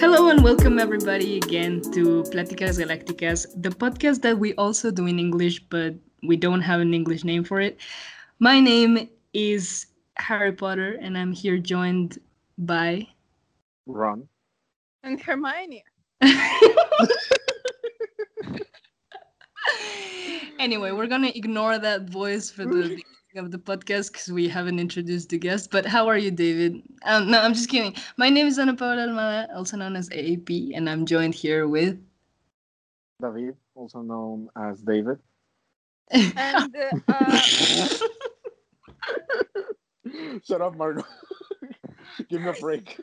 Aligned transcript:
Hello 0.00 0.30
and 0.30 0.42
welcome 0.42 0.78
everybody 0.78 1.36
again 1.36 1.82
to 1.92 2.22
Pláticas 2.32 2.80
Galácticas, 2.80 3.44
the 3.60 3.68
podcast 3.68 4.22
that 4.22 4.38
we 4.38 4.54
also 4.54 4.90
do 4.90 5.04
in 5.06 5.18
English, 5.18 5.60
but 5.68 5.94
we 6.22 6.38
don't 6.38 6.62
have 6.62 6.80
an 6.80 6.94
English 6.94 7.22
name 7.22 7.44
for 7.44 7.60
it. 7.60 7.78
My 8.38 8.60
name 8.60 9.10
is 9.34 9.88
Harry 10.16 10.52
Potter, 10.52 10.96
and 11.02 11.18
I'm 11.18 11.32
here 11.32 11.58
joined 11.58 12.18
by 12.56 13.08
Ron. 13.84 14.26
And 15.02 15.20
Hermione. 15.20 15.84
anyway, 20.58 20.92
we're 20.92 21.08
gonna 21.08 21.32
ignore 21.34 21.78
that 21.78 22.08
voice 22.08 22.48
for 22.48 22.64
the 22.64 22.72
beginning 22.72 23.04
of 23.36 23.50
the 23.50 23.58
podcast 23.58 24.12
because 24.12 24.28
we 24.28 24.48
haven't 24.48 24.78
introduced 24.78 25.28
the 25.28 25.38
guest. 25.38 25.70
But 25.70 25.86
how 25.86 26.08
are 26.08 26.18
you, 26.18 26.30
David? 26.30 26.82
Um, 27.04 27.30
no, 27.30 27.40
I'm 27.40 27.54
just 27.54 27.68
kidding. 27.68 27.94
My 28.16 28.28
name 28.28 28.46
is 28.46 28.58
Ana 28.58 28.74
Paula 28.74 29.06
Almada, 29.06 29.54
also 29.54 29.76
known 29.76 29.96
as 29.96 30.08
AAP, 30.08 30.72
and 30.74 30.88
I'm 30.88 31.06
joined 31.06 31.34
here 31.34 31.68
with 31.68 31.98
David, 33.22 33.56
also 33.74 34.02
known 34.02 34.48
as 34.56 34.80
David. 34.80 35.18
And 36.10 36.76
uh, 36.76 36.98
uh, 37.08 37.40
Shut 40.44 40.60
up, 40.60 40.76
Margot. 40.76 41.04
Give 42.28 42.42
me 42.42 42.48
a 42.48 42.52
break. 42.54 42.98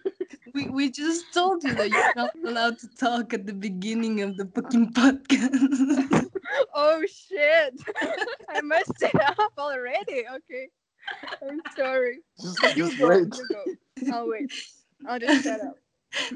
We, 0.58 0.68
we 0.70 0.90
just 0.90 1.32
told 1.34 1.64
you 1.64 1.76
that 1.76 1.90
you're 1.90 2.16
not 2.16 2.32
allowed 2.44 2.80
to 2.80 2.88
talk 2.98 3.34
at 3.34 3.46
the 3.46 3.54
beginning 3.54 4.22
of 4.22 4.38
the 4.38 4.46
fucking 4.56 4.92
podcast. 4.94 6.26
oh 6.74 7.04
shit, 7.06 7.74
I 8.50 8.62
messed 8.62 9.02
it 9.02 9.16
up 9.22 9.54
already. 9.60 10.26
Okay, 10.38 10.70
I'm 11.48 11.62
sorry. 11.76 12.18
Just, 12.42 12.64
You 12.76 12.86
just 12.88 12.98
go, 12.98 13.08
wait. 13.10 13.28
you 13.38 13.48
go. 13.54 14.14
I'll 14.14 14.28
wait. 14.28 14.52
I'll 15.08 15.20
just 15.20 15.44
shut 15.44 15.62
up. 15.62 15.76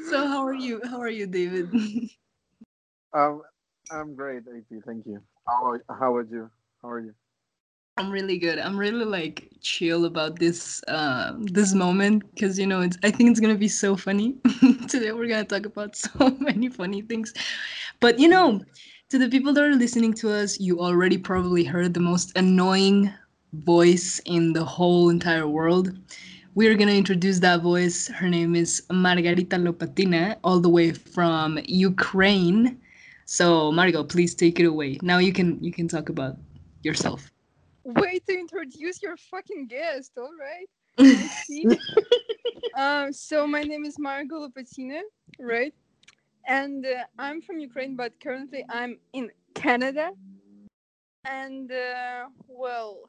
so 0.09 0.27
how 0.27 0.45
are 0.45 0.53
you? 0.53 0.81
How 0.85 1.01
are 1.01 1.09
you, 1.09 1.25
David? 1.25 1.73
Um, 3.13 3.41
I'm 3.89 4.15
great, 4.15 4.43
AP. 4.47 4.83
Thank 4.85 5.07
you. 5.07 5.21
How 5.47 5.65
are, 5.71 5.83
how 5.89 6.15
about 6.15 6.31
you? 6.31 6.49
How 6.83 6.89
are 6.91 6.99
you? 6.99 7.15
I'm 7.97 8.09
really 8.09 8.37
good. 8.37 8.57
I'm 8.57 8.77
really 8.77 9.05
like 9.05 9.49
chill 9.61 10.05
about 10.05 10.39
this 10.39 10.81
uh, 10.87 11.33
this 11.37 11.73
moment 11.73 12.23
because 12.33 12.57
you 12.57 12.65
know 12.65 12.81
it's. 12.81 12.97
I 13.03 13.11
think 13.11 13.29
it's 13.29 13.39
gonna 13.39 13.55
be 13.55 13.67
so 13.67 13.95
funny. 13.95 14.35
Today 14.87 15.11
we're 15.11 15.27
gonna 15.27 15.43
talk 15.43 15.65
about 15.65 15.95
so 16.05 16.29
many 16.39 16.69
funny 16.69 17.01
things, 17.01 17.33
but 17.99 18.17
you 18.17 18.29
know, 18.29 18.61
to 19.09 19.17
the 19.17 19.29
people 19.29 19.53
that 19.53 19.63
are 19.63 19.75
listening 19.75 20.13
to 20.15 20.31
us, 20.31 20.59
you 20.59 20.79
already 20.79 21.17
probably 21.17 21.63
heard 21.63 21.93
the 21.93 21.99
most 21.99 22.31
annoying 22.37 23.13
voice 23.53 24.19
in 24.25 24.53
the 24.53 24.63
whole 24.63 25.09
entire 25.09 25.47
world. 25.47 25.91
We're 26.55 26.75
gonna 26.75 26.93
introduce 26.93 27.39
that 27.41 27.61
voice. 27.61 28.07
Her 28.07 28.29
name 28.29 28.55
is 28.55 28.81
Margarita 28.91 29.57
Lopatina, 29.57 30.37
all 30.43 30.59
the 30.61 30.69
way 30.69 30.93
from 30.93 31.59
Ukraine. 31.65 32.79
So 33.25 33.71
Margo, 33.71 34.03
please 34.03 34.33
take 34.33 34.59
it 34.59 34.65
away. 34.65 34.97
Now 35.01 35.19
you 35.19 35.33
can 35.33 35.61
you 35.63 35.71
can 35.73 35.87
talk 35.87 36.09
about 36.09 36.37
yourself. 36.83 37.30
Wait 37.83 38.25
to 38.27 38.33
introduce 38.33 39.01
your 39.01 39.17
fucking 39.17 39.67
guest. 39.67 40.11
All 40.17 40.31
right. 40.39 40.67
Um. 42.77 43.11
So 43.11 43.45
my 43.45 43.63
name 43.63 43.83
is 43.83 43.99
Margot 43.99 44.47
Lopatina, 44.47 45.01
right? 45.39 45.73
And 46.47 46.85
uh, 46.85 47.03
I'm 47.19 47.41
from 47.41 47.59
Ukraine, 47.59 47.97
but 47.97 48.13
currently 48.23 48.65
I'm 48.69 48.97
in 49.11 49.29
Canada. 49.55 50.11
And 51.25 51.69
uh, 51.71 52.27
well, 52.47 52.99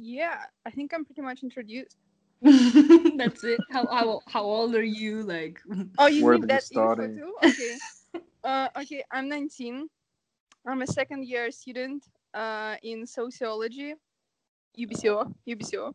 yeah, 0.00 0.44
I 0.64 0.70
think 0.70 0.94
I'm 0.94 1.04
pretty 1.04 1.20
much 1.20 1.42
introduced. 1.42 1.98
That's 2.42 3.44
it. 3.44 3.60
How 3.70 3.86
how 3.86 4.20
how 4.28 4.42
old 4.42 4.74
are 4.74 4.82
you? 4.82 5.22
Like 5.22 5.60
Oh, 5.98 6.06
you 6.06 6.24
Where 6.24 6.34
need 6.34 6.48
did 6.48 6.62
you 6.70 6.78
that 6.78 6.98
info 6.98 7.06
too? 7.06 7.34
Okay. 7.44 7.76
uh, 8.44 8.68
okay, 8.80 9.04
I'm 9.10 9.28
19. 9.28 9.88
I'm 10.66 10.82
a 10.82 10.86
second 10.86 11.26
year 11.26 11.50
student 11.50 12.04
uh, 12.34 12.76
in 12.82 13.06
sociology, 13.06 13.94
UBCO, 14.78 15.32
UBCO. 15.46 15.94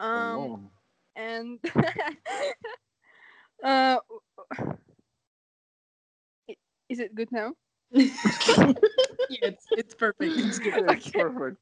Um, 0.00 0.38
Oh, 0.38 0.60
and 1.16 1.58
uh, 3.64 3.98
i- 6.50 6.56
is 6.88 7.00
it 7.00 7.14
good 7.14 7.30
now? 7.32 7.52
yeah, 7.92 8.06
it's 9.42 9.68
it's 9.74 9.94
perfect. 9.94 10.36
It's 10.38 10.58
good. 10.58 10.76
no. 10.76 10.92
It's 10.92 11.10
perfect. 11.10 11.58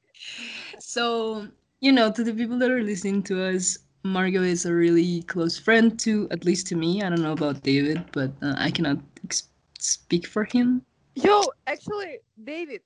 So 0.78 1.48
you 1.80 1.92
know, 1.92 2.10
to 2.12 2.24
the 2.24 2.32
people 2.32 2.58
that 2.58 2.70
are 2.70 2.82
listening 2.82 3.22
to 3.24 3.42
us, 3.42 3.78
Margot 4.04 4.42
is 4.42 4.66
a 4.66 4.74
really 4.74 5.22
close 5.22 5.58
friend 5.58 5.98
to 6.00 6.28
at 6.30 6.44
least 6.44 6.66
to 6.68 6.76
me. 6.76 7.02
I 7.02 7.08
don't 7.10 7.22
know 7.22 7.32
about 7.32 7.62
David, 7.62 8.04
but 8.12 8.30
uh, 8.42 8.54
I 8.56 8.70
cannot 8.70 8.98
ex- 9.24 9.48
speak 9.78 10.26
for 10.26 10.44
him. 10.44 10.82
Yo, 11.14 11.50
actually, 11.66 12.18
David, 12.42 12.80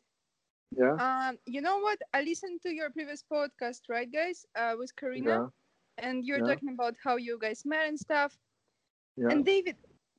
Yeah. 0.76 0.98
um, 0.98 1.38
you 1.46 1.60
know 1.60 1.78
what? 1.78 1.98
I 2.12 2.22
listened 2.22 2.60
to 2.62 2.70
your 2.74 2.90
previous 2.90 3.22
podcast, 3.22 3.82
right, 3.88 4.10
guys? 4.10 4.46
Uh, 4.54 4.74
with 4.78 4.94
Karina, 4.96 5.40
Yeah. 5.40 5.48
and 5.98 6.24
you're 6.24 6.40
Yeah. 6.40 6.42
talking 6.42 6.68
about 6.70 6.94
how 7.04 7.16
you 7.16 7.38
guys 7.40 7.64
met 7.64 7.88
and 7.88 7.98
stuff. 7.98 8.38
Yeah. 9.16 9.28
And 9.28 9.44
David, 9.44 9.76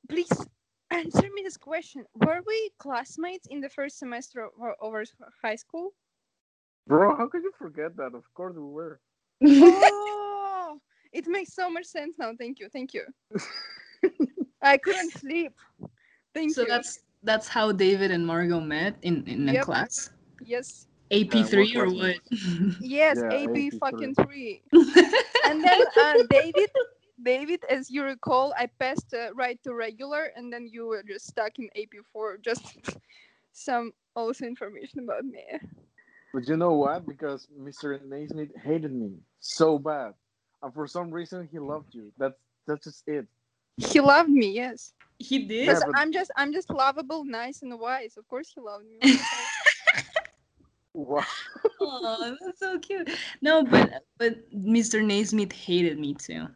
please 0.08 0.48
answer 0.90 1.28
me 1.34 1.42
this 1.42 1.56
question: 1.56 2.04
Were 2.14 2.40
we 2.46 2.70
classmates 2.78 3.46
in 3.46 3.60
the 3.60 3.68
first 3.70 3.98
semester 3.98 4.44
of 4.44 4.52
our, 4.60 4.74
of 4.80 4.92
our 4.94 5.04
high 5.42 5.56
school? 5.56 5.94
Bro, 6.86 7.16
how 7.16 7.28
could 7.28 7.42
you 7.42 7.52
forget 7.58 7.96
that? 7.96 8.14
Of 8.14 8.32
course 8.34 8.54
we 8.56 8.62
were. 8.62 9.00
oh, 9.44 10.80
it 11.12 11.26
makes 11.26 11.54
so 11.54 11.70
much 11.70 11.86
sense 11.86 12.16
now. 12.18 12.32
Thank 12.38 12.58
you, 12.60 12.68
thank 12.68 12.94
you. 12.94 13.04
I 14.62 14.76
couldn't 14.78 15.12
sleep. 15.12 15.52
Thank 16.34 16.50
so 16.54 16.62
you. 16.62 16.66
So 16.66 16.74
that's 16.74 17.00
that's 17.22 17.48
how 17.48 17.72
David 17.72 18.10
and 18.10 18.26
Margot 18.26 18.60
met 18.60 18.98
in 19.02 19.26
in 19.26 19.48
a 19.48 19.56
class. 19.56 20.10
Yes, 20.50 20.86
AP 21.12 21.46
three 21.46 21.72
we're 21.74 21.86
or 21.86 21.90
what? 21.90 22.16
yes, 22.80 23.18
Yeah, 23.22 23.32
AB 23.32 23.68
AP 23.68 23.72
fucking 23.80 24.14
three. 24.14 24.62
and 24.72 25.64
then 25.64 25.80
uh, 26.00 26.14
David, 26.28 26.70
David, 27.22 27.64
as 27.70 27.90
you 27.90 28.04
recall, 28.04 28.52
I 28.58 28.66
passed 28.78 29.14
uh, 29.14 29.32
right 29.34 29.58
to 29.64 29.74
regular, 29.74 30.32
and 30.36 30.52
then 30.52 30.68
you 30.70 30.86
were 30.86 31.02
just 31.02 31.26
stuck 31.26 31.58
in 31.58 31.68
AP 31.76 31.94
four. 32.12 32.38
Just 32.38 32.64
some 33.52 33.92
also 34.14 34.44
information 34.44 35.00
about 35.00 35.24
me. 35.24 35.44
But 36.32 36.48
you 36.48 36.56
know 36.56 36.72
what? 36.72 37.06
Because 37.06 37.48
Mr. 37.58 38.00
Naismith 38.06 38.54
hated 38.62 38.92
me 38.92 39.18
so 39.40 39.78
bad. 39.78 40.14
And 40.62 40.72
for 40.74 40.86
some 40.86 41.10
reason 41.10 41.48
he 41.50 41.58
loved 41.58 41.94
you. 41.94 42.12
That's 42.18 42.38
that's 42.66 42.84
just 42.84 43.08
it. 43.08 43.26
He 43.76 43.98
loved 43.98 44.28
me, 44.28 44.52
yes. 44.52 44.92
he 45.18 45.38
did. 45.40 45.66
Yeah, 45.66 45.80
but- 45.86 45.98
I'm 45.98 46.12
just 46.12 46.30
I'm 46.36 46.52
just 46.52 46.70
lovable, 46.70 47.24
nice, 47.24 47.62
and 47.62 47.78
wise. 47.80 48.16
Of 48.16 48.28
course, 48.28 48.52
he 48.54 48.60
loved 48.60 48.84
me. 48.86 49.18
Wow. 51.04 51.24
Oh, 51.80 52.36
that's 52.40 52.58
so 52.60 52.78
cute. 52.78 53.10
No, 53.40 53.64
but 53.64 54.04
but 54.18 54.50
Mr. 54.54 55.02
Naismith 55.04 55.52
hated 55.52 55.98
me 55.98 56.14
too. 56.14 56.46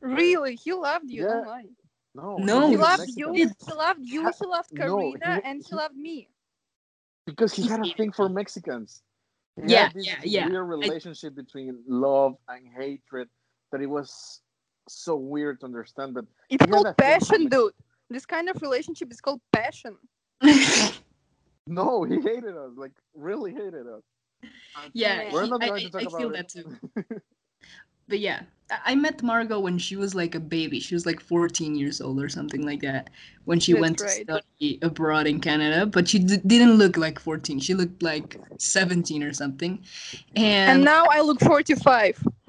really, 0.00 0.56
he 0.56 0.72
loved 0.72 1.10
you. 1.10 1.26
Oh 1.28 1.44
yeah. 1.44 1.44
Don't. 1.44 1.74
No. 2.14 2.36
No, 2.38 2.60
He 2.60 2.66
hated 2.72 2.80
loved 2.80 3.10
you. 3.16 3.32
He 3.32 3.46
loved 3.72 4.00
you. 4.02 4.20
He 4.40 4.46
loved 4.46 4.72
no, 4.72 4.84
Karina, 4.86 5.36
he- 5.36 5.42
and 5.44 5.62
he 5.62 5.68
he- 5.68 5.76
loved 5.76 5.96
me. 5.96 6.28
Because 7.26 7.52
he 7.54 7.62
He 7.62 7.68
had 7.68 7.84
a 7.86 7.92
thing 7.94 8.10
for 8.12 8.28
Mexicans. 8.28 9.02
He 9.64 9.72
Yeah, 9.72 9.84
had 9.84 9.94
this 9.94 10.06
yeah, 10.06 10.20
yeah. 10.24 10.48
weird 10.48 10.66
relationship 10.66 11.34
between 11.36 11.78
love 11.86 12.34
and 12.48 12.66
hatred 12.76 13.28
that 13.70 13.80
it 13.82 13.86
was 13.86 14.40
so 14.88 15.14
weird 15.16 15.60
to 15.60 15.66
understand. 15.66 16.14
But 16.14 16.24
It's 16.50 16.62
had 16.62 16.70
called 16.70 16.86
a 16.86 16.94
thing 16.94 17.20
for 17.20 17.26
passion, 17.26 17.48
dude. 17.48 17.72
This 18.10 18.24
kind 18.24 18.48
of 18.48 18.60
relationship 18.62 19.12
is 19.12 19.20
called 19.20 19.40
passion. 19.52 19.96
no, 21.68 22.04
he 22.04 22.16
hated 22.20 22.56
us. 22.56 22.70
Like 22.76 22.92
really 23.14 23.52
hated 23.52 23.86
us. 23.86 24.02
yeah, 24.92 25.32
We're 25.32 25.44
he- 25.44 25.50
not 25.50 25.62
I, 25.62 25.68
going 25.68 25.80
I- 25.82 25.84
to 25.84 25.90
talk 25.90 26.00
I 26.02 26.04
about 26.06 26.20
feel 26.20 26.30
it. 26.34 26.36
that 26.36 26.48
too. 26.48 26.76
But 28.10 28.20
yeah, 28.20 28.40
I- 28.70 28.92
I 28.92 28.94
met 28.94 29.22
Margot 29.22 29.60
when 29.60 29.76
she 29.76 29.94
was 29.96 30.14
like 30.14 30.34
a 30.34 30.40
baby. 30.40 30.80
She 30.80 30.94
was 30.94 31.04
like 31.04 31.20
14 31.20 31.74
years 31.74 32.00
old 32.00 32.18
or 32.22 32.28
something 32.30 32.64
like 32.64 32.80
that 32.80 33.10
when 33.44 33.60
she 33.60 33.72
That's 33.74 33.80
went 33.82 33.98
to 33.98 34.08
study 34.08 34.78
abroad 34.80 35.26
in 35.26 35.40
Canada. 35.40 35.84
But 35.84 36.08
she 36.08 36.18
d- 36.20 36.38
didn't 36.46 36.78
look 36.78 36.96
like 36.96 37.18
14. 37.18 37.60
She 37.60 37.74
looked 37.74 38.02
like 38.02 38.40
17 38.58 39.22
or 39.22 39.34
something. 39.34 39.84
And 40.36 40.70
And, 40.76 40.84
now 40.84 41.04
I 41.10 41.20
look 41.20 41.38
45. 41.40 42.24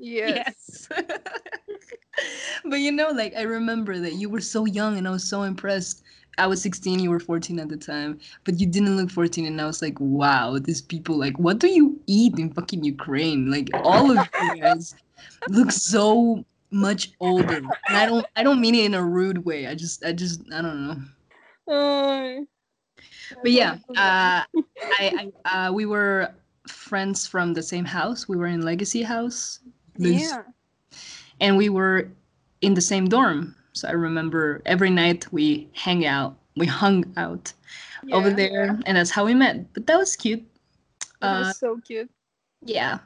Yes. 0.00 0.88
yes. 0.88 0.88
but 2.64 2.76
you 2.76 2.92
know, 2.92 3.10
like 3.10 3.34
I 3.36 3.42
remember 3.42 3.98
that 3.98 4.14
you 4.14 4.28
were 4.28 4.40
so 4.40 4.64
young 4.64 4.98
and 4.98 5.06
I 5.06 5.10
was 5.10 5.24
so 5.24 5.42
impressed. 5.42 6.02
I 6.38 6.46
was 6.46 6.62
16, 6.62 7.00
you 7.00 7.10
were 7.10 7.18
14 7.18 7.58
at 7.58 7.68
the 7.68 7.76
time, 7.76 8.20
but 8.44 8.60
you 8.60 8.66
didn't 8.66 8.96
look 8.96 9.10
14, 9.10 9.44
and 9.46 9.60
I 9.60 9.66
was 9.66 9.82
like, 9.82 9.96
wow, 9.98 10.56
these 10.58 10.80
people, 10.80 11.18
like, 11.18 11.36
what 11.38 11.58
do 11.58 11.66
you 11.66 11.98
eat 12.06 12.38
in 12.38 12.52
fucking 12.52 12.84
Ukraine? 12.84 13.50
Like, 13.50 13.68
all 13.82 14.12
of 14.12 14.28
you 14.38 14.60
guys 14.60 14.94
look 15.48 15.72
so 15.72 16.44
much 16.70 17.10
older. 17.18 17.56
And 17.88 17.96
I 17.96 18.06
don't, 18.06 18.24
I 18.36 18.44
don't 18.44 18.60
mean 18.60 18.76
it 18.76 18.84
in 18.84 18.94
a 18.94 19.02
rude 19.04 19.44
way. 19.44 19.66
I 19.66 19.74
just, 19.74 20.04
I 20.04 20.12
just, 20.12 20.42
I 20.52 20.62
don't 20.62 20.86
know. 20.86 20.96
Uh, 21.74 22.44
But 23.42 23.50
yeah, 23.50 23.78
uh, 23.96 24.44
I, 25.00 25.30
I 25.44 25.68
uh, 25.68 25.72
we 25.72 25.86
were 25.86 26.34
friends 26.68 27.26
from 27.26 27.54
the 27.54 27.62
same 27.62 27.84
house. 27.84 28.28
We 28.28 28.36
were 28.36 28.46
in 28.46 28.62
Legacy 28.62 29.02
House. 29.02 29.60
This- 29.96 30.30
yeah. 30.30 30.42
And 31.40 31.56
we 31.56 31.68
were 31.68 32.10
in 32.60 32.74
the 32.74 32.80
same 32.80 33.08
dorm. 33.08 33.54
So 33.72 33.88
I 33.88 33.92
remember 33.92 34.62
every 34.66 34.90
night 34.90 35.30
we 35.32 35.68
hang 35.74 36.04
out, 36.06 36.36
we 36.56 36.66
hung 36.66 37.04
out 37.16 37.52
over 38.12 38.30
Yeah, 38.30 38.30
there, 38.30 38.78
and 38.86 38.96
that's 38.96 39.10
how 39.10 39.24
we 39.24 39.34
met. 39.34 39.72
But 39.74 39.86
that 39.86 39.96
was 39.98 40.16
cute. 40.16 40.44
That 41.20 41.30
Uh, 41.30 41.38
was 41.38 41.56
so 41.58 41.78
cute. 41.78 42.10
yeah, 42.64 42.98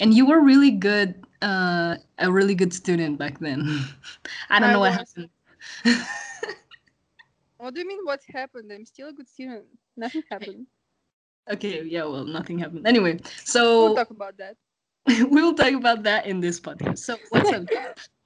and 0.00 0.14
you 0.14 0.26
were 0.26 0.40
really 0.40 0.70
good, 0.70 1.24
uh, 1.42 1.96
a 2.18 2.30
really 2.30 2.54
good 2.54 2.72
student 2.72 3.18
back 3.18 3.38
then. 3.40 3.80
I 4.50 4.60
don't 4.60 4.70
I 4.70 4.72
know 4.72 4.80
what 4.80 4.92
happened. 4.92 5.30
What 7.58 7.74
do 7.74 7.80
you 7.80 7.86
mean? 7.88 8.04
What 8.04 8.22
happened? 8.24 8.72
I'm 8.72 8.84
still 8.86 9.08
a 9.08 9.12
good 9.12 9.28
student. 9.28 9.66
Nothing 9.96 10.22
happened. 10.30 10.66
okay, 11.50 11.82
yeah, 11.84 12.04
well, 12.04 12.24
nothing 12.24 12.58
happened. 12.58 12.86
Anyway, 12.86 13.18
so 13.44 13.60
We'll 13.76 13.90
so 13.92 13.92
talk 13.92 14.10
about 14.10 14.36
that. 14.38 14.56
we 15.30 15.42
will 15.42 15.54
talk 15.54 15.72
about 15.72 16.02
that 16.04 16.26
in 16.26 16.40
this 16.40 16.60
podcast. 16.60 16.98
So, 16.98 17.16
what's 17.30 17.50
up? 17.52 17.64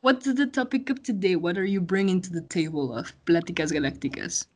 What's 0.00 0.26
the 0.26 0.47
topic 0.47 0.91
of 0.91 1.03
today? 1.03 1.37
What 1.37 1.56
are 1.56 1.65
you 1.65 1.81
bringing 1.81 2.21
to 2.23 2.31
the 2.31 2.43
table 2.43 2.94
of 2.94 3.12
Pláticas 3.25 3.73
Galácticas? 3.73 4.47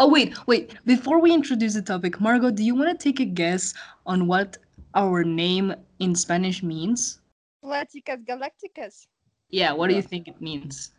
Oh, 0.00 0.08
wait, 0.08 0.34
wait. 0.46 0.74
Before 0.86 1.20
we 1.20 1.32
introduce 1.32 1.74
the 1.74 1.82
topic, 1.82 2.20
Margot, 2.20 2.50
do 2.50 2.64
you 2.64 2.74
want 2.74 2.98
to 2.98 3.02
take 3.02 3.20
a 3.20 3.24
guess 3.24 3.74
on 4.06 4.26
what 4.26 4.56
our 4.94 5.22
name 5.24 5.74
in 5.98 6.14
Spanish 6.14 6.62
means? 6.62 7.20
Pláticas 7.62 8.24
Galácticas. 8.24 9.06
Yeah, 9.50 9.72
what 9.72 9.88
do 9.88 9.94
you 9.94 10.02
think 10.02 10.26
it 10.26 10.40
means? 10.40 10.92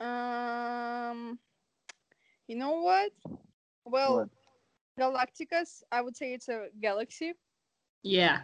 Um, 0.00 1.38
you 2.48 2.56
know 2.56 2.80
what? 2.80 3.12
Well, 3.84 4.16
What? 4.16 4.28
Galacticas, 4.98 5.82
I 5.92 6.00
would 6.00 6.16
say 6.16 6.32
it's 6.34 6.48
a 6.48 6.66
galaxy, 6.80 7.34
Yeah. 8.02 8.40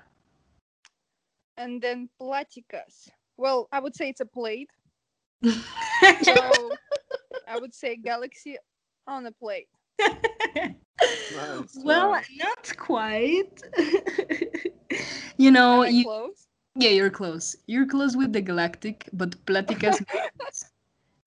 And 1.56 1.80
then 1.80 2.08
Platicas. 2.20 3.08
Well, 3.36 3.68
I 3.72 3.80
would 3.80 3.94
say 3.96 4.08
it's 4.08 4.20
a 4.20 4.26
plate. 4.26 4.70
So 5.42 6.34
I 7.48 7.58
would 7.58 7.74
say 7.74 7.96
galaxy 7.96 8.56
on 9.06 9.26
a 9.26 9.32
plate. 9.32 9.68
Nice, 11.36 11.76
well, 11.82 12.12
wow. 12.12 12.20
not 12.36 12.76
quite. 12.76 13.62
you 15.36 15.50
know, 15.50 15.82
Am 15.82 15.88
I 15.88 15.88
you, 15.88 16.04
close? 16.04 16.46
yeah, 16.76 16.90
you're 16.90 17.10
close. 17.10 17.56
You're 17.66 17.86
close 17.86 18.16
with 18.16 18.32
the 18.32 18.40
galactic, 18.40 19.08
but 19.12 19.44
Pláticas 19.46 20.04
means, 20.14 20.64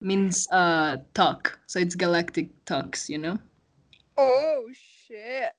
means 0.00 0.48
uh 0.50 0.98
talk. 1.14 1.58
So 1.66 1.78
it's 1.78 1.94
galactic 1.94 2.64
talks, 2.64 3.08
you 3.08 3.18
know? 3.18 3.38
Oh 4.16 4.66
shit! 4.72 5.54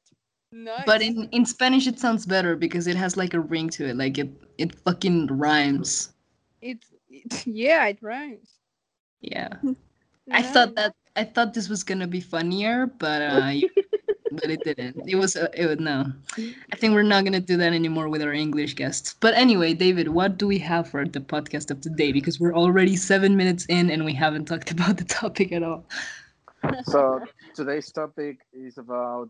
Nice. 0.51 0.83
But 0.85 1.01
in, 1.01 1.29
in 1.31 1.45
Spanish 1.45 1.87
it 1.87 1.99
sounds 1.99 2.25
better 2.25 2.55
because 2.55 2.87
it 2.87 2.95
has 2.95 3.15
like 3.15 3.33
a 3.33 3.39
ring 3.39 3.69
to 3.69 3.87
it. 3.87 3.95
Like 3.95 4.17
it 4.17 4.29
it 4.57 4.75
fucking 4.75 5.27
rhymes. 5.27 6.13
it, 6.61 6.83
it 7.09 7.45
yeah, 7.45 7.85
it 7.87 7.99
rhymes. 8.01 8.49
Yeah. 9.21 9.49
I 10.31 10.41
thought 10.41 10.75
that 10.75 10.95
I 11.15 11.23
thought 11.23 11.53
this 11.53 11.69
was 11.69 11.83
gonna 11.83 12.07
be 12.07 12.21
funnier, 12.21 12.87
but 12.87 13.21
uh, 13.21 13.53
but 14.31 14.49
it 14.49 14.63
didn't. 14.63 15.07
It 15.07 15.15
was 15.15 15.35
uh, 15.35 15.49
it 15.53 15.67
was 15.67 15.79
no. 15.79 16.11
I 16.37 16.75
think 16.75 16.93
we're 16.93 17.03
not 17.03 17.23
gonna 17.25 17.39
do 17.39 17.57
that 17.57 17.73
anymore 17.73 18.09
with 18.09 18.21
our 18.21 18.33
English 18.33 18.75
guests. 18.75 19.15
But 19.19 19.33
anyway, 19.35 19.73
David, 19.73 20.09
what 20.09 20.37
do 20.37 20.47
we 20.47 20.59
have 20.59 20.89
for 20.89 21.05
the 21.05 21.19
podcast 21.19 21.71
of 21.71 21.81
today? 21.81 22.11
Because 22.11 22.39
we're 22.39 22.55
already 22.55 22.95
seven 22.95 23.35
minutes 23.35 23.65
in 23.69 23.89
and 23.89 24.05
we 24.05 24.13
haven't 24.13 24.45
talked 24.45 24.71
about 24.77 24.97
the 24.97 25.05
topic 25.05 25.51
at 25.51 25.63
all. 25.63 25.85
So 26.85 27.21
today's 27.55 27.91
topic 27.91 28.39
is 28.53 28.77
about 28.77 29.29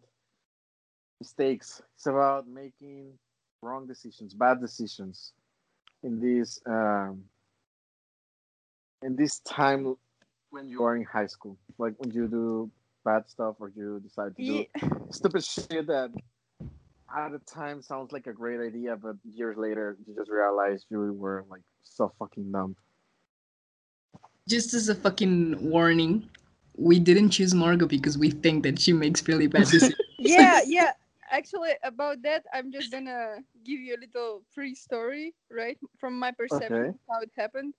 mistakes. 1.20 1.82
It's 1.96 2.06
about 2.06 2.48
making 2.48 3.14
wrong 3.62 3.86
decisions, 3.88 4.34
bad 4.34 4.62
decisions 4.62 5.34
in 6.04 6.20
this 6.20 6.60
um, 6.66 7.24
in 9.02 9.16
this 9.16 9.40
time 9.40 9.96
when 10.50 10.68
you 10.68 10.84
are 10.84 10.96
in 10.96 11.04
high 11.04 11.28
school, 11.28 11.58
like 11.78 11.94
when 11.98 12.12
you 12.12 12.28
do 12.28 12.72
bad 13.06 13.30
stuff 13.30 13.56
or 13.60 13.72
you 13.76 14.00
decide 14.00 14.36
to 14.36 14.44
do 14.44 14.54
Ye- 14.54 14.70
stupid 15.12 15.44
shit 15.44 15.88
that 15.88 16.12
at 17.16 17.32
the 17.32 17.40
time 17.40 17.82
sounds 17.82 18.12
like 18.12 18.28
a 18.28 18.34
great 18.34 18.60
idea, 18.60 18.96
but 18.96 19.16
years 19.24 19.58
later 19.58 19.98
you 20.06 20.16
just 20.16 20.30
realize 20.30 20.86
you 20.90 21.14
were 21.14 21.46
like 21.50 21.62
so 21.84 22.12
fucking 22.20 22.52
dumb. 22.52 22.76
Just 24.48 24.74
as 24.74 24.90
a 24.90 24.96
fucking 24.96 25.58
warning, 25.70 26.28
we 26.76 27.00
didn't 27.00 27.30
choose 27.30 27.54
Margot 27.54 27.88
because 27.88 28.18
we 28.18 28.32
think 28.32 28.64
that 28.64 28.80
she 28.80 28.94
makes 28.94 29.28
really 29.28 29.48
bad 29.48 29.66
decisions. 29.66 29.96
yeah, 30.20 30.62
yeah. 30.66 30.92
Actually, 31.30 31.72
about 31.84 32.22
that, 32.24 32.46
I'm 32.54 32.72
just 32.72 32.92
gonna 32.92 33.44
give 33.64 33.80
you 33.80 33.96
a 33.96 34.00
little 34.02 34.44
free 34.54 34.76
story, 34.76 35.34
right, 35.52 35.78
from 35.98 36.18
my 36.20 36.32
perception 36.32 36.84
Okay. 36.84 36.98
how 37.10 37.22
it 37.22 37.32
happened. 37.38 37.74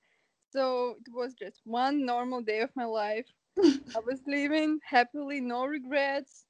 So 0.51 0.97
it 1.07 1.13
was 1.13 1.35
just 1.35 1.63
one 1.65 2.05
normal 2.05 2.43
day 2.43 2.61
of 2.61 2.75
my 2.77 2.85
life. 2.85 3.27
I 3.95 4.01
was 4.07 4.23
living 4.27 4.81
happily, 4.85 5.41
no 5.41 5.65
regrets, 5.65 6.47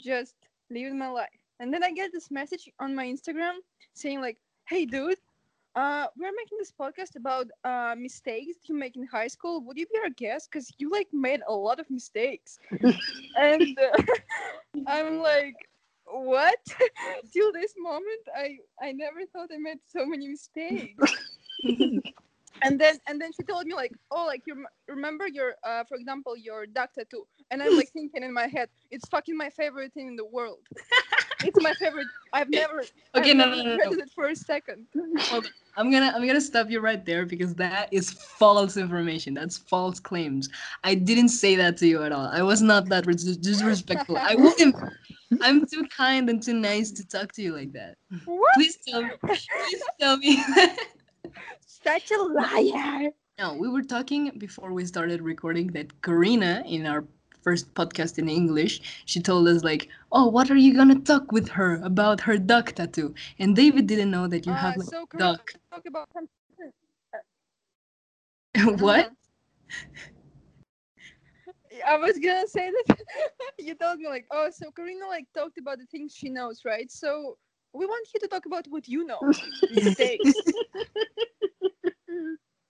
just 0.00 0.36
living 0.70 0.98
my 0.98 1.08
life. 1.08 1.40
And 1.58 1.72
then 1.72 1.82
I 1.84 1.92
get 1.92 2.12
this 2.12 2.30
message 2.30 2.70
on 2.78 2.94
my 2.94 3.06
Instagram 3.06 3.58
saying 3.94 4.20
like, 4.20 4.38
"Hey, 4.68 4.84
dude, 4.86 5.18
uh, 5.74 6.06
we're 6.16 6.32
making 6.36 6.58
this 6.58 6.72
podcast 6.72 7.16
about 7.16 7.46
uh, 7.64 7.94
mistakes 7.98 8.56
you 8.68 8.74
make 8.74 8.96
in 8.96 9.06
high 9.06 9.28
school. 9.28 9.62
Would 9.64 9.78
you 9.78 9.86
be 9.86 9.98
our 10.02 10.10
guest? 10.10 10.50
Because 10.50 10.72
you 10.78 10.90
like 10.90 11.08
made 11.12 11.40
a 11.46 11.54
lot 11.54 11.78
of 11.80 11.90
mistakes." 11.90 12.58
and 13.36 13.78
uh, 13.78 13.96
I'm 14.86 15.18
like, 15.18 15.68
"What?" 16.12 16.60
Till 17.32 17.52
this 17.52 17.74
moment, 17.78 18.24
I 18.36 18.58
I 18.80 18.92
never 18.92 19.24
thought 19.32 19.50
I 19.52 19.58
made 19.58 19.78
so 19.88 20.06
many 20.06 20.28
mistakes. 20.28 21.12
and 22.62 22.80
then 22.80 22.98
and 23.08 23.20
then 23.20 23.32
she 23.32 23.44
told 23.44 23.66
me 23.66 23.74
like, 23.74 23.92
"Oh, 24.10 24.26
like 24.26 24.42
you 24.46 24.66
remember 24.88 25.26
your 25.26 25.54
uh, 25.64 25.84
for 25.84 25.96
example 25.96 26.36
your 26.36 26.66
duck 26.66 26.92
tattoo?" 26.94 27.24
And 27.50 27.62
I'm 27.62 27.76
like 27.76 27.90
thinking 27.92 28.22
in 28.22 28.32
my 28.32 28.46
head, 28.46 28.68
"It's 28.90 29.08
fucking 29.08 29.36
my 29.36 29.50
favorite 29.50 29.92
thing 29.94 30.08
in 30.08 30.16
the 30.16 30.26
world." 30.26 30.66
it's 31.44 31.62
my 31.62 31.74
favorite. 31.74 32.06
I've 32.32 32.50
never. 32.50 32.82
Okay, 33.14 33.32
I've 33.32 33.36
no, 33.36 33.44
never 33.44 33.56
no, 33.56 33.76
no, 33.76 33.90
no. 33.90 33.92
it 33.92 34.10
for 34.14 34.28
a 34.28 34.34
second. 34.36 34.86
I'm 35.76 35.90
gonna 35.90 36.12
I'm 36.14 36.26
gonna 36.26 36.40
stop 36.40 36.70
you 36.70 36.80
right 36.80 37.04
there 37.04 37.26
because 37.26 37.54
that 37.56 37.92
is 37.92 38.10
false 38.10 38.78
information. 38.78 39.34
That's 39.34 39.58
false 39.58 40.00
claims. 40.00 40.48
I 40.82 40.94
didn't 40.94 41.28
say 41.28 41.54
that 41.56 41.76
to 41.78 41.86
you 41.86 42.02
at 42.04 42.12
all. 42.12 42.26
I 42.26 42.40
was 42.40 42.62
not 42.62 42.88
that 42.88 43.04
dis- 43.04 43.36
disrespectful. 43.36 44.16
I 44.16 44.34
wouldn't. 44.34 44.74
I'm 45.42 45.66
too 45.66 45.84
kind 45.94 46.30
and 46.30 46.42
too 46.42 46.54
nice 46.54 46.90
to 46.92 47.06
talk 47.06 47.32
to 47.32 47.42
you 47.42 47.54
like 47.54 47.72
that. 47.72 47.96
What? 48.24 48.54
Please 48.54 48.78
tell 48.86 49.02
me. 49.02 49.10
Please 49.26 49.82
tell 50.00 50.16
me. 50.16 50.42
Such 51.66 52.10
a 52.12 52.22
liar. 52.22 53.10
no, 53.38 53.54
we 53.54 53.68
were 53.68 53.82
talking 53.82 54.30
before 54.38 54.72
we 54.72 54.84
started 54.84 55.20
recording 55.20 55.66
that 55.68 56.00
Karina 56.02 56.62
in 56.66 56.86
our 56.86 57.04
first 57.42 57.72
podcast 57.74 58.18
in 58.18 58.28
English, 58.28 58.80
she 59.04 59.20
told 59.20 59.48
us 59.48 59.64
like, 59.64 59.88
"Oh, 60.12 60.28
what 60.28 60.50
are 60.50 60.56
you 60.56 60.74
gonna 60.74 61.00
talk 61.00 61.32
with 61.32 61.48
her 61.50 61.80
about 61.82 62.20
her 62.22 62.38
duck 62.38 62.72
tattoo?" 62.72 63.14
And 63.38 63.56
David 63.56 63.86
didn't 63.86 64.10
know 64.10 64.26
that 64.28 64.46
you 64.46 64.52
Uh, 64.52 64.56
have 64.56 64.76
like 64.76 64.88
so 64.88 65.06
duck. 65.16 65.54
talk 65.70 65.86
about 65.86 66.08
what? 68.78 69.12
I 71.86 71.96
was 71.96 72.18
gonna 72.18 72.46
say 72.46 72.70
that 72.70 72.98
you 73.58 73.74
told 73.74 73.98
me 73.98 74.08
like, 74.08 74.26
oh, 74.30 74.50
so 74.50 74.70
Karina 74.70 75.06
like 75.06 75.26
talked 75.34 75.58
about 75.58 75.78
the 75.78 75.86
things 75.86 76.14
she 76.14 76.28
knows, 76.28 76.62
right? 76.64 76.90
So 76.90 77.36
we 77.72 77.86
want 77.86 78.08
you 78.14 78.20
to 78.20 78.28
talk 78.28 78.46
about 78.46 78.66
what 78.68 78.88
you 78.88 79.04
know. 79.04 79.20
Mistakes. 79.70 80.34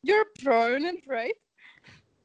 You're 0.03 0.27
prominent, 0.43 1.05
right? 1.07 1.35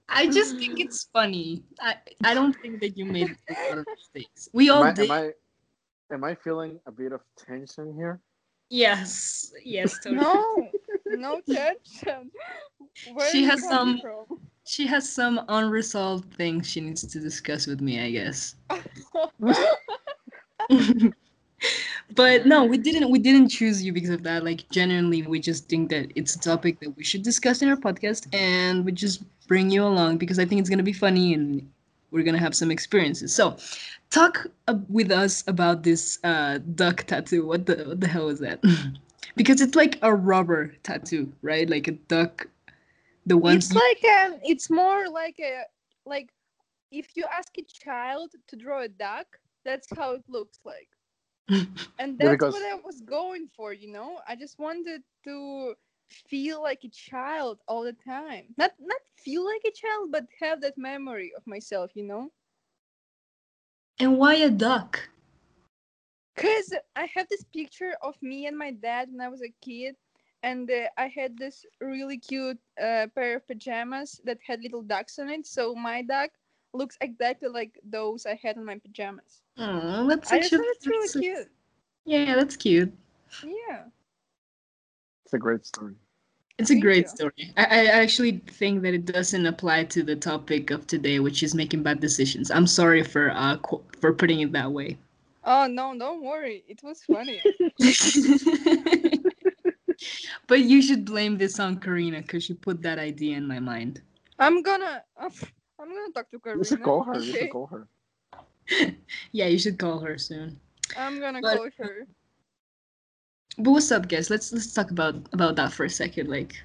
I 0.09 0.27
just 0.27 0.57
think 0.57 0.79
it's 0.85 1.09
funny. 1.13 1.63
I 1.81 1.95
I 2.23 2.33
don't 2.33 2.55
think 2.61 2.79
that 2.81 2.97
you 2.97 3.05
made 3.05 3.35
a 3.49 3.53
lot 3.69 3.77
of 3.83 3.85
mistakes. 3.95 4.49
We 4.53 4.69
all 4.69 4.83
Am 4.83 4.89
I, 4.89 4.93
did. 4.93 5.09
am 5.09 5.11
I 5.11 5.31
am 6.15 6.23
I 6.23 6.35
feeling 6.35 6.79
a 6.85 6.91
bit 6.91 7.11
of 7.11 7.21
tension 7.37 7.93
here? 7.95 8.19
Yes, 8.69 9.53
yes, 9.63 9.97
totally. 10.03 10.21
No, 10.21 10.69
no 11.05 11.41
tension. 11.41 12.31
Where 13.13 13.31
She 13.31 13.43
has 13.43 13.63
some- 13.63 13.99
from? 14.01 14.25
She 14.69 14.85
has 14.87 15.07
some 15.09 15.39
unresolved 15.47 16.33
things 16.33 16.67
she 16.69 16.81
needs 16.81 17.01
to 17.07 17.19
discuss 17.21 17.67
with 17.67 17.79
me, 17.79 18.01
I 18.01 18.11
guess. 18.11 18.55
but 22.15 22.45
no, 22.45 22.65
we 22.65 22.77
didn't 22.77 23.09
we 23.09 23.19
didn't 23.19 23.47
choose 23.47 23.81
you 23.83 23.93
because 23.93 24.09
of 24.09 24.23
that. 24.23 24.43
Like 24.43 24.67
genuinely, 24.69 25.21
we 25.23 25.39
just 25.39 25.69
think 25.69 25.89
that 25.91 26.11
it's 26.15 26.35
a 26.35 26.39
topic 26.39 26.81
that 26.81 26.89
we 26.97 27.03
should 27.05 27.23
discuss 27.23 27.61
in 27.61 27.69
our 27.69 27.77
podcast 27.77 28.27
and 28.33 28.83
we 28.83 28.91
just 28.91 29.23
bring 29.47 29.69
you 29.69 29.83
along 29.83 30.17
because 30.17 30.39
I 30.39 30.45
think 30.45 30.59
it's 30.61 30.69
gonna 30.69 30.83
be 30.83 30.93
funny 30.93 31.33
and 31.33 31.69
we're 32.11 32.23
gonna 32.23 32.37
have 32.39 32.55
some 32.55 32.71
experiences. 32.71 33.33
So 33.33 33.57
talk 34.09 34.47
uh, 34.67 34.75
with 34.89 35.11
us 35.11 35.43
about 35.47 35.83
this 35.83 36.19
uh, 36.23 36.59
duck 36.75 37.03
tattoo. 37.05 37.45
What 37.45 37.65
the 37.65 37.75
what 37.85 38.01
the 38.01 38.07
hell 38.07 38.29
is 38.29 38.39
that? 38.39 38.59
because 39.35 39.61
it's 39.61 39.75
like 39.75 39.97
a 40.01 40.13
rubber 40.13 40.73
tattoo, 40.83 41.31
right? 41.41 41.69
Like 41.69 41.87
a 41.87 41.93
duck. 41.93 42.47
The 43.25 43.37
one. 43.37 43.57
it's 43.57 43.73
like 43.73 44.03
um, 44.05 44.39
it's 44.43 44.69
more 44.69 45.09
like 45.09 45.37
a 45.39 45.63
like 46.05 46.29
if 46.91 47.17
you 47.17 47.25
ask 47.37 47.57
a 47.57 47.63
child 47.63 48.31
to 48.47 48.55
draw 48.55 48.81
a 48.83 48.87
duck, 48.87 49.27
that's 49.65 49.87
how 49.95 50.11
it 50.13 50.23
looks 50.29 50.59
like. 50.63 50.87
And 51.99 52.17
Yeah, 52.19 52.27
that's 52.27 52.31
because- 52.31 52.53
what 52.53 52.63
I 52.63 52.75
was 52.75 53.01
going 53.01 53.47
for, 53.55 53.73
you 53.73 53.91
know. 53.91 54.19
I 54.27 54.35
just 54.35 54.59
wanted 54.59 55.01
to 55.25 55.73
feel 56.09 56.61
like 56.61 56.83
a 56.83 56.89
child 56.89 57.59
all 57.67 57.83
the 57.83 57.93
time. 57.93 58.53
Not 58.57 58.71
not 58.79 59.01
feel 59.15 59.45
like 59.45 59.61
a 59.65 59.71
child, 59.71 60.11
but 60.11 60.27
have 60.39 60.61
that 60.61 60.77
memory 60.77 61.31
of 61.35 61.45
myself, 61.47 61.91
you 61.95 62.03
know? 62.03 62.31
And 63.99 64.17
why 64.17 64.35
a 64.35 64.49
duck? 64.49 65.09
Cause 66.35 66.73
I 66.95 67.05
have 67.15 67.27
this 67.29 67.43
picture 67.43 67.95
of 68.01 68.21
me 68.21 68.45
and 68.45 68.57
my 68.57 68.71
dad 68.71 69.09
when 69.11 69.21
I 69.21 69.29
was 69.29 69.41
a 69.41 69.53
kid, 69.63 69.95
and 70.43 70.69
uh, 70.69 70.87
I 70.97 71.07
had 71.07 71.37
this 71.37 71.65
really 71.81 72.17
cute 72.17 72.59
uh, 72.81 73.07
pair 73.15 73.35
of 73.37 73.47
pajamas 73.47 74.19
that 74.23 74.39
had 74.47 74.61
little 74.61 74.81
ducks 74.83 75.17
on 75.19 75.29
it. 75.29 75.45
So 75.47 75.75
my 75.75 76.01
duck 76.01 76.31
looks 76.73 76.97
exactly 77.01 77.49
like 77.49 77.79
those 77.83 78.25
I 78.25 78.35
had 78.35 78.57
on 78.57 78.65
my 78.65 78.77
pajamas. 78.79 79.41
Oh, 79.57 80.07
that's 80.07 80.29
such 80.29 80.51
thought 80.53 80.53
a 80.53 80.59
it's 80.59 80.87
really 80.87 81.09
that's 81.09 81.15
a- 81.15 81.23
cute. 81.23 81.49
Yeah, 82.05 82.35
that's 82.35 82.55
cute. 82.55 82.93
Yeah. 83.41 83.89
It's 85.27 85.33
a 85.33 85.37
great 85.37 85.65
story. 85.65 85.93
It's 86.57 86.69
a 86.69 86.73
Thank 86.75 86.83
great 86.85 87.03
you. 87.03 87.09
story. 87.09 87.53
I, 87.57 87.65
I 87.65 87.85
actually 87.87 88.41
think 88.47 88.81
that 88.83 88.93
it 88.93 89.03
doesn't 89.03 89.45
apply 89.45 89.83
to 89.83 90.01
the 90.03 90.15
topic 90.15 90.71
of 90.71 90.87
today, 90.87 91.19
which 91.19 91.43
is 91.43 91.53
making 91.53 91.83
bad 91.83 91.99
decisions. 91.99 92.49
I'm 92.49 92.65
sorry 92.65 93.03
for 93.03 93.31
uh 93.31 93.57
qu- 93.57 93.83
for 93.99 94.13
putting 94.13 94.39
it 94.39 94.53
that 94.53 94.71
way. 94.71 94.97
Oh 95.43 95.67
no, 95.67 95.93
don't 95.99 96.23
worry. 96.23 96.63
It 96.69 96.79
was 96.81 97.03
funny. 97.03 97.41
but 100.47 100.61
you 100.61 100.81
should 100.81 101.03
blame 101.03 101.37
this 101.37 101.59
on 101.59 101.75
Karina 101.77 102.21
because 102.21 102.45
she 102.45 102.53
put 102.53 102.81
that 102.83 102.99
idea 102.99 103.35
in 103.35 103.45
my 103.45 103.59
mind. 103.59 103.99
I'm 104.39 104.61
gonna 104.63 105.03
I'm 105.19 105.29
gonna 105.77 106.13
talk 106.15 106.31
to 106.31 106.39
Karina. 106.39 106.61
You 106.61 106.63
should 106.63 106.83
call 106.83 107.03
her. 107.03 107.19
You 107.19 107.33
should 107.33 107.49
call 107.51 107.67
her. 107.67 107.85
Yeah, 109.33 109.47
you 109.47 109.59
should 109.59 109.77
call 109.77 109.99
her 109.99 110.17
soon. 110.17 110.57
I'm 110.95 111.19
gonna 111.19 111.41
But- 111.41 111.57
call 111.57 111.67
her. 111.83 112.07
But 113.57 113.71
what's 113.71 113.91
up, 113.91 114.07
guys? 114.07 114.29
Let's 114.29 114.53
let's 114.53 114.73
talk 114.73 114.91
about 114.91 115.15
about 115.33 115.55
that 115.55 115.73
for 115.73 115.85
a 115.85 115.89
second. 115.89 116.29
Like, 116.29 116.61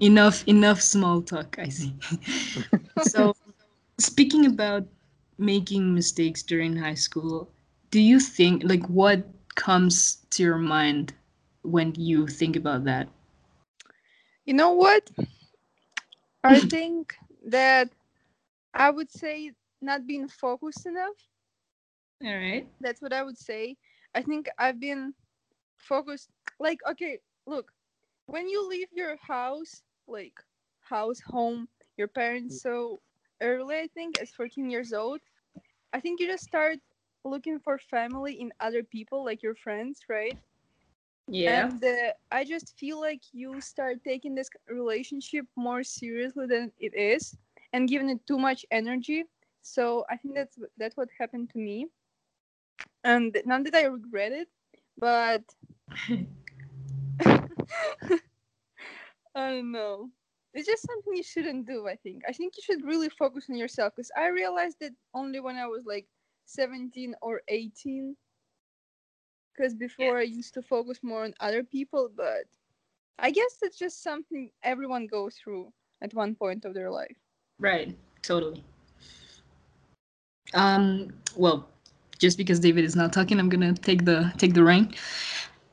enough 0.00 0.44
enough 0.46 0.80
small 0.80 1.22
talk. 1.22 1.58
I 1.58 1.68
see. 1.68 1.94
so, 3.02 3.34
speaking 3.98 4.46
about 4.46 4.86
making 5.38 5.94
mistakes 5.94 6.42
during 6.42 6.76
high 6.76 6.94
school, 6.94 7.50
do 7.90 8.00
you 8.00 8.20
think 8.20 8.62
like 8.64 8.86
what 8.88 9.26
comes 9.56 10.26
to 10.30 10.42
your 10.42 10.58
mind 10.58 11.14
when 11.62 11.94
you 11.96 12.26
think 12.26 12.56
about 12.56 12.84
that? 12.84 13.08
You 14.44 14.54
know 14.54 14.72
what? 14.72 15.10
I 16.44 16.60
think 16.60 17.14
that 17.46 17.90
I 18.74 18.90
would 18.90 19.10
say 19.10 19.52
not 19.82 20.06
being 20.06 20.28
focused 20.28 20.86
enough. 20.86 21.18
All 22.24 22.32
right. 22.34 22.66
That's 22.80 23.00
what 23.02 23.12
I 23.12 23.22
would 23.22 23.38
say. 23.38 23.76
I 24.14 24.22
think 24.22 24.48
I've 24.58 24.80
been 24.80 25.14
focused. 25.80 26.30
Like, 26.60 26.80
okay, 26.90 27.20
look, 27.46 27.72
when 28.26 28.48
you 28.48 28.68
leave 28.68 28.88
your 28.92 29.16
house, 29.16 29.82
like 30.06 30.34
house, 30.80 31.20
home, 31.20 31.68
your 31.96 32.08
parents 32.08 32.60
so 32.60 33.00
early, 33.42 33.76
I 33.78 33.88
think, 33.88 34.16
as 34.18 34.30
14 34.30 34.70
years 34.70 34.92
old, 34.92 35.20
I 35.92 36.00
think 36.00 36.20
you 36.20 36.26
just 36.28 36.44
start 36.44 36.78
looking 37.24 37.58
for 37.60 37.78
family 37.78 38.34
in 38.40 38.52
other 38.60 38.82
people, 38.82 39.24
like 39.24 39.42
your 39.42 39.54
friends, 39.54 40.00
right? 40.08 40.38
Yeah. 41.28 41.70
And 41.70 41.82
uh, 41.84 42.12
I 42.30 42.44
just 42.44 42.76
feel 42.78 43.00
like 43.00 43.22
you 43.32 43.60
start 43.60 43.98
taking 44.04 44.34
this 44.34 44.50
relationship 44.68 45.46
more 45.56 45.82
seriously 45.82 46.46
than 46.46 46.72
it 46.78 46.94
is 46.94 47.36
and 47.72 47.88
giving 47.88 48.10
it 48.10 48.26
too 48.26 48.38
much 48.38 48.64
energy. 48.70 49.24
So 49.62 50.04
I 50.10 50.16
think 50.16 50.34
that's 50.34 50.58
that's 50.78 50.96
what 50.96 51.08
happened 51.18 51.50
to 51.50 51.58
me. 51.58 51.86
And 53.04 53.36
not 53.44 53.64
that 53.64 53.74
I 53.74 53.84
regret 53.84 54.32
it, 54.32 54.48
but 54.98 55.42
I 59.34 59.50
don't 59.50 59.72
know. 59.72 60.10
It's 60.52 60.66
just 60.66 60.86
something 60.86 61.14
you 61.14 61.22
shouldn't 61.22 61.66
do, 61.66 61.86
I 61.86 61.94
think. 61.96 62.22
I 62.28 62.32
think 62.32 62.54
you 62.56 62.62
should 62.64 62.84
really 62.84 63.08
focus 63.08 63.46
on 63.48 63.56
yourself 63.56 63.92
because 63.94 64.10
I 64.16 64.28
realized 64.28 64.78
it 64.80 64.94
only 65.14 65.40
when 65.40 65.56
I 65.56 65.66
was 65.66 65.84
like 65.86 66.06
17 66.46 67.14
or 67.22 67.42
18 67.48 68.16
because 69.60 69.74
before 69.74 70.18
I 70.18 70.22
used 70.22 70.54
to 70.54 70.62
focus 70.62 70.98
more 71.02 71.24
on 71.24 71.34
other 71.40 71.62
people, 71.62 72.10
but 72.16 72.44
I 73.18 73.30
guess 73.30 73.58
that's 73.60 73.78
just 73.78 74.02
something 74.02 74.50
everyone 74.62 75.06
goes 75.06 75.36
through 75.36 75.72
at 76.02 76.14
one 76.14 76.34
point 76.34 76.64
of 76.64 76.74
their 76.74 76.90
life. 76.90 77.16
Right. 77.58 77.96
Totally. 78.22 78.64
Um. 80.54 81.12
Well, 81.36 81.68
just 82.18 82.36
because 82.36 82.58
David 82.58 82.84
is 82.84 82.96
not 82.96 83.12
talking, 83.12 83.38
I'm 83.38 83.48
gonna 83.48 83.74
take 83.74 84.04
the 84.04 84.32
take 84.36 84.54
the 84.54 84.64
rein. 84.64 84.94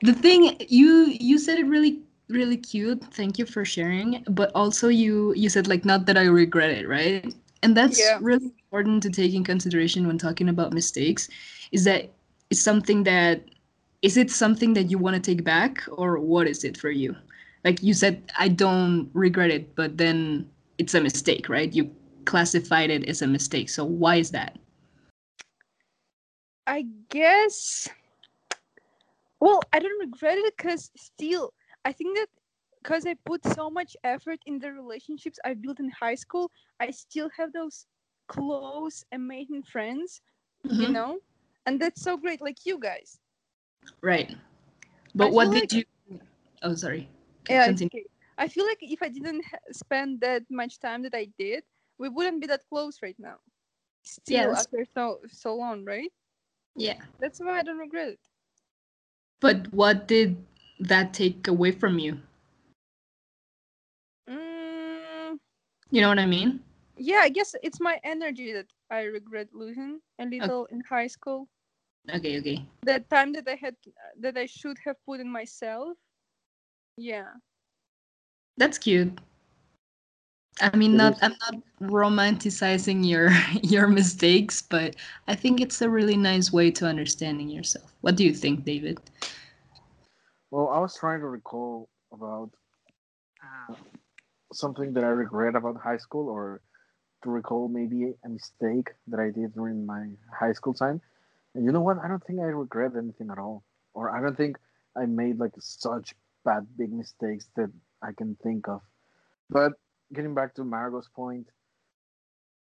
The 0.01 0.13
thing 0.13 0.57
you 0.69 1.07
you 1.19 1.37
said 1.39 1.57
it 1.59 1.65
really 1.65 2.01
really 2.29 2.57
cute. 2.57 3.03
Thank 3.13 3.37
you 3.39 3.45
for 3.45 3.65
sharing. 3.65 4.23
But 4.29 4.51
also 4.55 4.87
you 4.89 5.33
you 5.35 5.49
said 5.49 5.67
like 5.67 5.85
not 5.85 6.05
that 6.07 6.17
I 6.17 6.23
regret 6.25 6.71
it, 6.71 6.87
right? 6.87 7.25
And 7.53 7.75
that's 7.75 7.99
Yeah. 7.99 8.19
really 8.19 8.39
important 8.45 8.93
to 9.03 9.09
take 9.09 9.33
in 9.33 9.43
consideration 9.43 10.05
when 10.07 10.17
talking 10.17 10.47
about 10.49 10.73
mistakes. 10.73 11.29
Is 11.71 11.83
that 11.85 12.11
it's 12.49 12.61
something 12.61 13.03
that 13.03 13.43
is 14.01 14.17
it 14.17 14.29
something 14.31 14.73
that 14.73 14.89
you 14.91 14.97
want 14.97 15.15
to 15.15 15.21
take 15.21 15.43
back 15.43 15.83
or 15.91 16.19
what 16.19 16.47
is 16.47 16.63
it 16.63 16.77
for 16.77 16.89
you? 16.91 17.15
Like 17.63 17.81
you 17.83 17.93
said, 17.93 18.23
I 18.37 18.49
don't 18.49 19.09
regret 19.13 19.49
it, 19.51 19.75
but 19.75 19.97
then 19.97 20.49
it's 20.77 20.93
a 20.93 21.01
mistake, 21.01 21.49
right? 21.49 21.73
You 21.73 21.91
classified 22.25 22.89
it 22.91 23.05
as 23.07 23.21
a 23.21 23.27
mistake. 23.27 23.69
So 23.69 23.83
why 23.85 24.15
is 24.17 24.31
that? 24.31 24.57
I 26.67 26.85
guess. 27.09 27.89
Well, 29.39 29.61
I 29.73 29.79
don't 29.79 29.99
regret 29.99 30.37
it 30.37 30.55
because 30.57 30.91
still, 30.95 31.53
I 31.85 31.91
think 31.91 32.17
that 32.17 32.27
because 32.83 33.05
I 33.05 33.15
put 33.25 33.45
so 33.45 33.69
much 33.69 33.95
effort 34.03 34.39
in 34.45 34.59
the 34.59 34.71
relationships 34.71 35.39
I 35.45 35.53
built 35.53 35.79
in 35.79 35.89
high 35.89 36.15
school, 36.15 36.51
I 36.79 36.91
still 36.91 37.29
have 37.37 37.53
those 37.53 37.85
close, 38.27 39.03
amazing 39.11 39.63
friends, 39.63 40.21
you 40.77 40.87
Mhm. 40.87 40.89
know? 40.89 41.19
And 41.65 41.79
that's 41.81 42.01
so 42.01 42.17
great, 42.17 42.41
like 42.41 42.65
you 42.65 42.79
guys. 42.79 43.19
Right. 44.01 44.35
But 45.15 45.29
I 45.29 45.31
what 45.31 45.51
did 45.51 45.73
you? 45.73 45.83
Oh, 46.61 46.75
sorry. 46.75 47.09
Yeah, 47.49 47.71
okay. 47.83 48.05
I 48.37 48.47
feel 48.47 48.65
like 48.65 48.77
if 48.81 49.01
I 49.01 49.09
didn't 49.09 49.43
spend 49.71 50.21
that 50.21 50.43
much 50.49 50.79
time 50.79 51.03
that 51.03 51.15
I 51.15 51.27
did, 51.37 51.63
we 51.97 52.09
wouldn't 52.09 52.41
be 52.41 52.47
that 52.47 52.61
close 52.69 52.99
right 53.01 53.17
now. 53.19 53.37
Still, 54.03 54.53
Yes. 54.53 54.55
after 54.55 54.85
so 54.85 55.19
so 55.27 55.55
long, 55.55 55.85
right? 55.85 56.11
Yeah. 56.75 56.97
That's 57.19 57.39
why 57.39 57.59
I 57.59 57.63
don't 57.63 57.77
regret 57.77 58.09
it. 58.09 58.19
But 59.39 59.73
what 59.73 60.07
did 60.07 60.45
that 60.79 61.13
take 61.13 61.47
away 61.47 61.71
from 61.71 61.99
you? 61.99 62.19
Mm, 64.29 65.37
You 65.91 66.01
know 66.01 66.09
what 66.09 66.19
I 66.19 66.25
mean? 66.25 66.61
yeah, 66.97 67.19
I 67.21 67.29
guess 67.29 67.55
it's 67.63 67.79
my 67.79 67.99
energy 68.03 68.51
that 68.53 68.67
I 68.89 69.03
regret 69.03 69.49
losing 69.53 69.99
a 70.19 70.25
little 70.25 70.65
in 70.67 70.81
high 70.89 71.07
school. 71.07 71.47
Okay. 72.13 72.37
Okay. 72.39 72.65
That 72.83 73.09
time 73.09 73.33
that 73.33 73.47
I 73.47 73.55
had 73.55 73.75
that 74.19 74.37
I 74.37 74.45
should 74.45 74.77
have 74.85 74.97
put 75.05 75.19
in 75.19 75.29
myself. 75.29 75.97
Yeah. 76.97 77.33
That's 78.57 78.77
cute. 78.77 79.19
I 80.61 80.75
mean, 80.75 80.95
not. 80.95 81.17
I'm 81.21 81.35
not 81.41 81.55
romanticizing 81.81 83.05
your 83.07 83.31
your 83.63 83.87
mistakes, 83.87 84.61
but 84.61 84.95
I 85.27 85.35
think 85.35 85.61
it's 85.61 85.81
a 85.81 85.89
really 85.89 86.17
nice 86.17 86.51
way 86.51 86.71
to 86.71 86.85
understanding 86.85 87.49
yourself. 87.49 87.93
What 88.01 88.15
do 88.15 88.23
you 88.23 88.33
think, 88.33 88.63
David? 88.65 88.99
Well, 90.51 90.69
I 90.69 90.79
was 90.79 90.95
trying 90.97 91.19
to 91.21 91.27
recall 91.27 91.89
about 92.11 92.51
uh, 93.43 93.75
something 94.53 94.93
that 94.93 95.03
I 95.03 95.07
regret 95.09 95.55
about 95.55 95.77
high 95.77 95.97
school, 95.97 96.29
or 96.29 96.61
to 97.23 97.29
recall 97.29 97.67
maybe 97.67 98.13
a 98.23 98.29
mistake 98.29 98.89
that 99.07 99.19
I 99.19 99.31
did 99.31 99.53
during 99.53 99.85
my 99.85 100.09
high 100.33 100.53
school 100.53 100.73
time. 100.73 101.01
And 101.53 101.65
you 101.65 101.71
know 101.71 101.81
what? 101.81 101.97
I 102.03 102.07
don't 102.07 102.23
think 102.23 102.39
I 102.39 102.43
regret 102.43 102.91
anything 102.97 103.29
at 103.31 103.37
all, 103.37 103.63
or 103.93 104.09
I 104.15 104.21
don't 104.21 104.37
think 104.37 104.57
I 104.95 105.05
made 105.05 105.39
like 105.39 105.53
such 105.59 106.15
bad 106.45 106.65
big 106.77 106.93
mistakes 106.93 107.47
that 107.55 107.71
I 108.01 108.11
can 108.13 108.35
think 108.43 108.67
of. 108.67 108.81
But 109.49 109.73
getting 110.13 110.33
back 110.33 110.55
to 110.55 110.63
Margot's 110.63 111.09
point, 111.09 111.47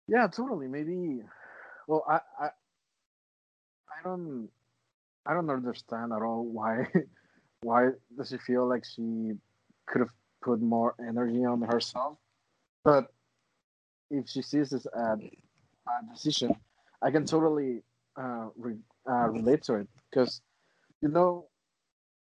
yeah, 0.09 0.27
totally. 0.29 0.69
Maybe. 0.69 1.23
Well, 1.89 2.05
I 2.09 2.21
I 2.41 2.47
I 3.91 4.03
don't 4.05 4.49
I 5.27 5.35
don't 5.35 5.51
understand 5.51 6.13
at 6.13 6.23
all 6.23 6.45
why 6.45 6.87
why 7.63 7.91
does 8.17 8.29
she 8.29 8.39
feel 8.39 8.69
like 8.69 8.85
she 8.85 9.33
could 9.87 10.01
have 10.01 10.13
put 10.43 10.61
more 10.61 10.95
energy 11.01 11.45
on 11.45 11.63
herself? 11.63 12.19
But 12.85 13.13
if 14.11 14.29
she 14.29 14.43
sees 14.43 14.71
this 14.71 14.87
as 14.87 15.19
a 15.89 16.13
decision, 16.13 16.57
I 17.03 17.11
can 17.11 17.27
totally 17.27 17.83
uh, 18.21 18.49
re- 18.57 18.79
uh, 19.11 19.29
relate 19.29 19.63
to 19.65 19.75
it 19.75 19.89
because 20.11 20.41
you 21.03 21.09
know 21.09 21.49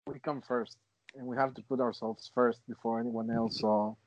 we 0.08 0.20
come 0.20 0.42
first 0.42 0.78
and 1.16 1.28
we 1.28 1.38
have 1.38 1.54
to 1.56 1.62
put 1.64 1.80
ourselves 1.80 2.32
first 2.34 2.62
before 2.68 3.00
anyone 3.00 3.30
else. 3.30 3.60
So 3.60 3.98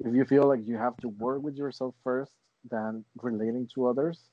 if 0.00 0.14
you 0.14 0.24
feel 0.24 0.48
like 0.48 0.66
you 0.66 0.76
have 0.76 0.96
to 0.98 1.08
work 1.08 1.42
with 1.42 1.56
yourself 1.56 1.94
first 2.04 2.32
than 2.70 3.04
relating 3.22 3.68
to 3.74 3.86
others, 3.88 4.30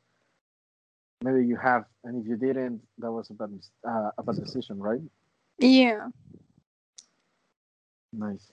maybe 1.23 1.45
you 1.45 1.55
have, 1.57 1.85
and 2.03 2.21
if 2.21 2.27
you 2.27 2.35
didn't, 2.37 2.81
that 2.99 3.11
was 3.11 3.29
a 3.31 3.33
bad 3.33 3.51
uh, 3.87 4.11
a 4.17 4.23
bad 4.23 4.37
decision, 4.37 4.79
right? 4.79 5.01
Yeah. 5.59 6.09
Nice. 8.13 8.51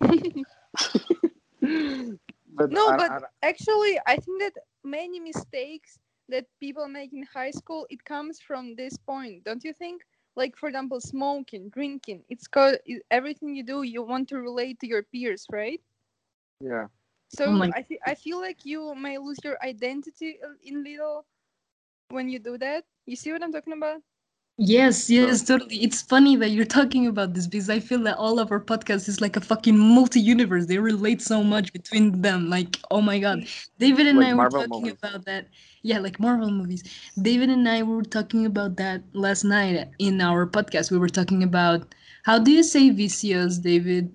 but 2.48 2.70
No, 2.70 2.82
I- 2.86 2.96
but 2.96 3.12
I- 3.16 3.20
actually, 3.42 3.98
I 4.06 4.16
think 4.16 4.40
that 4.40 4.58
many 4.84 5.20
mistakes 5.20 5.98
that 6.28 6.46
people 6.60 6.88
make 6.88 7.12
in 7.12 7.24
high 7.24 7.50
school 7.50 7.86
it 7.90 8.04
comes 8.04 8.40
from 8.40 8.74
this 8.76 8.96
point, 8.98 9.44
don't 9.44 9.64
you 9.64 9.72
think? 9.72 10.02
Like 10.36 10.56
for 10.56 10.68
example, 10.68 11.00
smoking, 11.00 11.68
drinking. 11.70 12.24
It's 12.28 12.46
called 12.48 12.76
everything 13.10 13.54
you 13.54 13.64
do. 13.64 13.82
You 13.82 14.02
want 14.02 14.28
to 14.28 14.38
relate 14.38 14.80
to 14.80 14.86
your 14.86 15.02
peers, 15.02 15.46
right? 15.50 15.80
Yeah. 16.60 16.86
So 17.28 17.44
Oh 17.46 17.52
my- 17.52 17.70
I 17.74 17.82
th- 17.82 18.00
I 18.06 18.14
feel 18.14 18.40
like 18.40 18.64
you 18.64 18.94
may 18.94 19.18
lose 19.18 19.38
your 19.44 19.58
identity 19.62 20.38
in 20.62 20.82
little 20.84 21.26
when 22.10 22.28
you 22.28 22.38
do 22.38 22.58
that. 22.58 22.84
You 23.06 23.16
see 23.16 23.32
what 23.32 23.42
I'm 23.42 23.52
talking 23.52 23.74
about? 23.74 24.02
Yes, 24.60 25.08
yes, 25.08 25.44
totally. 25.44 25.76
It's 25.84 26.02
funny 26.02 26.36
that 26.36 26.50
you're 26.50 26.64
talking 26.64 27.06
about 27.06 27.32
this 27.34 27.46
because 27.46 27.70
I 27.70 27.78
feel 27.80 28.02
that 28.04 28.16
all 28.16 28.38
of 28.40 28.50
our 28.50 28.60
podcasts 28.60 29.08
is 29.08 29.20
like 29.20 29.36
a 29.36 29.40
fucking 29.40 29.78
multi-universe. 29.78 30.66
They 30.66 30.78
relate 30.78 31.22
so 31.22 31.42
much 31.44 31.72
between 31.72 32.22
them. 32.22 32.50
Like, 32.50 32.78
oh 32.90 33.00
my 33.00 33.18
god. 33.20 33.46
David 33.78 34.06
and 34.08 34.18
Like 34.18 34.28
I 34.30 34.34
were 34.34 34.50
Marvel 34.50 34.62
talking 34.62 34.82
movies. 34.82 34.98
about 35.02 35.24
that. 35.26 35.48
Yeah, 35.82 35.98
like 36.00 36.18
Marvel 36.18 36.50
movies. 36.50 36.82
David 37.20 37.50
and 37.50 37.68
I 37.68 37.82
were 37.82 38.02
talking 38.02 38.46
about 38.46 38.76
that 38.76 39.02
last 39.12 39.44
night 39.44 39.88
in 39.98 40.20
our 40.20 40.46
podcast. 40.46 40.90
We 40.90 40.98
were 40.98 41.08
talking 41.08 41.42
about 41.44 41.94
how 42.24 42.38
do 42.38 42.50
you 42.50 42.62
say 42.64 42.90
vicious, 42.90 43.58
David? 43.58 44.14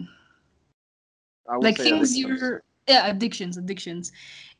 I 1.49 1.57
would 1.57 1.63
like 1.63 1.77
say 1.77 1.83
things 1.85 2.11
addictions. 2.11 2.41
you're 2.41 2.63
yeah 2.87 3.07
addictions 3.07 3.57
addictions 3.57 4.11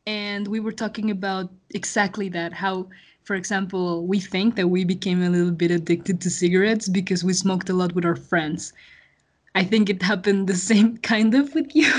and 0.08 0.48
we 0.48 0.60
were 0.60 0.72
talking 0.72 1.12
about 1.12 1.50
exactly 1.74 2.30
that 2.30 2.52
how 2.54 2.88
for 3.24 3.36
example 3.36 4.06
we 4.06 4.20
think 4.20 4.56
that 4.56 4.68
we 4.68 4.84
became 4.84 5.22
a 5.24 5.30
little 5.30 5.52
bit 5.52 5.72
addicted 5.72 6.20
to 6.22 6.30
cigarettes 6.30 6.88
because 6.90 7.24
we 7.24 7.34
smoked 7.34 7.70
a 7.70 7.74
lot 7.74 7.94
with 7.96 8.06
our 8.06 8.16
friends 8.16 8.74
i 9.56 9.64
think 9.64 9.90
it 9.90 10.02
happened 10.02 10.48
the 10.48 10.56
same 10.72 10.98
kind 10.98 11.34
of 11.36 11.54
with 11.56 11.74
you 11.76 11.92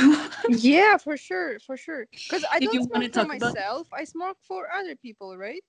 Yeah, 0.49 0.99
for 0.99 1.17
sure, 1.17 1.59
for 1.67 1.75
sure. 1.77 2.05
Because 2.29 2.45
I 2.53 2.59
If 2.59 2.65
don't 2.65 2.91
wanna 2.91 3.09
smoke 3.09 3.15
for 3.15 3.21
talk 3.21 3.37
about- 3.37 3.55
myself. 3.55 3.89
I 3.93 4.05
smoke 4.05 4.37
for 4.43 4.69
other 4.71 4.95
people, 4.95 5.39
right? 5.39 5.65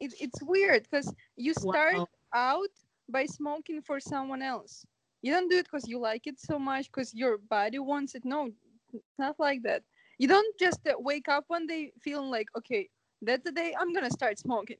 It, 0.00 0.12
it's 0.20 0.42
weird 0.42 0.82
because 0.84 1.08
you 1.36 1.54
start 1.54 1.96
Wow. 1.96 2.08
out 2.34 2.68
by 3.08 3.24
smoking 3.24 3.80
for 3.80 4.00
someone 4.00 4.42
else. 4.42 4.84
You 5.22 5.32
don't 5.32 5.50
do 5.50 5.58
it 5.58 5.64
because 5.64 5.88
you 5.88 5.98
like 5.98 6.26
it 6.26 6.38
so 6.40 6.58
much 6.58 6.86
because 6.90 7.14
your 7.14 7.38
body 7.38 7.78
wants 7.78 8.14
it. 8.14 8.24
No, 8.24 8.50
it's 8.92 9.18
not 9.18 9.38
like 9.38 9.62
that. 9.62 9.82
You 10.18 10.28
don't 10.28 10.58
just 10.58 10.86
uh, 10.86 10.94
wake 10.98 11.28
up 11.28 11.44
one 11.48 11.66
day 11.66 11.92
feeling 12.00 12.30
like, 12.30 12.48
okay, 12.56 12.88
that's 13.22 13.44
the 13.44 13.52
day 13.52 13.74
I'm 13.78 13.92
gonna 13.92 14.10
start 14.10 14.38
smoking. 14.38 14.78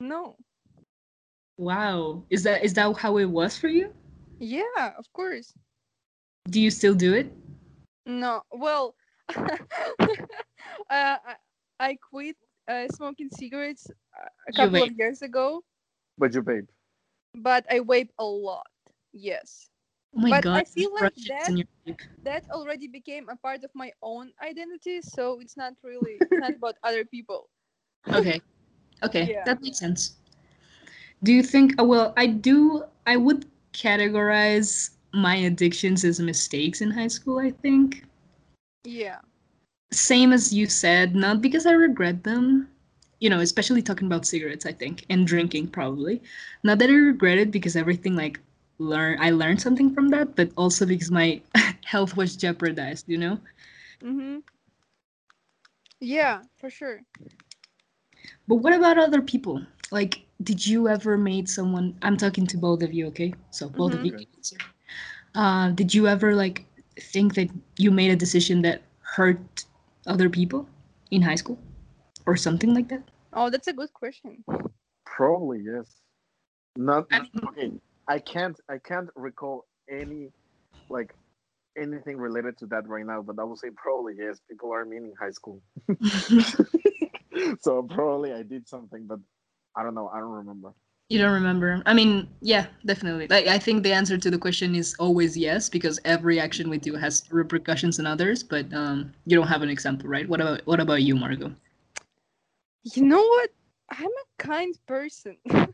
No. 0.00 0.36
wow 1.56 2.22
is 2.30 2.42
that 2.44 2.64
is 2.64 2.74
that 2.74 2.96
how 2.98 3.16
it 3.18 3.26
was 3.26 3.58
for 3.58 3.68
you 3.68 3.92
Yeah, 4.38 4.94
of 4.98 5.12
course. 5.12 5.54
do 6.48 6.60
you 6.60 6.70
still 6.70 6.94
do 6.94 7.14
it 7.14 7.32
No, 8.06 8.42
well, 8.52 8.94
uh, 9.36 9.56
I, 10.90 11.36
I 11.78 11.96
quit 11.96 12.36
uh, 12.68 12.86
smoking 12.88 13.28
cigarettes 13.30 13.86
uh, 13.90 14.28
a 14.48 14.52
couple 14.52 14.82
of 14.82 14.90
years 14.96 15.22
ago, 15.22 15.62
But 16.18 16.34
you 16.34 16.42
vape. 16.42 16.68
but 17.34 17.64
I 17.70 17.80
vape 17.80 18.10
a 18.18 18.24
lot. 18.24 18.66
Yes, 19.16 19.70
oh 20.14 20.20
my 20.20 20.32
But 20.32 20.46
god 20.46 20.54
I 20.54 20.64
feel 20.64 20.92
like 20.94 21.14
that- 21.26 21.54
in 21.54 21.58
your 21.58 21.66
lip. 21.86 22.00
that 22.22 22.44
already 22.50 22.86
became 22.88 23.28
a 23.28 23.36
part 23.36 23.64
of 23.64 23.74
my 23.74 23.92
own 24.02 24.32
identity, 24.40 25.00
so 25.02 25.40
it's 25.40 25.56
not 25.56 25.74
really 25.82 26.22
it's 26.24 26.38
not 26.38 26.54
about 26.54 26.78
other 26.82 27.04
people. 27.04 27.50
okay 28.14 28.40
okay 29.02 29.32
Yeah. 29.32 29.44
that 29.44 29.60
makes 29.62 29.78
sense 29.78 30.16
do 31.22 31.32
you 31.32 31.42
think 31.42 31.78
uh, 31.80 31.84
well 31.84 32.12
i 32.16 32.26
do 32.26 32.84
i 33.06 33.16
would 33.16 33.46
categorize 33.72 34.90
my 35.12 35.36
addictions 35.36 36.04
as 36.04 36.20
mistakes 36.20 36.80
in 36.80 36.92
high 36.92 37.08
school 37.08 37.38
i 37.38 37.50
think 37.50 38.04
Yeah, 38.84 39.20
same 39.92 40.32
as 40.32 40.52
you 40.52 40.66
said 40.66 41.14
not 41.14 41.40
because 41.40 41.66
i 41.66 41.72
regret 41.72 42.24
them 42.24 42.68
you 43.20 43.28
know 43.30 43.40
especially 43.40 43.82
talking 43.82 44.06
about 44.06 44.26
cigarettes 44.26 44.66
i 44.66 44.72
think 44.72 45.04
and 45.10 45.26
drinking 45.26 45.66
probably 45.68 46.20
not 46.62 46.78
that 46.78 46.90
i 46.90 46.94
regret 46.94 47.38
it 47.38 47.50
because 47.50 47.76
everything 47.76 48.16
like 48.16 48.40
learn 48.78 49.18
i 49.20 49.30
learned 49.30 49.60
something 49.60 49.92
from 49.94 50.08
that 50.08 50.34
but 50.36 50.50
also 50.56 50.84
because 50.86 51.10
my 51.10 51.40
health 51.84 52.16
was 52.16 52.36
jeopardized 52.36 53.08
you 53.08 53.18
know 53.18 53.38
mm-hmm. 54.02 54.38
yeah, 56.00 56.42
for 56.58 56.68
sure. 56.70 57.00
But 58.48 58.56
what 58.56 58.72
about 58.74 58.98
other 58.98 59.22
people? 59.22 59.62
Like, 59.90 60.20
did 60.42 60.64
you 60.66 60.88
ever 60.88 61.16
made 61.16 61.48
someone? 61.48 61.96
I'm 62.02 62.16
talking 62.16 62.46
to 62.48 62.58
both 62.58 62.82
of 62.82 62.92
you, 62.92 63.06
okay? 63.08 63.32
So 63.50 63.68
both 63.68 63.94
of 63.94 64.04
you. 64.04 64.12
Can 64.12 64.26
answer. 64.36 64.56
Uh, 65.34 65.70
did 65.70 65.94
you 65.94 66.06
ever 66.06 66.34
like 66.34 66.64
think 67.00 67.34
that 67.34 67.48
you 67.78 67.90
made 67.90 68.10
a 68.10 68.16
decision 68.16 68.62
that 68.62 68.82
hurt 69.00 69.64
other 70.06 70.28
people 70.28 70.68
in 71.10 71.22
high 71.22 71.34
school, 71.34 71.58
or 72.26 72.36
something 72.36 72.74
like 72.74 72.88
that? 72.88 73.02
Oh, 73.32 73.50
that's 73.50 73.68
a 73.68 73.72
good 73.72 73.92
question. 73.92 74.44
Probably 75.04 75.60
yes. 75.60 76.00
Not 76.76 77.06
I 77.10 77.20
mean- 77.20 77.30
okay. 77.48 77.72
I 78.08 78.18
can't. 78.18 78.58
I 78.68 78.78
can't 78.78 79.08
recall 79.16 79.66
any, 79.90 80.28
like, 80.88 81.14
anything 81.78 82.16
related 82.18 82.56
to 82.58 82.66
that 82.66 82.88
right 82.88 83.04
now. 83.06 83.22
But 83.22 83.38
I 83.38 83.44
would 83.44 83.58
say 83.58 83.68
probably 83.76 84.14
yes. 84.18 84.40
People 84.48 84.72
are 84.72 84.84
mean 84.84 85.04
in 85.06 85.14
high 85.20 85.30
school, 85.32 85.62
so 87.60 87.82
probably 87.82 88.32
I 88.32 88.42
did 88.42 88.68
something, 88.68 89.06
but 89.06 89.18
I 89.76 89.82
don't 89.82 89.94
know. 89.94 90.08
I 90.08 90.18
don't 90.20 90.30
remember. 90.30 90.72
you 91.08 91.18
don't 91.18 91.32
remember? 91.34 91.82
I 91.86 91.94
mean, 91.94 92.28
yeah, 92.40 92.66
definitely. 92.84 93.28
Like, 93.28 93.46
I 93.46 93.58
think 93.58 93.82
the 93.82 93.92
answer 93.92 94.18
to 94.18 94.30
the 94.30 94.38
question 94.38 94.74
is 94.74 94.94
always 94.98 95.36
yes, 95.36 95.68
because 95.68 96.00
every 96.04 96.40
action 96.40 96.70
we 96.70 96.78
do 96.78 96.94
has 96.94 97.24
repercussions 97.30 97.98
in 97.98 98.06
others. 98.06 98.42
But 98.42 98.72
um, 98.74 99.12
you 99.26 99.36
don't 99.36 99.48
have 99.48 99.62
an 99.62 99.68
example, 99.70 100.08
right? 100.08 100.28
What 100.28 100.40
about 100.40 100.66
what 100.66 100.80
about 100.80 101.02
you, 101.02 101.16
Margot? 101.16 101.52
You 102.94 103.02
know 103.04 103.22
what? 103.22 103.50
I'm 103.90 104.06
a 104.06 104.26
kind 104.38 104.76
person. 104.86 105.36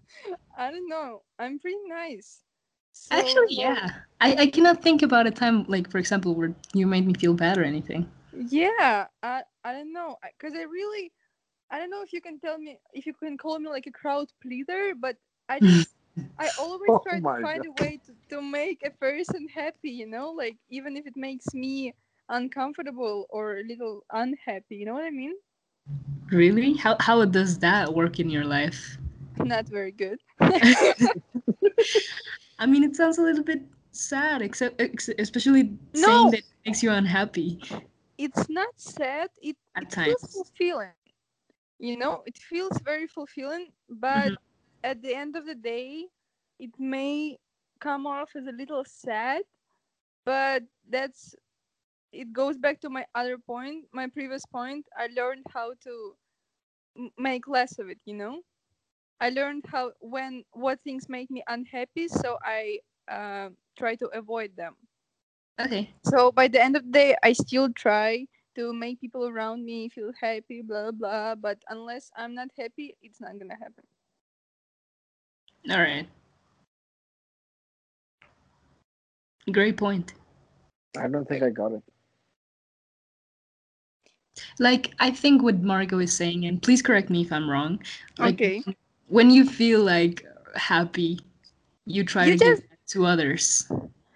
I 0.56 0.70
don't 0.70 0.88
know. 0.88 1.22
I'm 1.38 1.58
pretty 1.58 1.78
nice. 1.86 2.44
So, 2.92 3.12
Actually, 3.12 3.56
yeah. 3.58 3.90
I, 4.20 4.34
I 4.36 4.46
cannot 4.46 4.82
think 4.82 5.02
about 5.02 5.26
a 5.26 5.30
time, 5.30 5.64
like, 5.68 5.90
for 5.90 5.98
example, 5.98 6.34
where 6.34 6.54
you 6.74 6.86
made 6.86 7.06
me 7.06 7.14
feel 7.14 7.34
bad 7.34 7.58
or 7.58 7.64
anything. 7.64 8.08
Yeah, 8.32 9.06
I 9.22 9.42
I 9.64 9.72
don't 9.72 9.92
know, 9.92 10.16
cause 10.40 10.52
I 10.54 10.62
really, 10.62 11.12
I 11.70 11.78
don't 11.78 11.90
know 11.90 12.02
if 12.02 12.12
you 12.12 12.20
can 12.20 12.38
tell 12.40 12.58
me 12.58 12.78
if 12.92 13.06
you 13.06 13.14
can 13.14 13.36
call 13.38 13.58
me 13.58 13.68
like 13.68 13.86
a 13.86 13.92
crowd 13.92 14.28
pleaser, 14.42 14.94
but 14.98 15.16
I 15.48 15.60
just 15.60 15.94
I 16.38 16.50
always 16.56 16.98
Oh 16.98 17.02
try 17.02 17.20
to 17.20 17.32
my 17.32 17.42
find 17.42 17.64
a 17.64 17.72
way 17.72 17.98
to, 18.06 18.14
to 18.30 18.42
make 18.42 18.82
a 18.84 18.90
person 18.90 19.48
happy, 19.54 19.90
you 19.90 20.06
know, 20.06 20.30
like 20.30 20.58
even 20.70 20.96
if 20.96 21.06
it 21.06 21.16
makes 21.16 21.54
me 21.54 21.94
uncomfortable 22.28 23.26
or 23.30 23.58
a 23.58 23.64
little 23.64 24.04
unhappy, 24.10 24.76
you 24.76 24.86
know 24.86 24.94
what 24.94 25.04
I 25.04 25.10
mean? 25.10 25.34
Really? 26.30 26.74
How, 26.74 26.96
how 27.00 27.24
does 27.24 27.58
that 27.60 27.94
work 27.94 28.18
in 28.18 28.30
your 28.30 28.44
life? 28.44 28.98
Not 29.44 29.68
very 29.68 29.92
good. 29.92 30.18
I 32.58 32.66
mean, 32.66 32.82
it 32.84 32.96
sounds 32.96 33.18
a 33.18 33.22
little 33.22 33.44
bit 33.44 33.62
sad, 33.90 34.42
except 34.42 34.80
ex- 34.80 35.08
especially 35.18 35.78
No. 35.92 36.18
saying 36.20 36.30
that 36.30 36.40
it 36.40 36.44
makes 36.66 36.82
you 36.82 36.90
unhappy 36.90 37.60
It's 38.18 38.48
not 38.48 38.80
sad. 38.80 39.30
It 39.42 39.56
at 39.76 39.82
it 39.82 39.92
feels 40.02 40.24
fulfilling. 40.32 40.94
You 41.78 41.96
know, 41.96 42.22
it 42.26 42.38
feels 42.38 42.80
very 42.84 43.06
fulfilling, 43.06 43.68
but 43.88 44.32
Mhm. 44.32 44.36
at 44.82 45.02
the 45.02 45.14
end 45.14 45.36
of 45.36 45.46
the 45.46 45.54
day, 45.54 46.06
it 46.58 46.70
may 46.78 47.38
come 47.80 48.06
off 48.06 48.30
as 48.36 48.46
a 48.46 48.52
little 48.52 48.84
sad, 48.84 49.42
but 50.24 50.64
that's 50.88 51.34
it 52.12 52.32
goes 52.32 52.58
back 52.58 52.80
to 52.80 52.90
my 52.90 53.06
other 53.14 53.38
point, 53.38 53.86
my 53.92 54.06
previous 54.08 54.46
point. 54.46 54.86
I 54.96 55.08
learned 55.14 55.46
how 55.52 55.74
to 55.82 56.16
make 57.18 57.46
less 57.48 57.78
of 57.78 57.88
it, 57.88 57.98
you 58.04 58.14
know? 58.14 58.42
I 59.22 59.30
learned 59.30 59.64
how 59.70 59.92
when 60.00 60.44
what 60.52 60.80
things 60.82 61.08
make 61.08 61.30
me 61.30 61.44
unhappy, 61.48 62.08
so 62.08 62.38
I 62.44 62.80
uh, 63.08 63.50
try 63.78 63.94
to 63.96 64.08
avoid 64.08 64.56
them. 64.56 64.74
Okay. 65.60 65.94
So 66.04 66.32
by 66.32 66.48
the 66.48 66.60
end 66.62 66.76
of 66.76 66.84
the 66.84 66.90
day, 66.90 67.16
I 67.22 67.32
still 67.32 67.70
try 67.72 68.26
to 68.56 68.72
make 68.72 69.00
people 69.00 69.28
around 69.28 69.64
me 69.64 69.88
feel 69.88 70.12
happy, 70.20 70.62
blah 70.62 70.90
blah. 70.90 71.36
But 71.36 71.62
unless 71.68 72.10
I'm 72.16 72.34
not 72.34 72.48
happy, 72.58 72.96
it's 73.00 73.20
not 73.20 73.38
gonna 73.38 73.56
happen. 73.56 73.84
All 75.70 75.78
right. 75.78 76.08
Great 79.52 79.76
point. 79.76 80.14
I 80.98 81.08
don't 81.08 81.28
think 81.28 81.42
I 81.44 81.50
got 81.50 81.72
it. 81.72 81.82
Like, 84.58 84.94
I 84.98 85.10
think 85.10 85.42
what 85.42 85.60
Margo 85.62 85.98
is 85.98 86.12
saying, 86.12 86.46
and 86.46 86.62
please 86.62 86.82
correct 86.82 87.10
me 87.10 87.22
if 87.22 87.32
I'm 87.32 87.48
wrong. 87.48 87.80
Like, 88.18 88.34
Okay. 88.34 88.64
When 89.08 89.30
you 89.30 89.44
feel 89.44 89.82
like 89.82 90.24
happy, 90.54 91.20
you 91.86 92.04
try 92.04 92.26
You 92.26 92.32
to 92.32 92.38
give 92.38 92.56
just- 92.58 92.68
that 92.68 92.78
to 92.88 93.06
others. 93.06 93.70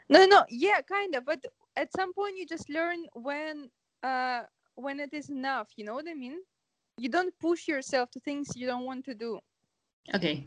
No, 0.09 0.25
no, 0.27 0.45
yeah, 0.49 0.81
kind 0.83 1.15
of. 1.17 1.25
But 1.25 1.45
at 1.77 1.91
some 1.93 2.13
point, 2.15 2.37
you 2.39 2.47
just 2.47 2.69
learn 2.71 3.07
when 3.15 3.71
uh 4.03 4.43
when 4.77 5.01
it 5.01 5.13
is 5.13 5.31
enough. 5.31 5.69
You 5.77 5.85
know 5.85 5.95
what 5.95 6.07
I 6.09 6.15
mean? 6.15 6.39
You 6.99 7.09
don't 7.09 7.35
push 7.41 7.67
yourself 7.69 8.11
to 8.13 8.21
things 8.21 8.49
you 8.57 8.67
don't 8.67 8.85
want 8.85 9.05
to 9.07 9.15
do. 9.15 9.41
Okay. 10.15 10.47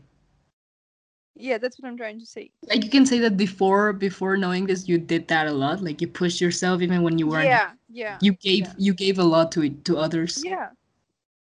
Yeah, 1.36 1.58
that's 1.58 1.78
what 1.80 1.88
I'm 1.88 1.96
trying 1.96 2.18
to 2.20 2.26
say. 2.26 2.50
Like 2.68 2.84
you 2.84 2.90
can 2.90 3.06
say 3.06 3.18
that 3.20 3.36
before 3.36 3.92
before 3.92 4.36
knowing 4.36 4.66
this, 4.66 4.88
you 4.88 4.98
did 4.98 5.28
that 5.28 5.46
a 5.46 5.52
lot. 5.52 5.80
Like 5.82 6.00
you 6.00 6.08
pushed 6.08 6.40
yourself 6.40 6.82
even 6.82 7.02
when 7.02 7.18
you 7.18 7.26
weren't. 7.28 7.46
Yeah, 7.46 7.72
yeah, 7.88 8.18
You 8.20 8.32
gave 8.32 8.60
yeah. 8.66 8.72
you 8.78 8.94
gave 8.94 9.18
a 9.18 9.24
lot 9.24 9.52
to 9.52 9.62
it 9.62 9.84
to 9.84 9.96
others, 9.96 10.42
yeah. 10.44 10.70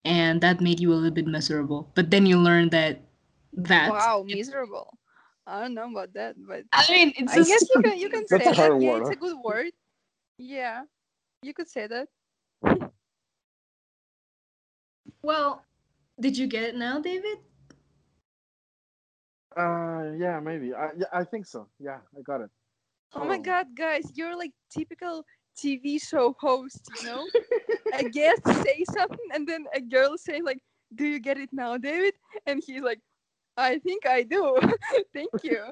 And 0.06 0.42
that 0.42 0.62
made 0.62 0.80
you 0.80 0.94
a 0.94 0.96
little 0.96 1.12
bit 1.12 1.28
miserable. 1.28 1.92
But 1.96 2.12
then 2.12 2.26
you 2.26 2.38
learned 2.38 2.72
that 2.72 3.02
that 3.54 3.90
Wow, 3.92 4.24
miserable. 4.26 4.98
I 5.48 5.62
don't 5.62 5.74
know 5.74 5.90
about 5.92 6.14
that, 6.14 6.36
but 6.48 6.64
I 6.74 6.86
mean, 6.92 7.14
it's 7.18 7.34
I 7.34 7.44
guess 7.44 7.70
you 7.70 7.82
can 7.84 7.98
you 7.98 8.10
can 8.10 8.28
say 8.30 8.46
a 8.46 8.54
that. 8.54 8.82
Yeah, 8.82 8.92
word, 8.92 9.02
it's 9.02 9.10
a 9.12 9.16
good 9.16 9.38
word. 9.44 9.72
Yeah, 10.38 10.84
you 11.42 11.54
could 11.54 11.70
say 11.70 11.88
that. 11.88 12.08
well. 15.22 15.64
Did 16.18 16.38
you 16.38 16.48
get 16.48 16.64
it 16.64 16.76
now, 16.76 17.02
David? 17.02 17.40
Uh, 19.58 20.12
yeah, 20.18 20.40
maybe. 20.40 20.74
I 20.74 20.90
yeah, 20.98 21.08
I 21.12 21.24
think 21.26 21.46
so. 21.46 21.68
Yeah, 21.80 22.00
I 22.18 22.22
got 22.22 22.42
it. 22.42 22.50
Oh 23.16 23.26
my 23.26 23.38
god, 23.38 23.68
guys, 23.76 24.04
you're 24.16 24.38
like 24.38 24.52
typical 24.72 25.26
TV 25.58 26.02
show 26.02 26.36
host, 26.40 26.82
you 27.02 27.08
know? 27.08 27.26
a 27.94 28.04
guest 28.10 28.42
say 28.64 28.84
something 28.92 29.28
and 29.34 29.48
then 29.48 29.66
a 29.74 29.82
girl 29.82 30.18
say 30.18 30.42
like, 30.42 30.60
"Do 30.96 31.06
you 31.06 31.20
get 31.20 31.38
it 31.38 31.50
now, 31.52 31.78
David?" 31.78 32.14
And 32.46 32.62
he's 32.66 32.82
like, 32.82 33.00
"I 33.58 33.80
think 33.80 34.06
I 34.06 34.24
do. 34.24 34.58
Thank 35.14 35.32
you." 35.44 35.64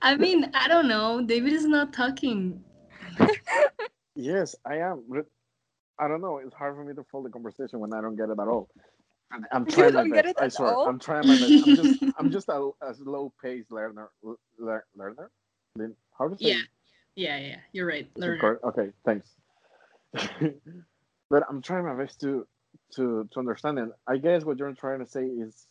I 0.00 0.16
mean, 0.16 0.50
I 0.54 0.66
don't 0.68 0.88
know. 0.88 1.22
David 1.24 1.52
is 1.52 1.66
not 1.66 1.92
talking. 1.92 2.62
Yes, 4.14 4.54
I 4.66 4.76
am. 4.78 5.02
I 5.98 6.08
don't 6.08 6.20
know. 6.20 6.38
It's 6.38 6.54
hard 6.54 6.74
for 6.76 6.84
me 6.84 6.94
to 6.94 7.04
follow 7.04 7.24
the 7.24 7.30
conversation 7.30 7.78
when 7.80 7.92
I 7.92 8.00
don't 8.00 8.16
get 8.16 8.28
it 8.28 8.38
at 8.40 8.48
all. 8.48 8.68
I'm 9.50 9.64
trying 9.64 9.94
my 9.94 10.00
don't 10.02 10.12
get 10.12 10.24
best. 10.24 10.36
it 10.38 10.42
I 10.42 10.44
at 10.46 10.52
swear, 10.52 10.74
all? 10.74 10.88
I'm 10.88 10.98
trying 10.98 11.26
my 11.26 11.34
best. 11.36 11.66
I'm 11.66 11.76
just, 11.76 12.02
I'm 12.18 12.30
just 12.30 12.48
a, 12.48 12.70
a 12.82 12.94
slow-paced 12.94 13.72
learner. 13.72 14.10
l- 14.24 14.38
lear- 14.58 14.84
Learner? 14.94 15.30
Lin- 15.76 15.96
How 16.18 16.28
to 16.28 16.36
say? 16.36 16.50
Yeah, 16.50 16.60
yeah, 17.16 17.38
yeah. 17.38 17.56
You're 17.72 17.86
right. 17.86 18.08
Learner. 18.16 18.38
correct? 18.38 18.64
Okay, 18.64 18.90
thanks. 19.04 19.28
but 21.30 21.42
I'm 21.48 21.62
trying 21.62 21.84
my 21.84 21.94
best 21.94 22.20
to, 22.20 22.46
to, 22.96 23.28
to 23.32 23.38
understand 23.38 23.78
it. 23.78 23.88
I 24.06 24.16
guess 24.18 24.44
what 24.44 24.58
you're 24.58 24.72
trying 24.72 25.00
to 25.00 25.06
say 25.06 25.24
is 25.24 25.66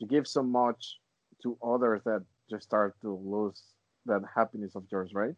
to 0.00 0.06
give 0.06 0.26
so 0.26 0.42
much 0.42 0.98
to 1.42 1.56
others 1.64 2.02
that 2.04 2.24
just 2.50 2.64
start 2.64 2.94
to 3.02 3.16
lose 3.22 3.62
that 4.06 4.22
happiness 4.34 4.74
of 4.74 4.84
yours, 4.90 5.10
right? 5.14 5.34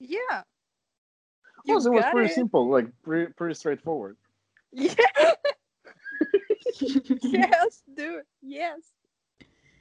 Yeah. 0.00 0.42
You 1.64 1.74
Also, 1.74 1.90
it 1.90 1.96
was 1.96 2.04
pretty 2.12 2.30
it. 2.30 2.34
simple, 2.34 2.70
like 2.70 2.86
pretty, 3.02 3.32
pretty 3.32 3.54
straightforward. 3.54 4.16
Yeah. 6.80 7.48
yes, 7.50 7.82
dude. 7.96 8.22
Yes. 8.42 8.78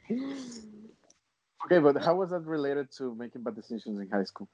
Okay, 0.10 1.80
but 1.80 2.02
how 2.02 2.15
was 2.15 2.30
that 2.32 2.46
related 2.46 2.89
to 2.98 3.13
making 3.15 3.43
bad 3.43 3.56
decisions 3.56 4.00
in 4.00 4.10
high 4.10 4.24
school? 4.24 4.48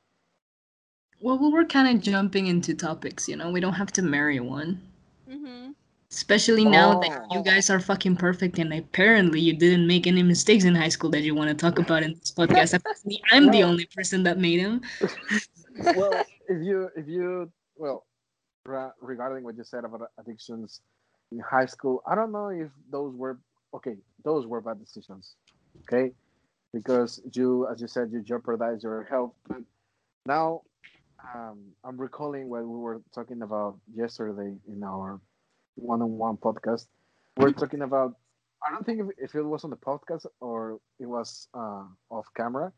Well, 1.22 1.38
we 1.38 1.50
were 1.50 1.66
kind 1.66 1.96
of 1.96 2.04
jumping 2.04 2.48
into 2.48 2.74
topics, 2.74 3.28
you 3.30 3.36
know. 3.38 3.52
We 3.52 3.60
don't 3.60 3.74
have 3.74 3.92
to 3.94 4.02
marry 4.02 4.40
one. 4.40 4.82
Mm-hmm. 5.30 5.72
Especially 6.12 6.64
now 6.66 7.00
that 7.00 7.26
Oh. 7.32 7.38
you 7.38 7.44
guys 7.44 7.70
are 7.70 7.80
fucking 7.80 8.18
perfect 8.18 8.60
and 8.60 8.72
apparently 8.74 9.40
you 9.40 9.54
didn't 9.58 9.88
make 9.88 10.06
any 10.06 10.22
mistakes 10.22 10.64
in 10.64 10.76
high 10.76 10.90
school 10.90 11.10
that 11.12 11.22
you 11.22 11.34
want 11.34 11.50
to 11.50 11.56
talk 11.56 11.80
about 11.80 12.04
in 12.04 12.14
this 12.14 12.32
podcast. 12.32 12.74
Apparently, 12.78 13.22
I'm 13.32 13.50
the 13.50 13.64
only 13.64 13.88
person 13.96 14.22
that 14.24 14.38
made 14.38 14.60
them. 14.64 14.82
well, 15.96 16.14
if 16.48 16.62
you 16.64 16.90
if 16.96 17.08
you 17.08 17.52
well, 17.76 18.06
ra- 18.66 18.92
regarding 19.02 19.44
what 19.44 19.58
you 19.58 19.64
said 19.64 19.86
about 19.86 20.02
addictions 20.20 20.82
in 21.32 21.40
high 21.40 21.66
school, 21.66 22.04
I 22.06 22.14
don't 22.16 22.32
know 22.32 22.50
if 22.50 22.70
those 22.92 23.16
were 23.16 23.40
okay. 23.74 23.96
Those 24.24 24.46
were 24.46 24.62
bad 24.62 24.80
decisions, 24.80 25.36
okay, 25.82 26.12
because 26.74 27.22
you, 27.34 27.68
as 27.72 27.82
you 27.82 27.88
said, 27.88 28.12
you 28.12 28.22
jeopardize 28.22 28.84
your 28.84 29.04
health. 29.06 29.34
But 29.48 29.64
now, 30.28 30.62
um, 31.34 31.60
I'm 31.84 31.98
recalling 31.98 32.50
what 32.50 32.62
we 32.62 32.78
were 32.78 33.02
talking 33.14 33.42
about 33.42 33.78
yesterday 33.94 34.56
in 34.68 34.84
our 34.84 35.20
one-on-one 35.76 36.38
podcast. 36.38 36.88
We're 37.38 37.52
talking 37.52 37.82
about. 37.82 38.16
I 38.66 38.72
don't 38.72 38.86
think 38.86 39.02
if, 39.02 39.08
if 39.18 39.36
it 39.36 39.42
was 39.42 39.64
on 39.64 39.72
the 39.72 39.78
podcast 39.78 40.26
or 40.40 40.80
it 41.00 41.06
was 41.06 41.48
uh, 41.54 41.84
off 42.10 42.28
camera. 42.36 42.72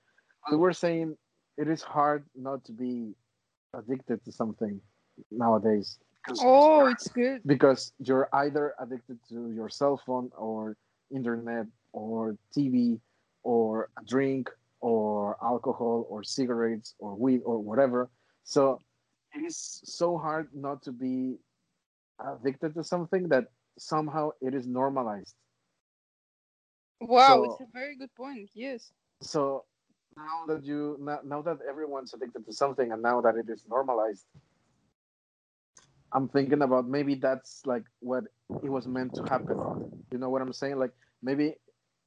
We 0.50 0.58
were 0.58 0.74
saying 0.74 1.18
it 1.58 1.68
is 1.68 1.82
hard 1.82 2.24
not 2.36 2.64
to 2.66 2.72
be 2.72 3.14
addicted 3.74 4.24
to 4.26 4.32
something 4.32 4.80
nowadays. 5.32 6.00
Oh, 6.42 6.88
it's 6.88 7.08
good. 7.08 7.42
because 7.46 7.94
you're 8.00 8.30
either 8.34 8.74
addicted 8.80 9.20
to 9.30 9.52
your 9.52 9.70
cell 9.70 10.02
phone 10.04 10.32
or 10.36 10.76
internet 11.14 11.68
or 11.94 12.36
TV 12.56 13.00
or 13.44 13.90
a 14.00 14.04
drink 14.06 14.50
or 14.82 15.38
alcohol 15.44 16.08
or 16.10 16.24
cigarettes 16.24 16.96
or 17.00 17.16
weed 17.16 17.42
or 17.46 17.60
whatever. 17.60 18.10
So 18.46 18.80
it 19.34 19.44
is 19.44 19.82
so 19.84 20.18
hard 20.18 20.50
not 20.54 20.82
to 20.84 20.92
be 20.92 21.38
addicted 22.22 22.76
to 22.76 22.84
something 22.84 23.28
that 23.30 23.46
somehow 23.78 24.30
it 24.40 24.54
is 24.54 24.66
normalized. 24.68 25.36
Wow, 27.02 27.28
So- 27.28 27.44
it's 27.44 27.62
a 27.62 27.72
very 27.74 27.98
good 27.98 28.14
point. 28.16 28.50
Yes. 28.54 28.94
So 29.22 29.66
now 30.16 30.46
that 30.48 30.64
you 30.64 30.98
now, 31.00 31.20
now 31.26 31.42
that 31.42 31.58
everyone's 31.68 32.14
addicted 32.14 32.46
to 32.46 32.54
something 32.54 32.92
and 32.92 33.02
now 33.02 33.20
that 33.22 33.36
it 33.36 33.50
is 33.50 33.64
normalized, 33.68 34.26
I'm 36.14 36.30
thinking 36.30 36.62
about 36.62 36.88
maybe 36.88 37.16
that's 37.16 37.66
like 37.66 37.84
what 38.00 38.24
it 38.64 38.70
was 38.70 38.88
meant 38.88 39.16
to 39.16 39.24
happen. 39.24 39.58
You 40.12 40.18
know 40.20 40.30
what 40.30 40.42
I'm 40.42 40.54
saying? 40.54 40.78
Like 40.78 40.94
maybe 41.22 41.56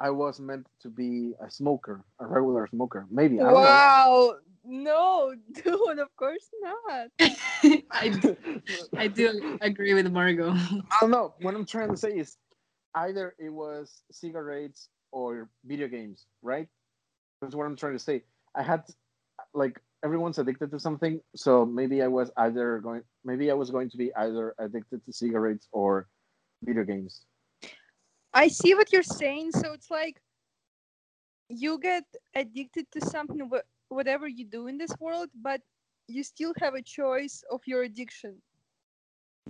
I 0.00 0.10
was 0.10 0.40
meant 0.40 0.66
to 0.80 0.88
be 0.88 1.34
a 1.44 1.50
smoker, 1.50 2.04
a 2.20 2.26
regular 2.26 2.66
smoker. 2.68 3.06
Maybe 3.10 3.40
I 3.40 3.44
don't 3.44 3.54
Wow. 3.54 4.36
No, 4.68 5.34
dude, 5.52 5.98
of 5.98 6.14
course 6.16 6.46
not. 6.60 7.08
I, 7.90 8.10
do, 8.10 8.36
I 8.96 9.08
do 9.08 9.58
agree 9.62 9.94
with 9.94 10.12
Margot. 10.12 10.52
I 10.52 10.98
don't 11.00 11.10
know. 11.10 11.32
What 11.40 11.54
I'm 11.54 11.64
trying 11.64 11.88
to 11.88 11.96
say 11.96 12.10
is 12.10 12.36
either 12.94 13.34
it 13.38 13.48
was 13.48 14.02
cigarettes 14.12 14.90
or 15.10 15.48
video 15.64 15.88
games, 15.88 16.26
right? 16.42 16.68
That's 17.40 17.54
what 17.54 17.64
I'm 17.64 17.76
trying 17.76 17.94
to 17.94 17.98
say. 17.98 18.24
I 18.54 18.62
had 18.62 18.84
like 19.54 19.80
everyone's 20.04 20.38
addicted 20.38 20.70
to 20.72 20.78
something, 20.78 21.20
so 21.34 21.64
maybe 21.64 22.02
I 22.02 22.08
was 22.08 22.30
either 22.36 22.78
going 22.80 23.02
maybe 23.24 23.50
I 23.50 23.54
was 23.54 23.70
going 23.70 23.88
to 23.88 23.96
be 23.96 24.14
either 24.16 24.54
addicted 24.58 25.02
to 25.06 25.12
cigarettes 25.14 25.66
or 25.72 26.08
video 26.62 26.84
games. 26.84 27.22
I 28.34 28.48
see 28.48 28.74
what 28.74 28.92
you're 28.92 29.02
saying. 29.02 29.52
So 29.52 29.72
it's 29.72 29.90
like 29.90 30.20
you 31.48 31.78
get 31.78 32.04
addicted 32.34 32.86
to 32.92 33.00
something, 33.00 33.48
wh- 33.50 33.64
whatever 33.88 34.26
you 34.28 34.44
do 34.44 34.66
in 34.66 34.78
this 34.78 34.92
world, 35.00 35.28
but 35.42 35.60
you 36.08 36.22
still 36.22 36.52
have 36.60 36.74
a 36.74 36.82
choice 36.82 37.44
of 37.50 37.60
your 37.66 37.82
addiction. 37.82 38.34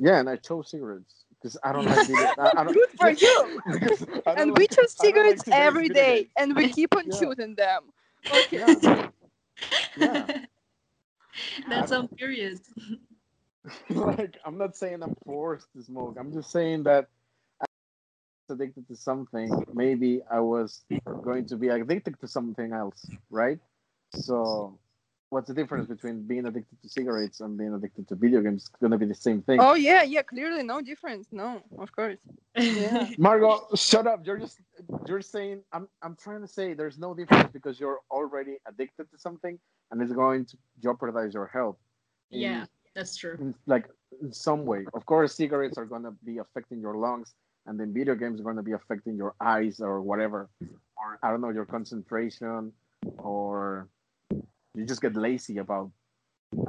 Yeah, 0.01 0.19
and 0.21 0.29
I 0.29 0.37
chose 0.37 0.71
cigarettes 0.71 1.25
because 1.31 1.57
I 1.65 1.73
don't 1.73 1.85
like 1.87 2.07
video. 2.07 2.27
I, 2.39 2.53
I 2.57 2.65
don't, 2.65 2.75
Good 2.75 2.89
for 2.99 3.11
you. 3.11 3.61
because 3.73 4.07
I 4.27 4.33
And 4.35 4.57
we 4.57 4.65
like- 4.65 4.71
choose 4.71 4.97
I 5.01 5.05
don't 5.09 5.17
like 5.17 5.17
cigarettes 5.17 5.43
today's 5.45 5.59
every 5.61 5.89
video 5.89 6.03
day, 6.03 6.17
games. 6.19 6.31
and 6.37 6.57
we 6.57 6.69
keep 6.73 6.97
on 6.97 7.05
Yeah. 7.11 7.19
shooting 7.19 7.55
them. 7.55 7.83
Okay. 8.31 8.59
Yeah. 8.59 9.09
Yeah. 9.97 10.45
That's 11.69 11.93
on 11.93 12.09
period. 12.09 12.61
like 13.91 14.39
I'm 14.45 14.57
not 14.59 14.77
saying 14.77 15.03
I'm 15.03 15.15
forced 15.27 15.73
to 15.75 15.83
smoke. 15.83 16.17
I'm 16.19 16.33
just 16.33 16.51
saying 16.51 16.85
that 16.85 17.09
I 17.61 17.67
was 18.49 18.57
addicted 18.59 18.89
to 18.89 18.97
something. 18.97 19.51
Maybe 19.75 20.23
I 20.31 20.41
was 20.41 20.83
going 21.23 21.47
to 21.47 21.57
be 21.57 21.69
addicted 21.69 22.19
to 22.21 22.29
something 22.29 22.73
else, 22.73 23.05
right? 23.31 23.59
So, 24.15 24.79
what's 25.31 25.49
the 25.49 25.55
difference 25.55 25.87
between 25.89 26.23
being 26.27 26.47
addicted 26.47 26.81
to 26.83 26.89
cigarettes 26.89 27.41
and 27.41 27.57
being 27.59 27.75
addicted 27.75 28.09
to 28.09 28.15
video 28.15 28.41
games? 28.41 28.63
It's 28.63 28.81
gonna 28.81 28.99
be 28.99 29.07
the 29.07 29.15
same 29.15 29.43
thing. 29.43 29.61
Oh 29.61 29.75
yeah, 29.75 30.03
yeah. 30.03 30.23
Clearly, 30.23 30.63
no 30.63 30.81
difference. 30.81 31.29
No, 31.33 31.63
of 31.79 31.93
course. 31.93 32.19
Yeah. 32.57 33.11
Margot, 33.19 33.67
shut 33.75 34.07
up. 34.07 34.27
You're 34.27 34.39
just 34.39 34.61
you're 35.07 35.21
saying 35.23 35.63
I'm 35.73 35.89
I'm 36.03 36.17
trying 36.17 36.41
to 36.41 36.49
say 36.49 36.75
there's 36.75 36.99
no 36.99 37.15
difference 37.15 37.51
because 37.53 37.79
you're 37.79 38.01
already 38.11 38.57
addicted 38.67 39.11
to 39.13 39.19
something 39.19 39.59
and 39.91 40.03
it's 40.03 40.13
going 40.13 40.45
to 40.47 40.57
jeopardize 40.83 41.35
your 41.35 41.47
health. 41.47 41.77
in- 42.31 42.41
yeah, 42.41 42.65
that's 42.95 43.17
true. 43.17 43.37
in, 43.41 43.55
like 43.67 43.89
in 44.23 44.33
some 44.33 44.65
way. 44.65 44.85
Of 44.95 45.05
course, 45.07 45.35
cigarettes 45.35 45.77
are 45.79 45.87
gonna 45.87 46.13
be 46.25 46.39
affecting 46.39 46.81
your 46.81 46.95
lungs, 46.97 47.35
and 47.67 47.79
then 47.79 47.93
video 47.93 48.15
games 48.15 48.41
are 48.41 48.45
gonna 48.45 48.63
be 48.63 48.73
affecting 48.73 49.17
your 49.17 49.35
eyes 49.41 49.81
or 49.81 50.01
whatever, 50.03 50.49
or 50.97 51.19
I 51.23 51.31
don't 51.31 51.41
know 51.41 51.51
your 51.51 51.67
concentration, 51.67 52.73
or 53.19 53.89
you 54.79 54.87
just 54.87 55.03
get 55.03 55.17
lazy 55.17 55.59
about 55.59 55.91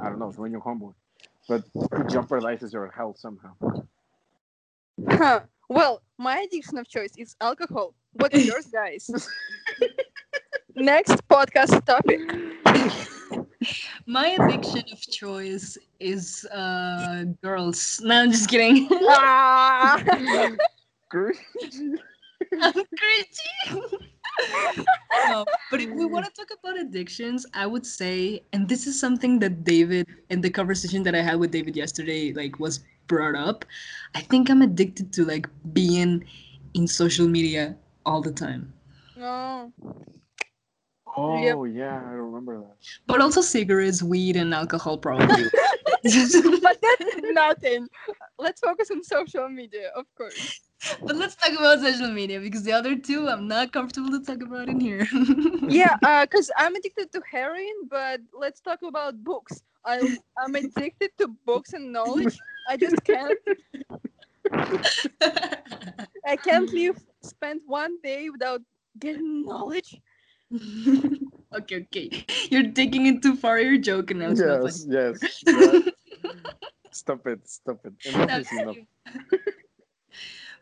I 0.02 0.08
don't 0.08 0.18
know 0.18 0.32
doing 0.32 0.52
your 0.52 0.60
homework, 0.60 0.96
but 1.48 1.60
it 1.60 2.06
jeopardizes 2.08 2.72
your 2.72 2.90
health 2.90 3.18
somehow. 3.18 3.52
Huh. 5.08 5.40
Well, 5.70 6.02
my 6.18 6.40
addiction 6.40 6.78
of 6.78 6.88
choice 6.88 7.12
is 7.16 7.36
alcohol. 7.40 7.94
What's 8.14 8.44
yours, 8.44 8.66
guys? 8.72 9.08
Next 10.74 11.14
podcast 11.28 11.86
topic. 11.86 12.18
My 14.06 14.30
addiction 14.30 14.82
of 14.92 15.00
choice 15.00 15.78
is 16.00 16.44
uh 16.46 17.22
girls. 17.40 18.00
No, 18.02 18.22
I'm 18.22 18.32
just 18.32 18.50
kidding. 18.50 18.88
Ah! 18.90 20.02
I'm 20.02 20.58
crazy. 22.98 24.06
No, 25.28 25.44
but 25.70 25.80
if 25.80 25.90
we 25.90 26.04
want 26.04 26.26
to 26.26 26.32
talk 26.32 26.50
about 26.58 26.78
addictions, 26.78 27.46
I 27.54 27.66
would 27.66 27.86
say, 27.86 28.42
and 28.52 28.68
this 28.68 28.86
is 28.86 28.98
something 28.98 29.38
that 29.40 29.64
David 29.64 30.06
and 30.30 30.42
the 30.42 30.50
conversation 30.50 31.02
that 31.04 31.14
I 31.14 31.22
had 31.22 31.38
with 31.38 31.50
David 31.50 31.76
yesterday, 31.76 32.32
like 32.32 32.58
was 32.58 32.80
brought 33.06 33.34
up. 33.34 33.64
I 34.14 34.20
think 34.20 34.50
I'm 34.50 34.62
addicted 34.62 35.12
to 35.14 35.24
like 35.24 35.48
being 35.72 36.24
in 36.74 36.86
social 36.86 37.28
media 37.28 37.76
all 38.06 38.22
the 38.22 38.32
time. 38.32 38.72
Oh. 39.18 39.72
No. 39.82 39.96
Oh 41.16 41.64
yeah, 41.64 42.02
I 42.06 42.12
remember 42.12 42.60
that. 42.60 42.76
But 43.06 43.20
also 43.20 43.40
cigarettes, 43.40 44.02
weed, 44.02 44.36
and 44.36 44.54
alcohol 44.54 44.96
probably. 44.96 45.44
but 46.02 46.78
that's 46.80 47.16
nothing. 47.32 47.88
Let's 48.38 48.60
focus 48.60 48.90
on 48.90 49.02
social 49.02 49.48
media, 49.48 49.90
of 49.96 50.06
course. 50.14 50.60
but 51.02 51.16
let's 51.16 51.36
talk 51.36 51.52
about 51.52 51.80
social 51.80 52.10
media 52.10 52.40
because 52.40 52.62
the 52.62 52.72
other 52.72 52.96
two 52.96 53.28
I'm 53.28 53.46
not 53.46 53.72
comfortable 53.72 54.10
to 54.10 54.20
talk 54.24 54.42
about 54.42 54.68
in 54.68 54.80
here. 54.80 55.06
Yeah, 55.68 55.96
uh, 56.02 56.26
cause 56.26 56.50
I'm 56.56 56.74
addicted 56.74 57.12
to 57.12 57.22
heroin, 57.30 57.88
but 57.88 58.20
let's 58.32 58.60
talk 58.60 58.82
about 58.82 59.22
books. 59.22 59.62
I 59.84 60.00
I'm 60.38 60.54
addicted 60.54 61.10
to 61.18 61.28
books 61.46 61.72
and 61.72 61.92
knowledge. 61.92 62.38
I 62.68 62.76
just 62.76 63.02
can't. 63.04 63.38
I 66.26 66.36
can't 66.36 66.70
live 66.72 66.98
spend 67.22 67.62
one 67.66 67.98
day 68.02 68.30
without 68.30 68.62
getting 68.98 69.46
knowledge. 69.46 70.00
okay, 71.54 71.86
okay. 71.86 72.26
You're 72.50 72.72
taking 72.72 73.06
it 73.06 73.22
too 73.22 73.36
far. 73.36 73.60
You're 73.60 73.78
joking 73.78 74.18
now. 74.18 74.30
It's 74.30 74.40
not 74.40 74.62
Yes, 74.64 74.86
yes. 74.88 75.44
Stop 76.92 77.26
it, 77.26 77.48
stop 77.48 77.86
it. 77.86 77.94
Enough 78.04 78.28
No, 78.28 78.38
is 78.38 78.52
enough. 78.52 78.76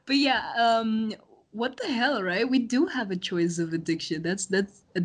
But 0.08 0.16
yeah, 0.16 0.52
um, 0.58 1.14
what 1.52 1.76
the 1.76 1.88
hell, 1.92 2.22
right? 2.24 2.48
We 2.50 2.58
do 2.60 2.86
have 2.86 3.12
a 3.12 3.16
choice 3.16 3.58
of 3.60 3.74
addiction. 3.74 4.22
That's 4.22 4.46
that's 4.46 4.82
uh, 4.96 5.02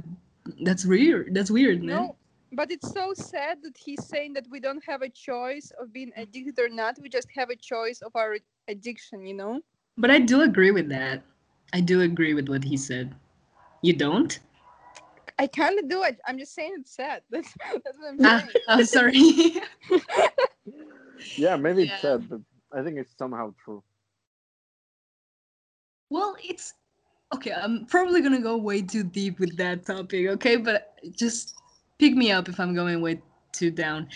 that's 0.63 0.85
weird. 0.85 1.35
That's 1.35 1.51
weird, 1.51 1.83
man. 1.83 1.95
No, 1.95 2.15
but 2.53 2.71
it's 2.71 2.91
so 2.91 3.13
sad 3.13 3.59
that 3.63 3.77
he's 3.77 4.05
saying 4.07 4.33
that 4.35 4.47
we 4.49 4.61
don't 4.61 4.83
have 4.87 5.03
a 5.03 5.09
choice 5.09 5.71
of 5.79 5.93
being 5.93 6.11
addicted 6.17 6.59
or 6.59 6.69
not. 6.69 6.97
We 7.01 7.09
just 7.09 7.27
have 7.35 7.51
a 7.51 7.57
choice 7.57 8.01
of 8.01 8.15
our 8.15 8.37
addiction. 8.69 9.27
You 9.27 9.35
know? 9.35 9.61
But 9.97 10.09
I 10.11 10.19
do 10.19 10.41
agree 10.41 10.71
with 10.71 10.89
that. 10.89 11.21
I 11.73 11.81
do 11.81 12.01
agree 12.01 12.33
with 12.33 12.49
what 12.49 12.63
he 12.63 12.77
said. 12.77 13.13
You 13.81 13.93
don't? 13.93 14.39
I 15.39 15.47
kind 15.47 15.79
of 15.79 15.89
do 15.89 16.03
it. 16.03 16.19
I'm 16.27 16.37
just 16.39 16.53
saying 16.55 16.75
it's 16.79 16.95
sad. 16.95 17.23
That's 17.31 17.53
that's 17.83 17.97
what 17.99 18.09
I'm 18.09 18.19
Ah, 18.23 18.39
saying. 18.39 18.53
I'm 18.69 18.85
sorry. 18.85 19.59
Yeah, 21.37 21.55
maybe 21.57 21.83
Yeah. 21.83 21.93
it's 21.93 22.01
sad, 22.01 22.29
but 22.29 22.41
I 22.71 22.83
think 22.83 22.97
it's 22.97 23.15
somehow 23.17 23.53
true. 23.63 23.83
Well, 26.13 26.35
it's 26.43 26.75
okay. 27.33 27.51
I'm 27.51 27.87
probably 27.87 28.21
gonna 28.21 28.39
go 28.39 28.55
way 28.55 28.83
too 28.83 29.03
deep 29.03 29.39
with 29.39 29.57
that 29.57 29.83
topic, 29.83 30.27
okay? 30.27 30.57
But 30.57 30.93
just 31.11 31.55
pick 31.97 32.13
me 32.13 32.31
up 32.31 32.47
if 32.47 32.59
I'm 32.59 32.75
going 32.75 33.01
way 33.01 33.19
too 33.51 33.71
down. 33.71 34.07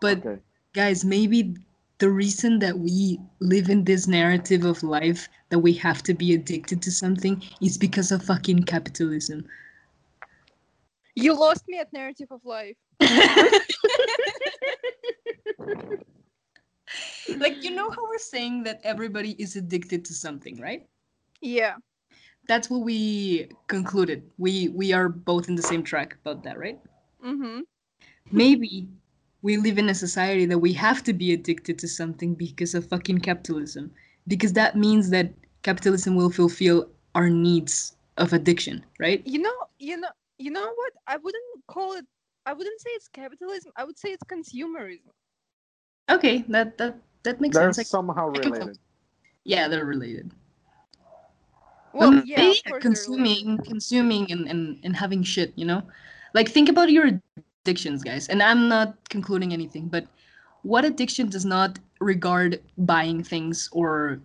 But 0.00 0.18
Okay. 0.18 0.40
guys, 0.72 1.04
maybe 1.04 1.54
the 1.98 2.10
reason 2.10 2.58
that 2.58 2.76
we 2.76 3.20
live 3.38 3.70
in 3.70 3.84
this 3.84 4.08
narrative 4.08 4.64
of 4.64 4.82
life 4.82 5.28
that 5.50 5.60
we 5.60 5.72
have 5.74 6.02
to 6.02 6.12
be 6.12 6.34
addicted 6.34 6.82
to 6.82 6.90
something 6.90 7.40
is 7.60 7.78
because 7.78 8.10
of 8.10 8.24
fucking 8.24 8.64
capitalism. 8.64 9.46
You 11.14 11.38
lost 11.38 11.62
me 11.68 11.78
at 11.78 11.92
narrative 11.92 12.32
of 12.32 12.44
life. 12.44 12.76
like 17.38 17.62
you 17.62 17.70
know 17.70 17.90
how 17.90 18.02
we're 18.02 18.18
saying 18.18 18.64
that 18.64 18.80
everybody 18.82 19.36
is 19.38 19.54
addicted 19.54 20.04
to 20.06 20.14
something, 20.14 20.60
right? 20.60 20.88
Yeah. 21.44 21.74
That's 22.48 22.68
what 22.70 22.80
we 22.80 23.48
concluded. 23.68 24.22
We 24.38 24.68
we 24.68 24.92
are 24.92 25.08
both 25.08 25.48
in 25.48 25.54
the 25.54 25.62
same 25.62 25.82
track 25.82 26.16
about 26.24 26.42
that, 26.44 26.58
right? 26.58 26.78
Mm-hmm. 27.24 27.60
Maybe 28.32 28.88
we 29.42 29.56
live 29.58 29.76
in 29.78 29.88
a 29.90 29.94
society 29.94 30.46
that 30.46 30.58
we 30.58 30.72
have 30.72 31.02
to 31.04 31.12
be 31.12 31.32
addicted 31.34 31.78
to 31.80 31.88
something 31.88 32.34
because 32.34 32.74
of 32.74 32.88
fucking 32.88 33.18
capitalism. 33.20 33.90
Because 34.26 34.54
that 34.54 34.76
means 34.76 35.10
that 35.10 35.32
capitalism 35.62 36.16
will 36.16 36.30
fulfill 36.30 36.88
our 37.14 37.28
needs 37.28 37.96
of 38.16 38.32
addiction, 38.32 38.84
right? 38.98 39.22
You 39.26 39.40
know, 39.40 39.54
you 39.78 39.98
know, 39.98 40.08
you 40.38 40.50
know 40.50 40.64
what? 40.80 40.92
I 41.06 41.16
wouldn't 41.18 41.44
call 41.68 41.92
it. 41.92 42.06
I 42.46 42.52
wouldn't 42.54 42.80
say 42.80 42.90
it's 42.96 43.08
capitalism. 43.08 43.72
I 43.76 43.84
would 43.84 43.98
say 43.98 44.10
it's 44.16 44.24
consumerism. 44.24 45.12
Okay, 46.10 46.44
that 46.48 46.76
that 46.78 46.96
that 47.24 47.40
makes 47.40 47.54
They're 47.56 47.64
sense. 47.72 47.78
Like, 47.78 47.86
somehow 47.86 48.30
I 48.32 48.38
can- 48.38 48.52
related. 48.52 48.78
yeah, 49.44 49.68
they're 49.68 49.84
related. 49.86 50.32
Well, 51.94 52.22
yeah, 52.24 52.38
maybe 52.38 52.58
of 52.66 52.72
course 52.72 52.82
consuming, 52.82 53.58
consuming, 53.58 54.30
and, 54.32 54.48
and 54.48 54.78
and 54.82 54.96
having 54.96 55.22
shit. 55.22 55.52
You 55.54 55.64
know, 55.64 55.82
like 56.34 56.48
think 56.48 56.68
about 56.68 56.90
your 56.90 57.20
addictions, 57.64 58.02
guys. 58.02 58.28
And 58.28 58.42
I'm 58.42 58.68
not 58.68 59.08
concluding 59.08 59.52
anything, 59.52 59.86
but 59.88 60.06
what 60.62 60.84
addiction 60.84 61.28
does 61.28 61.44
not 61.44 61.78
regard 62.00 62.60
buying 62.78 63.22
things 63.22 63.68
or, 63.72 64.20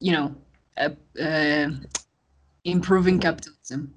you 0.00 0.12
know, 0.12 0.34
uh, 0.78 0.90
uh, 1.22 1.70
improving 2.64 3.20
capitalism 3.20 3.94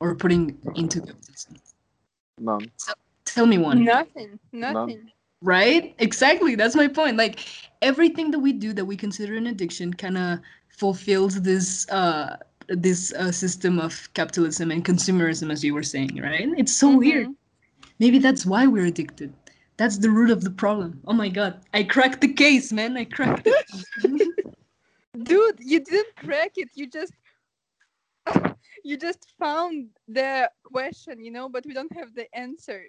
or 0.00 0.14
putting 0.14 0.56
into 0.76 1.00
capitalism? 1.00 1.56
None. 2.38 2.70
Tell 3.24 3.46
me 3.46 3.58
one. 3.58 3.84
Nothing. 3.84 4.38
Nothing. 4.52 5.10
Right? 5.40 5.94
Exactly. 5.98 6.54
That's 6.54 6.76
my 6.76 6.86
point. 6.86 7.16
Like 7.16 7.40
everything 7.80 8.30
that 8.30 8.38
we 8.38 8.52
do 8.52 8.72
that 8.74 8.84
we 8.84 8.96
consider 8.96 9.36
an 9.36 9.48
addiction 9.48 9.92
kind 9.92 10.16
of 10.16 10.38
fulfills 10.72 11.40
this 11.42 11.88
uh 11.90 12.36
this 12.68 13.12
uh, 13.14 13.30
system 13.30 13.78
of 13.78 14.08
capitalism 14.14 14.70
and 14.70 14.84
consumerism 14.84 15.50
as 15.52 15.62
you 15.62 15.74
were 15.74 15.82
saying, 15.82 16.16
right? 16.22 16.48
It's 16.56 16.72
so 16.72 16.96
weird. 16.96 17.28
Mhm. 17.28 17.34
Maybe 17.98 18.18
that's 18.18 18.46
why 18.46 18.66
we're 18.66 18.86
addicted. 18.86 19.32
That's 19.76 19.98
the 19.98 20.10
root 20.10 20.30
of 20.30 20.42
the 20.42 20.50
problem. 20.50 21.00
Oh 21.06 21.12
my 21.12 21.28
god. 21.28 21.60
I 21.74 21.82
cracked 21.82 22.20
the 22.20 22.32
case, 22.32 22.72
man. 22.72 22.96
I 22.96 23.04
cracked 23.04 23.46
it. 23.46 23.66
Dude, 25.22 25.58
you 25.60 25.80
didn't 25.80 26.16
crack 26.16 26.52
it. 26.56 26.68
You 26.74 26.86
just 26.86 27.12
you 28.84 28.96
just 28.96 29.32
found 29.38 29.88
the 30.08 30.50
question, 30.64 31.22
you 31.24 31.30
know, 31.30 31.48
but 31.48 31.66
we 31.66 31.74
don't 31.74 31.92
have 31.96 32.14
the 32.14 32.32
answer. 32.34 32.84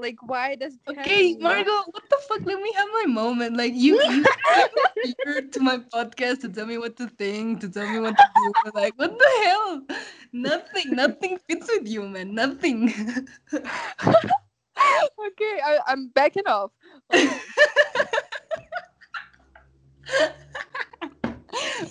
Like, 0.00 0.22
why 0.22 0.54
does 0.54 0.74
it 0.74 0.80
okay? 0.88 1.36
Margot, 1.36 1.82
what 1.90 2.08
the 2.08 2.18
fuck? 2.28 2.40
Let 2.44 2.60
me 2.60 2.72
have 2.76 2.88
my 2.92 3.06
moment. 3.06 3.56
Like 3.56 3.72
you 3.74 4.00
you 4.02 4.24
here 5.24 5.42
to 5.42 5.60
my 5.60 5.78
podcast 5.78 6.40
to 6.42 6.48
tell 6.48 6.66
me 6.66 6.78
what 6.78 6.96
to 6.96 7.08
think, 7.08 7.60
to 7.60 7.68
tell 7.68 7.88
me 7.90 7.98
what 8.00 8.16
to 8.16 8.28
do. 8.34 8.52
Like, 8.74 8.94
what 8.96 9.18
the 9.18 9.30
hell? 9.44 9.82
Nothing, 10.32 10.92
nothing 10.92 11.38
fits 11.48 11.68
with 11.68 11.86
you, 11.88 12.08
man. 12.08 12.34
Nothing. 12.34 12.92
okay, 13.52 13.66
I, 15.64 15.78
I'm 15.86 16.08
backing 16.08 16.46
off. 16.46 16.72
Okay. 17.12 17.28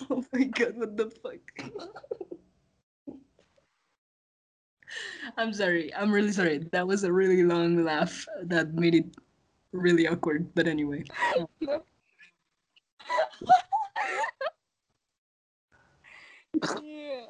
oh 0.10 0.26
my 0.34 0.44
god, 0.44 0.78
what 0.78 0.98
the 0.98 1.12
fuck? 1.22 1.40
I'm 5.38 5.54
sorry. 5.54 5.94
I'm 5.94 6.12
really 6.12 6.32
sorry. 6.32 6.58
That 6.72 6.88
was 6.88 7.04
a 7.04 7.14
really 7.14 7.44
long 7.44 7.84
laugh 7.84 8.26
that 8.44 8.74
made 8.74 8.96
it 8.96 9.06
really 9.72 10.08
awkward. 10.08 10.50
But 10.56 10.68
anyway. 10.68 11.04
No. 11.62 11.62
yeah. 16.82 17.26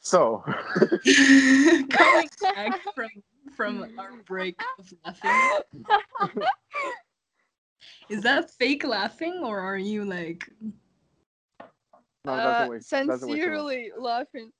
So, 0.00 0.42
Coming 1.90 2.28
back 2.40 2.80
from 2.94 3.08
from 3.54 3.98
our 3.98 4.12
break 4.26 4.60
of 4.78 4.92
laughing. 5.04 5.30
Is 8.08 8.22
that 8.22 8.50
fake 8.50 8.84
laughing 8.84 9.42
or 9.44 9.60
are 9.60 9.76
you 9.78 10.04
like 10.04 10.50
no, 12.24 12.36
that's 12.36 12.92
Uh, 12.92 12.98
the. 12.98 13.06
That's 13.06 13.20
the 13.20 13.26
way 13.28 13.40
to 13.40 13.46
laugh. 13.46 13.50
sincerely 13.60 13.92
laughing. 13.96 14.50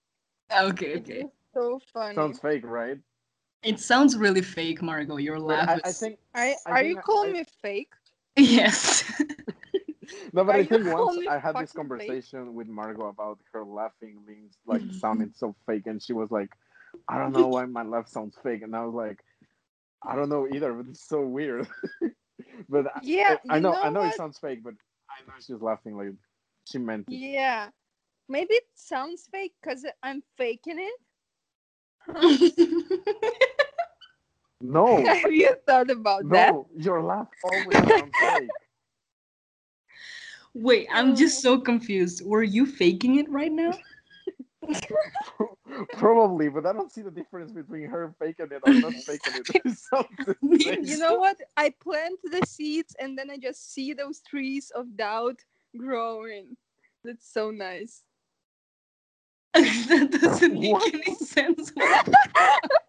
Okay, 0.53 0.97
okay. 0.97 1.25
So 1.55 1.81
funny. 1.93 2.15
Sounds 2.15 2.39
fake, 2.39 2.65
right? 2.65 2.99
It 3.63 3.79
sounds 3.81 4.17
really 4.17 4.43
fake, 4.43 4.83
Margot. 4.83 5.17
Your 5.19 5.39
But 5.39 5.47
laugh 5.49 5.69
I, 5.69 5.75
is 5.75 5.83
I 5.85 5.93
think 5.93 6.19
I, 6.35 6.57
I 6.67 6.71
are 6.73 6.83
think 6.83 6.97
you 6.97 6.97
calling 7.03 7.31
I- 7.31 7.33
me 7.35 7.45
fake? 7.63 7.93
yes. 8.37 9.05
no, 10.33 10.45
but 10.45 10.55
Are 10.55 10.59
I 10.59 10.65
think 10.65 10.87
once 10.87 11.17
I 11.29 11.39
had 11.39 11.59
this 11.59 11.73
fucking 11.73 11.89
fake? 11.99 12.09
conversation 12.09 12.55
with 12.55 12.69
Margot 12.69 13.09
about 13.09 13.39
her 13.53 13.65
laughing 13.65 14.23
being 14.27 14.51
like 14.67 14.83
sounding 14.91 15.33
so 15.35 15.55
fake, 15.67 15.87
and 15.87 16.03
she 16.03 16.13
was 16.13 16.31
like, 16.31 16.51
"I 17.09 17.19
don't 17.19 17.33
know 17.33 17.49
why 17.49 17.65
my 17.67 17.83
laugh 17.83 18.09
sounds 18.09 18.37
fake," 18.43 18.63
and 18.63 18.75
I 18.75 18.85
was 18.85 18.95
like, 18.95 19.21
"I 20.03 20.17
don't 20.17 20.29
know 20.29 20.47
either, 20.53 20.73
but 20.73 20.89
it's 20.91 21.07
so 21.07 21.23
weird." 21.23 21.67
but 22.69 22.87
Yeah, 23.03 23.37
I, 23.49 23.57
you 23.57 23.61
know, 23.61 23.73
know 23.73 23.79
I 23.83 23.91
know 23.91 24.01
what? 24.01 24.11
it 24.11 24.17
sounds 24.17 24.39
fake, 24.39 24.63
but 24.63 24.75
I 25.11 25.27
know 25.27 25.35
she's 25.41 25.61
laughing 25.61 25.97
like 25.97 26.13
she 26.71 26.79
meant 26.79 27.07
it. 27.11 27.15
Yeah. 27.17 27.69
Maybe 28.31 28.55
it 28.55 28.65
sounds 28.75 29.29
fake 29.31 29.53
because 29.61 29.85
I'm 30.03 30.23
faking 30.39 30.79
it. 30.79 30.95
No, 34.61 35.05
Have 35.23 35.33
you 35.33 35.55
thought 35.67 35.91
about 35.91 36.29
that? 36.29 36.53
no, 36.53 36.69
your 36.77 37.03
laugh 37.03 37.29
always 37.43 37.79
sounds 37.79 38.13
fake. 38.21 38.49
Wait, 40.55 40.89
I'm 40.93 41.15
just 41.15 41.39
oh. 41.47 41.57
so 41.57 41.61
confused. 41.61 42.27
Were 42.27 42.43
you 42.43 42.67
faking 42.67 43.19
it 43.19 43.31
right 43.31 43.53
now? 43.53 43.73
Probably, 45.93 46.49
but 46.49 46.67
I 46.67 46.73
don't 46.73 46.93
see 46.93 47.03
the 47.03 47.11
difference 47.11 47.53
between 47.53 47.89
her 47.89 48.13
faking 48.19 48.49
it 48.51 48.61
or 48.67 48.75
not 48.75 48.95
faking 48.95 49.35
it. 49.37 49.63
It's 49.65 49.89
all 49.93 50.05
the 50.19 50.35
same. 50.61 50.85
you 50.85 50.99
know 50.99 51.15
what? 51.15 51.39
I 51.57 51.73
plant 51.81 52.19
the 52.25 52.45
seeds 52.47 52.95
and 52.99 53.17
then 53.17 53.31
I 53.31 53.39
just 53.39 53.73
see 53.73 53.95
those 53.95 54.21
trees 54.21 54.71
of 54.75 54.97
doubt 54.97 55.39
growing. 55.77 56.57
That's 57.05 57.33
so 57.33 57.51
nice. 57.51 58.03
that 59.89 60.19
doesn't 60.21 60.61
make 60.61 60.73
What? 60.73 60.95
any 60.95 61.15
sense. 61.17 61.73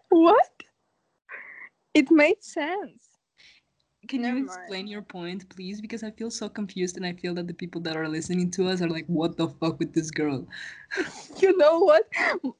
what? 0.09 0.49
It 1.93 2.11
made 2.11 2.43
sense. 2.43 3.07
Can 4.07 4.23
Never 4.23 4.37
you 4.39 4.45
mind. 4.45 4.59
explain 4.59 4.87
your 4.87 5.01
point, 5.01 5.47
please? 5.49 5.79
Because 5.79 6.03
I 6.03 6.11
feel 6.11 6.31
so 6.31 6.49
confused 6.49 6.97
and 6.97 7.05
I 7.05 7.13
feel 7.13 7.33
that 7.35 7.47
the 7.47 7.53
people 7.53 7.79
that 7.81 7.95
are 7.95 8.07
listening 8.07 8.49
to 8.51 8.67
us 8.67 8.81
are 8.81 8.89
like, 8.89 9.05
what 9.07 9.37
the 9.37 9.47
fuck 9.47 9.79
with 9.79 9.93
this 9.93 10.11
girl? 10.11 10.47
You 11.39 11.55
know 11.57 11.79
what? 11.79 12.03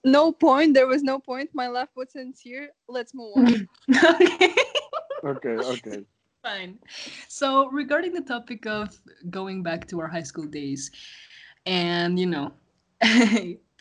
No 0.03 0.31
point. 0.31 0.73
There 0.73 0.87
was 0.87 1.03
no 1.03 1.19
point. 1.19 1.49
My 1.53 1.67
laugh 1.67 1.89
was 1.95 2.11
sincere. 2.11 2.69
Let's 2.87 3.13
move 3.13 3.33
on. 3.35 3.67
okay. 4.21 4.53
Okay, 5.23 5.49
okay. 5.49 6.03
Fine. 6.43 6.79
So, 7.27 7.69
regarding 7.69 8.13
the 8.13 8.21
topic 8.21 8.65
of 8.65 8.97
going 9.29 9.61
back 9.61 9.87
to 9.89 9.99
our 9.99 10.07
high 10.07 10.23
school 10.23 10.45
days 10.45 10.89
and, 11.67 12.17
you 12.19 12.25
know, 12.25 12.53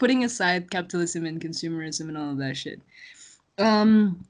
putting 0.00 0.24
aside 0.24 0.70
capitalism 0.72 1.26
and 1.26 1.40
consumerism 1.40 2.08
and 2.08 2.18
all 2.18 2.32
of 2.32 2.38
that 2.38 2.56
shit. 2.56 2.80
Um 3.58 4.26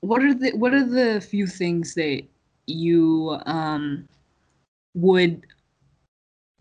what 0.00 0.22
are 0.22 0.34
the 0.34 0.52
what 0.56 0.74
are 0.74 0.84
the 0.84 1.20
few 1.20 1.46
things 1.46 1.94
that 1.94 2.22
you 2.66 3.38
um 3.46 4.08
would 4.94 5.46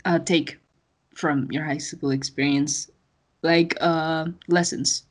uh 0.06 0.20
take 0.20 0.60
from 1.16 1.52
your 1.52 1.64
high 1.64 1.78
school 1.78 2.12
experience 2.12 2.92
like 3.44 3.76
uh 3.82 4.28
lessons? 4.48 5.06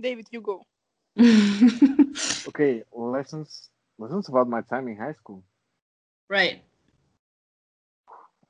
David, 0.00 0.26
you 0.30 0.40
go. 0.42 0.66
Okay, 2.48 2.82
lessons 2.92 3.70
lessons 3.98 4.28
about 4.28 4.48
my 4.48 4.62
time 4.62 4.88
in 4.88 4.96
high 4.96 5.12
school. 5.14 5.44
right. 6.28 6.62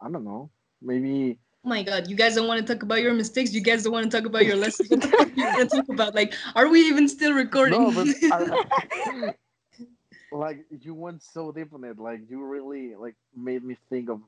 I 0.00 0.10
don't 0.10 0.24
know. 0.24 0.50
Maybe 0.82 1.38
Oh 1.64 1.68
my 1.68 1.84
god, 1.84 2.10
you 2.10 2.16
guys 2.16 2.34
don't 2.34 2.48
want 2.48 2.66
to 2.66 2.74
talk 2.74 2.82
about 2.82 3.02
your 3.02 3.14
mistakes. 3.14 3.52
You 3.52 3.60
guys 3.60 3.84
don't 3.84 3.92
want 3.92 4.10
to 4.10 4.16
talk 4.16 4.26
about 4.26 4.44
your 4.44 4.56
lessons. 4.56 4.90
What 4.90 5.00
the 5.02 5.08
fuck 5.08 5.28
are 5.28 5.30
you 5.30 5.44
gonna 5.44 5.66
talk 5.66 5.88
about? 5.88 6.12
Like, 6.12 6.34
are 6.56 6.68
we 6.68 6.80
even 6.88 7.08
still 7.08 7.32
recording? 7.32 7.80
no, 7.80 7.92
but 7.92 8.08
I, 8.32 9.34
like 10.32 10.64
you 10.80 10.92
went 10.92 11.22
so 11.22 11.52
deep 11.52 11.72
on 11.72 11.84
it. 11.84 12.00
Like 12.00 12.22
you 12.28 12.44
really 12.44 12.96
like 12.96 13.14
made 13.36 13.62
me 13.62 13.76
think 13.88 14.10
of 14.10 14.20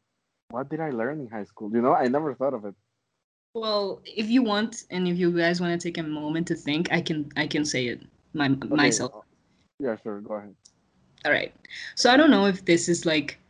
what 0.51 0.69
did 0.69 0.79
I 0.79 0.91
learn 0.91 1.19
in 1.19 1.29
high 1.29 1.43
school. 1.43 1.73
You 1.73 1.83
know, 1.83 1.93
I 1.93 2.07
never 2.07 2.35
thought 2.35 2.55
of 2.55 2.65
it. 2.67 2.75
well, 3.53 4.01
if 4.05 4.31
you 4.31 4.45
want, 4.45 4.85
and 4.91 5.09
if 5.09 5.19
you 5.19 5.37
guys 5.37 5.61
want 5.61 5.81
to 5.81 5.89
take 5.89 5.99
a 5.99 6.05
moment 6.05 6.47
to 6.49 6.55
think, 6.55 6.93
I 6.93 7.01
can 7.01 7.29
I 7.37 7.49
can 7.49 7.65
say 7.65 7.89
it 7.89 8.01
my, 8.33 8.47
myself. 8.49 9.13
Uh, 9.13 9.21
yeah, 9.81 9.97
sure. 10.05 10.21
Go 10.21 10.35
ahead. 10.35 10.55
All 11.25 11.33
right. 11.33 11.53
So 11.97 12.13
I 12.13 12.17
don't 12.17 12.31
know 12.31 12.47
if 12.47 12.65
this 12.65 12.89
is 12.89 13.05
like 13.05 13.41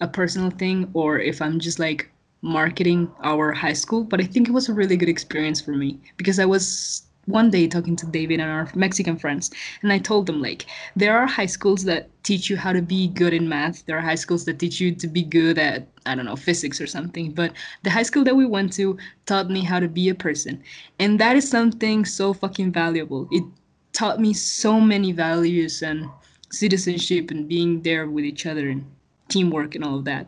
a 0.00 0.08
personal 0.08 0.50
thing 0.50 0.90
or 0.92 1.20
if 1.20 1.40
I'm 1.40 1.60
just 1.60 1.78
like 1.78 2.10
marketing 2.42 3.10
our 3.22 3.52
high 3.52 3.72
school, 3.72 4.04
but 4.04 4.20
I 4.20 4.24
think 4.24 4.48
it 4.48 4.52
was 4.52 4.68
a 4.68 4.74
really 4.74 4.96
good 4.96 5.08
experience 5.08 5.60
for 5.60 5.72
me 5.72 5.98
because 6.16 6.38
I 6.38 6.44
was 6.44 7.02
one 7.28 7.50
day 7.50 7.68
talking 7.68 7.94
to 7.94 8.06
David 8.06 8.40
and 8.40 8.50
our 8.50 8.70
Mexican 8.74 9.16
friends, 9.16 9.50
and 9.82 9.92
I 9.92 9.98
told 9.98 10.26
them 10.26 10.40
like 10.40 10.66
there 10.96 11.16
are 11.16 11.26
high 11.26 11.46
schools 11.46 11.84
that 11.84 12.08
teach 12.22 12.48
you 12.48 12.56
how 12.56 12.72
to 12.72 12.80
be 12.80 13.08
good 13.08 13.34
in 13.34 13.48
math. 13.48 13.84
There 13.84 13.98
are 13.98 14.02
high 14.02 14.14
schools 14.14 14.44
that 14.46 14.58
teach 14.58 14.80
you 14.80 14.94
to 14.94 15.06
be 15.06 15.22
good 15.22 15.58
at 15.58 15.88
I 16.06 16.14
don't 16.14 16.24
know 16.24 16.36
physics 16.36 16.80
or 16.80 16.86
something. 16.86 17.32
But 17.32 17.52
the 17.82 17.90
high 17.90 18.02
school 18.02 18.24
that 18.24 18.36
we 18.36 18.46
went 18.46 18.72
to 18.74 18.96
taught 19.26 19.50
me 19.50 19.62
how 19.62 19.78
to 19.78 19.88
be 19.88 20.08
a 20.08 20.14
person, 20.14 20.62
and 20.98 21.18
that 21.20 21.36
is 21.36 21.48
something 21.48 22.04
so 22.04 22.32
fucking 22.32 22.72
valuable. 22.72 23.28
It 23.30 23.44
taught 23.92 24.20
me 24.20 24.32
so 24.32 24.80
many 24.80 25.12
values 25.12 25.82
and 25.82 26.08
citizenship 26.50 27.30
and 27.30 27.46
being 27.46 27.82
there 27.82 28.08
with 28.08 28.24
each 28.24 28.46
other 28.46 28.70
and 28.70 28.86
teamwork 29.28 29.74
and 29.74 29.84
all 29.84 29.98
of 29.98 30.04
that 30.06 30.26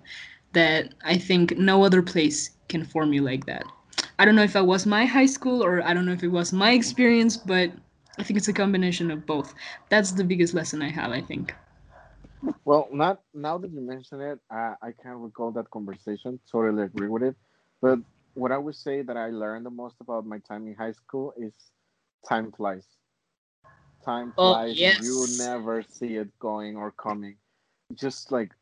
that 0.52 0.94
I 1.04 1.16
think 1.18 1.56
no 1.58 1.84
other 1.84 2.02
place 2.02 2.50
can 2.68 2.84
form 2.84 3.12
you 3.12 3.22
like 3.22 3.46
that. 3.46 3.64
I 4.18 4.24
don't 4.24 4.34
know 4.36 4.42
if 4.42 4.52
that 4.52 4.66
was 4.66 4.86
my 4.86 5.04
high 5.06 5.26
school 5.26 5.62
or 5.64 5.82
I 5.82 5.94
don't 5.94 6.06
know 6.06 6.12
if 6.12 6.22
it 6.22 6.28
was 6.28 6.52
my 6.52 6.72
experience, 6.72 7.36
but 7.36 7.72
I 8.18 8.22
think 8.22 8.36
it's 8.36 8.48
a 8.48 8.52
combination 8.52 9.10
of 9.10 9.26
both. 9.26 9.54
That's 9.88 10.12
the 10.12 10.24
biggest 10.24 10.54
lesson 10.54 10.82
I 10.82 10.90
have, 10.90 11.10
I 11.10 11.20
think. 11.20 11.54
Well, 12.64 12.88
not 12.92 13.22
now 13.34 13.58
that 13.58 13.70
you 13.70 13.80
mention 13.80 14.20
it, 14.20 14.38
I, 14.50 14.74
I 14.82 14.92
can't 14.92 15.18
recall 15.18 15.50
that 15.52 15.70
conversation. 15.70 16.40
Totally 16.50 16.82
agree 16.84 17.08
with 17.08 17.22
it. 17.22 17.36
But 17.80 17.98
what 18.34 18.52
I 18.52 18.58
would 18.58 18.76
say 18.76 19.02
that 19.02 19.16
I 19.16 19.30
learned 19.30 19.66
the 19.66 19.70
most 19.70 19.96
about 20.00 20.26
my 20.26 20.38
time 20.38 20.66
in 20.66 20.74
high 20.74 20.92
school 20.92 21.32
is 21.36 21.54
time 22.28 22.52
flies. 22.52 22.86
Time 24.04 24.32
Oh, 24.36 24.52
flies. 24.52 24.76
yes. 24.76 25.00
You 25.00 25.26
never 25.26 25.82
see 25.82 26.16
it 26.16 26.28
going 26.38 26.76
or 26.76 26.90
coming. 26.92 27.36
Just 27.94 28.32
like 28.32 28.52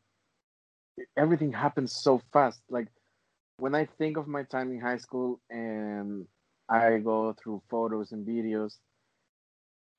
everything 1.17 1.51
happens 1.51 1.93
so 1.93 2.21
fast. 2.33 2.61
Like 2.69 2.87
when 3.57 3.75
I 3.75 3.85
think 3.85 4.17
of 4.17 4.27
my 4.27 4.43
time 4.43 4.71
in 4.71 4.79
high 4.79 4.97
school 4.97 5.39
and 5.49 6.25
I 6.69 6.97
go 6.97 7.33
through 7.33 7.61
photos 7.69 8.11
and 8.11 8.25
videos, 8.25 8.77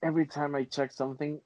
every 0.02 0.26
time 0.26 0.54
I 0.54 0.64
check 0.64 0.92
something, 0.92 1.40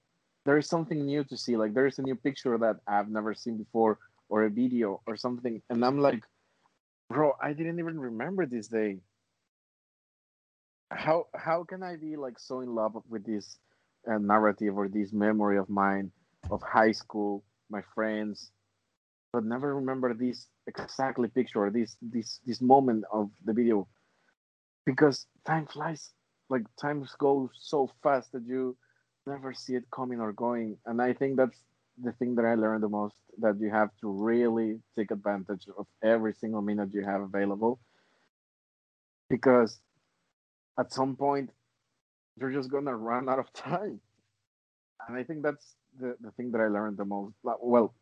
there 0.44 0.58
is 0.58 0.68
something 0.68 1.04
new 1.04 1.24
to 1.24 1.36
see. 1.36 1.56
Like 1.56 1.74
there 1.74 1.86
is 1.86 1.98
a 1.98 2.02
new 2.02 2.14
picture 2.14 2.56
that 2.58 2.76
I've 2.86 3.08
never 3.08 3.34
seen 3.34 3.56
before, 3.56 3.98
or 4.28 4.44
a 4.44 4.50
video 4.50 5.00
or 5.06 5.16
something, 5.16 5.60
and 5.70 5.84
I'm 5.84 5.98
like, 5.98 6.22
bro, 7.08 7.32
I 7.42 7.52
didn't 7.52 7.78
even 7.78 7.98
remember 7.98 8.46
this 8.46 8.68
day. 8.68 8.98
How 10.90 11.26
how 11.34 11.64
can 11.64 11.82
I 11.82 11.96
be 11.96 12.16
like 12.16 12.38
so 12.38 12.60
in 12.60 12.74
love 12.74 12.96
with 13.08 13.24
this 13.24 13.58
uh, 14.10 14.18
narrative 14.18 14.76
or 14.76 14.88
this 14.88 15.12
memory 15.12 15.58
of 15.58 15.68
mine 15.68 16.10
of 16.50 16.62
high 16.62 16.92
school, 16.92 17.42
my 17.70 17.82
friends, 17.94 18.50
but 19.34 19.44
never 19.44 19.74
remember 19.74 20.14
this 20.14 20.46
exactly 20.68 21.26
picture 21.26 21.68
this 21.68 21.96
this 22.00 22.38
this 22.46 22.60
moment 22.60 23.04
of 23.12 23.30
the 23.44 23.52
video. 23.52 23.88
Because 24.86 25.26
time 25.44 25.66
flies 25.66 26.12
like 26.48 26.62
time 26.80 27.04
goes 27.18 27.50
so 27.58 27.90
fast 28.00 28.30
that 28.30 28.46
you 28.46 28.76
never 29.26 29.52
see 29.52 29.74
it 29.74 29.90
coming 29.90 30.20
or 30.20 30.32
going. 30.32 30.78
And 30.86 31.02
i 31.02 31.12
think 31.12 31.36
that's 31.36 31.58
the 32.06 32.12
thing 32.12 32.36
that 32.36 32.44
i 32.44 32.54
learned 32.54 32.84
the 32.84 32.88
most 32.88 33.16
that 33.38 33.56
you 33.58 33.70
have 33.70 33.90
to 34.02 34.08
really 34.08 34.78
take 34.96 35.10
advantage 35.10 35.66
of 35.76 35.86
every 36.00 36.34
single 36.34 36.62
minute 36.62 36.90
you 36.92 37.04
have 37.04 37.22
available. 37.22 37.80
Because 39.28 39.80
at 40.78 40.92
some 40.92 41.16
point 41.16 41.50
you're 42.38 42.52
just 42.52 42.70
gonna 42.70 42.94
run 42.94 43.28
out 43.28 43.40
of 43.40 43.52
time. 43.70 43.98
And 45.08 45.18
i 45.18 45.24
think 45.24 45.42
that's 45.42 45.74
the, 46.00 46.14
the 46.20 46.30
thing 46.36 46.52
that 46.52 46.60
i 46.60 46.68
learned 46.68 46.98
the 46.98 47.04
most. 47.04 47.34
Well 47.42 47.94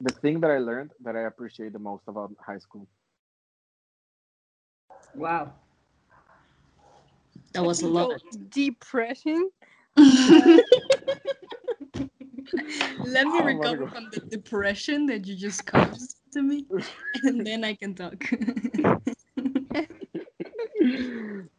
the 0.00 0.12
thing 0.12 0.40
that 0.40 0.50
i 0.50 0.58
learned 0.58 0.90
that 1.02 1.16
i 1.16 1.22
appreciate 1.22 1.72
the 1.72 1.78
most 1.78 2.02
about 2.06 2.32
high 2.44 2.58
school 2.58 2.86
Wow. 5.14 5.52
That 7.52 7.64
was 7.64 7.82
a 7.82 7.88
lot. 7.88 8.20
Depression. 8.50 9.50
Let 9.96 10.62
me 13.26 13.40
Oh 13.40 13.44
recover 13.44 13.88
from 13.88 14.08
the 14.12 14.20
depression 14.30 15.06
that 15.06 15.26
you 15.26 15.34
just 15.34 15.66
caused 15.66 16.18
to 16.32 16.42
me, 16.42 16.66
and 17.24 17.44
then 17.46 17.64
I 17.64 17.74
can 17.74 17.94
talk. 17.94 18.22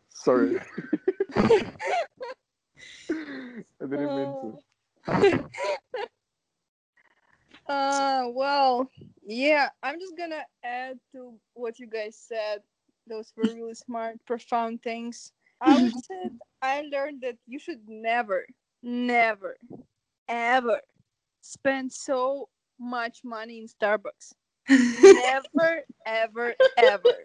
sorry 0.10 0.60
i 1.36 1.54
didn't 3.80 4.16
mean 4.16 4.36
to 4.42 4.60
oh. 5.08 5.46
Uh, 7.70 8.26
well, 8.34 8.90
yeah, 9.24 9.70
I'm 9.84 10.00
just 10.00 10.18
gonna 10.18 10.44
add 10.64 10.98
to 11.14 11.36
what 11.54 11.80
you 11.80 11.88
guys 11.88 12.18
said. 12.18 12.62
Those 13.08 13.32
were 13.38 13.54
really 13.54 13.74
smart, 13.88 14.18
profound 14.26 14.82
things. 14.82 15.32
I 15.62 15.78
would 15.82 15.94
say 15.94 16.32
I 16.62 16.82
learned 16.92 17.22
that 17.22 17.38
you 17.48 17.60
should 17.60 17.82
never, 17.88 18.46
never, 18.82 19.58
ever 20.28 20.82
spend 21.42 21.92
so 21.92 22.50
much 22.80 23.22
money 23.24 23.60
in 23.60 23.68
Starbucks. 23.68 24.34
never, 24.70 25.82
ever, 26.06 26.56
ever. 26.78 27.16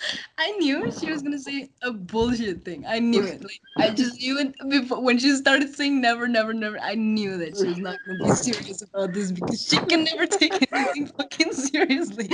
I 0.38 0.52
knew 0.52 0.90
she 0.98 1.10
was 1.10 1.22
gonna 1.22 1.38
say 1.38 1.70
a 1.82 1.92
bullshit 1.92 2.64
thing. 2.64 2.84
I 2.86 2.98
knew 2.98 3.22
it. 3.22 3.42
Like 3.76 3.90
I 3.90 3.94
just 3.94 4.20
knew 4.20 4.38
it 4.38 4.54
before 4.68 5.02
when 5.02 5.18
she 5.18 5.34
started 5.36 5.74
saying 5.74 6.00
never, 6.00 6.26
never, 6.26 6.54
never. 6.54 6.78
I 6.80 6.94
knew 6.94 7.36
that 7.38 7.56
she 7.56 7.68
was 7.68 7.78
not 7.78 7.98
gonna 8.04 8.18
be 8.18 8.28
serious 8.32 8.82
about 8.82 9.12
this 9.12 9.32
because 9.32 9.62
she 9.62 9.76
can 9.76 10.04
never 10.04 10.26
take 10.26 10.66
anything 10.72 11.06
fucking 11.06 11.52
seriously. 11.52 12.30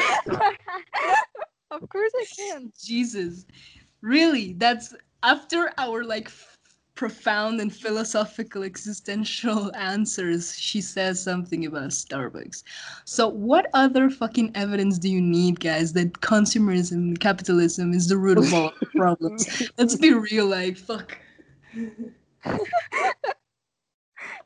of 1.70 1.88
course 1.88 2.12
I 2.16 2.26
can. 2.36 2.72
Jesus, 2.80 3.46
really? 4.02 4.52
That's 4.54 4.94
after 5.22 5.72
our 5.78 6.04
like 6.04 6.30
profound 7.02 7.60
and 7.60 7.74
philosophical 7.74 8.62
existential 8.62 9.74
answers, 9.92 10.56
she 10.56 10.80
says 10.80 11.20
something 11.20 11.66
about 11.66 11.90
Starbucks. 11.90 12.62
So, 13.04 13.26
what 13.26 13.66
other 13.74 14.08
fucking 14.08 14.52
evidence 14.54 15.00
do 15.00 15.08
you 15.08 15.20
need, 15.20 15.58
guys, 15.58 15.92
that 15.94 16.12
consumerism, 16.20 17.18
capitalism 17.18 17.92
is 17.92 18.06
the 18.06 18.16
root 18.16 18.38
of 18.38 18.54
all 18.54 18.70
problems? 18.96 19.68
Let's 19.78 19.96
be 19.96 20.14
real, 20.14 20.46
like, 20.46 20.76
fuck. 20.76 21.18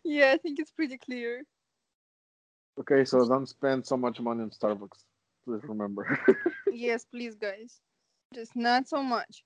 Yeah, 0.09 0.31
I 0.33 0.37
think 0.37 0.61
it's 0.61 0.71
pretty 0.71 0.99
clear. 0.99 1.43
Okay, 2.79 3.05
so 3.05 3.27
don't 3.27 3.49
spend 3.49 3.85
so 3.85 3.97
much 3.97 4.21
money 4.21 4.43
on 4.43 4.51
Starbucks. 4.51 5.03
Please 5.45 5.65
remember. 5.65 6.05
yes, 6.73 7.05
please, 7.05 7.35
guys. 7.35 7.81
Just 8.33 8.55
not 8.55 8.87
so 8.89 9.03
much. 9.03 9.43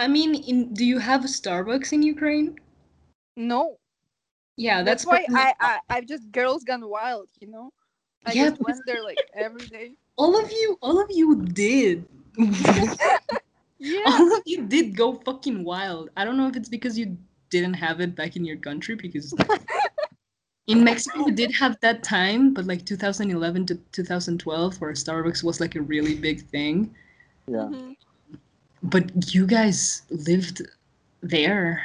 I 0.00 0.08
mean, 0.08 0.34
in, 0.34 0.72
do 0.72 0.84
you 0.84 0.98
have 0.98 1.24
a 1.24 1.28
Starbucks 1.28 1.92
in 1.92 2.02
Ukraine? 2.02 2.56
No, 3.36 3.78
Yeah, 4.56 4.82
that's, 4.82 5.04
that's, 5.04 5.08
why 5.08 5.26
I, 5.34 5.54
I 5.60 5.80
I've 5.90 6.06
just 6.06 6.30
girls 6.32 6.64
gone 6.64 6.88
wild. 6.88 7.28
You 7.40 7.48
know, 7.48 7.72
I 8.24 8.34
Yeah, 8.34 8.50
just 8.50 8.60
went 8.60 8.80
there 8.86 9.02
like 9.04 9.20
every 9.34 9.66
day. 9.66 9.96
all 10.16 10.38
of 10.42 10.50
you, 10.50 10.78
all 10.82 11.00
of 11.00 11.08
you 11.10 11.42
did. 11.42 12.06
Yeah. 13.78 14.02
all 14.06 14.36
of 14.36 14.42
you 14.46 14.66
did 14.66 14.96
go 14.96 15.14
fucking 15.14 15.64
wild. 15.64 16.10
I 16.16 16.24
don't 16.24 16.36
know 16.36 16.48
if 16.48 16.56
it's 16.56 16.68
because 16.68 16.98
you 16.98 17.16
didn't 17.50 17.74
have 17.74 18.00
it 18.00 18.14
back 18.14 18.36
in 18.36 18.44
your 18.44 18.56
country 18.58 18.94
because 18.94 19.34
in 20.66 20.84
Mexico 20.84 21.24
we 21.24 21.32
did 21.32 21.52
have 21.52 21.78
that 21.80 22.02
time, 22.02 22.52
but 22.54 22.66
like 22.66 22.84
2011 22.86 23.66
to 23.66 23.74
2012 23.92 24.80
where 24.80 24.92
Starbucks 24.92 25.42
was 25.42 25.60
like 25.60 25.76
a 25.76 25.82
really 25.82 26.14
big 26.14 26.42
thing. 26.48 26.94
yeah. 27.48 27.68
Mhm. 27.68 27.96
But 28.82 29.34
you 29.34 29.46
guys 29.46 30.02
lived 30.10 30.62
there. 31.22 31.82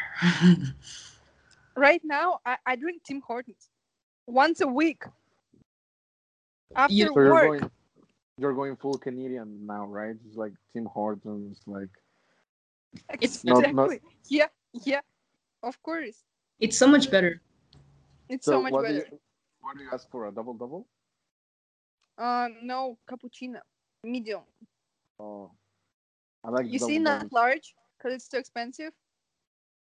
Right 1.76 2.02
now, 2.06 2.39
I, 2.46 2.58
I 2.66 2.76
drink 2.78 3.04
Tim 3.04 3.22
Hortons 3.22 3.70
once 4.28 4.62
a 4.62 4.68
week. 4.68 5.04
After 6.76 6.93
You- 6.93 7.08
So 7.08 7.20
you're 7.20 7.34
work. 7.34 7.60
going, 7.60 7.72
you're 8.38 8.54
going 8.54 8.76
full 8.78 8.98
Canadian 8.98 9.66
now, 9.66 9.86
right? 9.86 10.16
It's 10.28 10.38
like 10.38 10.54
Tim 10.74 10.86
Hortons, 10.86 11.60
like 11.68 11.89
It's 13.22 13.43
Not- 13.43 13.60
exactly. 13.60 14.00
not- 14.02 14.12
Yeah, 14.30 14.48
yeah. 14.72 15.02
Of 15.64 15.82
course. 15.84 16.24
it's 16.60 16.78
so 16.78 16.88
much 16.88 17.12
better. 17.12 17.41
It's 18.30 18.46
so. 18.46 18.54
so 18.54 18.62
much 18.62 18.72
what 18.72 18.88
do 18.88 18.93
better. 18.93 19.08
you, 19.12 19.20
what 19.62 19.78
do 19.78 19.84
you 19.84 19.89
ask 19.91 20.10
for? 20.10 20.28
A 20.28 20.32
double 20.32 20.54
double? 20.54 20.88
Uh, 22.18 22.48
no, 22.64 22.98
cappuccino, 23.10 23.60
medium. 24.04 24.43
Oh, 25.20 25.52
I 26.46 26.50
like. 26.52 26.68
You 26.72 26.80
see, 26.80 27.00
not 27.00 27.32
large 27.32 27.76
because 27.98 28.14
it's 28.16 28.30
too 28.30 28.38
expensive, 28.38 28.93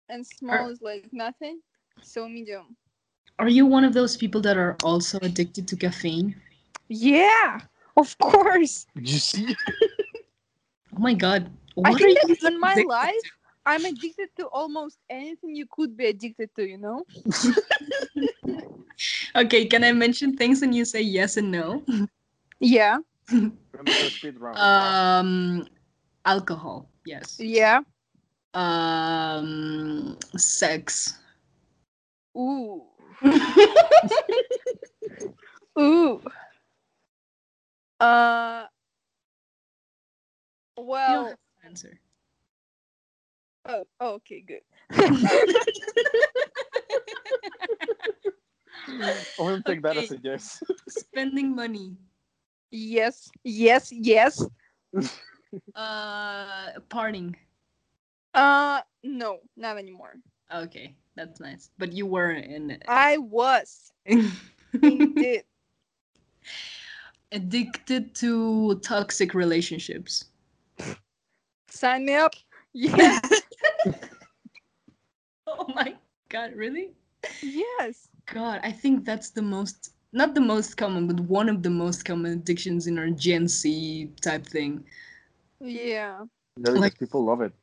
and 0.10 0.26
small 0.26 0.68
is 0.68 0.82
like 0.82 1.10
nothing. 1.12 1.62
So 2.02 2.28
medium. 2.28 2.78
Are 3.40 3.50
you 3.50 3.66
one 3.66 3.84
of 3.84 3.94
those 3.94 4.18
people 4.18 4.42
that 4.42 4.58
are 4.58 4.78
also 4.84 5.20
addicted 5.22 5.68
to 5.70 5.76
caffeine? 5.78 6.36
Yeah, 6.88 7.62
of 7.98 8.18
course. 8.20 8.88
You 8.96 9.18
see? 9.20 9.56
Oh 10.96 11.00
my 11.00 11.14
god. 11.14 11.52
I 11.84 11.94
think 11.96 12.20
that 12.22 12.30
in 12.42 12.60
my 12.60 12.80
life, 12.86 13.24
to? 13.24 13.30
I'm 13.66 13.86
addicted 13.86 14.30
to 14.38 14.48
almost 14.48 15.00
anything 15.10 15.56
you 15.56 15.66
could 15.70 15.96
be 15.98 16.06
addicted 16.06 16.56
to. 16.56 16.66
You 16.68 16.78
know? 16.78 17.06
Okay, 19.36 19.66
can 19.66 19.84
I 19.84 19.92
mention 19.92 20.36
things 20.38 20.62
and 20.62 20.74
you 20.76 20.86
say 20.86 21.02
yes 21.02 21.38
and 21.38 21.52
no? 21.52 21.84
Yeah, 22.60 23.00
Remember 23.74 23.96
the 23.96 24.10
speed 24.12 24.40
round? 24.40 24.72
Um, 24.82 25.66
alcohol, 26.26 26.90
yes. 27.06 27.38
yeah. 27.40 27.82
Um, 28.54 30.18
sex. 30.38 31.18
Ooh, 32.38 32.84
ooh. 35.80 36.22
Uh. 38.00 38.66
Well. 40.78 41.36
answer. 41.64 42.00
Oh, 43.66 43.86
oh, 44.02 44.14
okay, 44.16 44.44
good. 44.46 44.60
I 48.88 49.26
want 49.38 49.66
to 49.66 49.72
take 49.72 49.82
that 49.84 49.98
as 49.98 50.12
a 50.12 50.18
yes. 50.22 50.62
Spending 50.90 51.56
money. 51.56 51.96
Yes, 52.72 53.30
yes, 53.44 53.92
yes. 53.92 54.46
Uh, 55.76 56.80
partying. 56.90 57.36
Uh, 58.34 58.82
no, 59.04 59.40
not 59.56 59.78
anymore. 59.78 60.16
Okay, 60.54 60.96
that's 61.16 61.40
nice. 61.40 61.70
But 61.78 61.94
you 61.94 62.06
were 62.06 62.32
in 62.32 62.78
I 62.88 63.18
was 63.18 63.92
indeed. 64.86 65.44
addicted 67.32 68.14
to 68.16 68.80
toxic 68.80 69.34
relationships. 69.34 70.26
Sign 71.70 72.06
me 72.06 72.14
up. 72.16 72.34
Yeah. 72.74 73.20
Oh 75.48 75.66
my 75.76 75.96
god, 76.30 76.54
really? 76.56 76.92
yes. 77.42 78.10
God, 78.26 78.60
I 78.64 78.72
think 78.72 79.06
that's 79.06 79.30
the 79.30 79.42
most 79.42 79.92
not 80.12 80.34
the 80.36 80.42
most 80.42 80.76
common, 80.78 81.08
but 81.08 81.20
one 81.22 81.50
of 81.50 81.64
the 81.64 81.70
most 81.70 82.06
common 82.06 82.34
addictions 82.34 82.88
in 82.88 82.98
our 83.00 83.10
Gen 83.10 83.48
Z 83.48 84.12
type 84.22 84.46
thing. 84.46 84.86
Yeah. 85.64 86.26
Yeah, 86.58 86.72
Like- 86.72 87.00
people 87.00 87.24
love 87.26 87.42
it. 87.42 87.54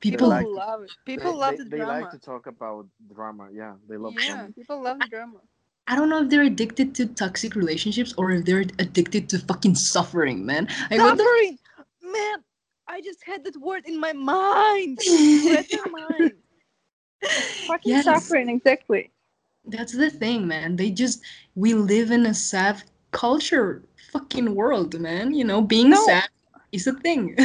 People 0.00 0.16
People 0.16 0.28
like- 0.28 0.46
love 0.46 0.82
it. 0.82 0.90
People 1.06 1.32
they, 1.32 1.38
love 1.38 1.50
they, 1.56 1.64
the 1.64 1.70
they 1.70 1.76
drama. 1.78 2.00
like 2.02 2.10
to 2.10 2.18
talk 2.18 2.46
about 2.46 2.86
drama. 3.14 3.48
Yeah, 3.52 3.74
they 3.88 3.96
love 3.96 4.14
yeah, 4.18 4.34
drama. 4.34 4.52
people 4.52 4.82
love 4.82 4.98
the 5.00 5.08
drama. 5.08 5.38
I 5.86 5.96
don't 5.96 6.08
know 6.08 6.22
if 6.22 6.30
they're 6.30 6.42
addicted 6.42 6.94
to 6.96 7.06
toxic 7.06 7.54
relationships 7.54 8.14
or 8.16 8.30
if 8.32 8.44
they're 8.44 8.60
addicted 8.78 9.28
to 9.30 9.38
fucking 9.38 9.74
suffering, 9.74 10.44
man. 10.46 10.66
Like, 10.90 11.00
what 11.00 11.16
the- 11.16 11.24
Suffering, 11.24 11.58
man. 12.02 12.38
I 12.86 13.00
just 13.00 13.22
had 13.24 13.44
that 13.44 13.56
word 13.56 13.82
in 13.86 13.98
my 13.98 14.12
mind. 14.12 14.98
Read 15.06 15.66
my 15.90 16.06
mind. 16.10 16.32
Fucking 17.66 17.92
Yes. 17.92 18.04
suffering, 18.04 18.50
exactly. 18.50 19.10
That's 19.64 19.92
the 19.96 20.10
thing, 20.10 20.46
man. 20.46 20.76
They 20.76 20.90
just 20.90 21.22
we 21.54 21.72
live 21.72 22.10
in 22.10 22.26
a 22.26 22.34
sad 22.34 22.82
culture 23.12 23.82
fucking 24.12 24.54
world, 24.54 25.00
man. 25.00 25.32
You 25.32 25.44
know, 25.44 25.62
being 25.62 25.88
No. 25.90 26.04
sad 26.04 26.28
is 26.74 26.86
a 26.86 26.92
thing. 26.92 27.36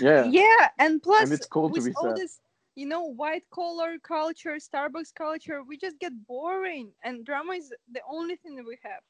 Yeah. 0.00 0.24
Yeah, 0.24 0.68
and 0.78 1.00
plus, 1.02 1.30
it's 1.30 1.46
cool 1.46 1.68
to 1.70 1.74
with 1.74 1.84
be 1.84 1.92
all 1.94 2.08
sad. 2.08 2.16
this, 2.16 2.40
you 2.74 2.86
know, 2.86 3.04
white 3.04 3.44
collar 3.50 3.98
culture, 4.02 4.56
Starbucks 4.56 5.14
culture, 5.14 5.62
we 5.62 5.76
just 5.76 6.00
get 6.00 6.12
boring, 6.26 6.90
and 7.04 7.24
drama 7.24 7.52
is 7.52 7.72
the 7.92 8.00
only 8.10 8.36
thing 8.36 8.56
that 8.56 8.66
we 8.66 8.78
have. 8.82 9.02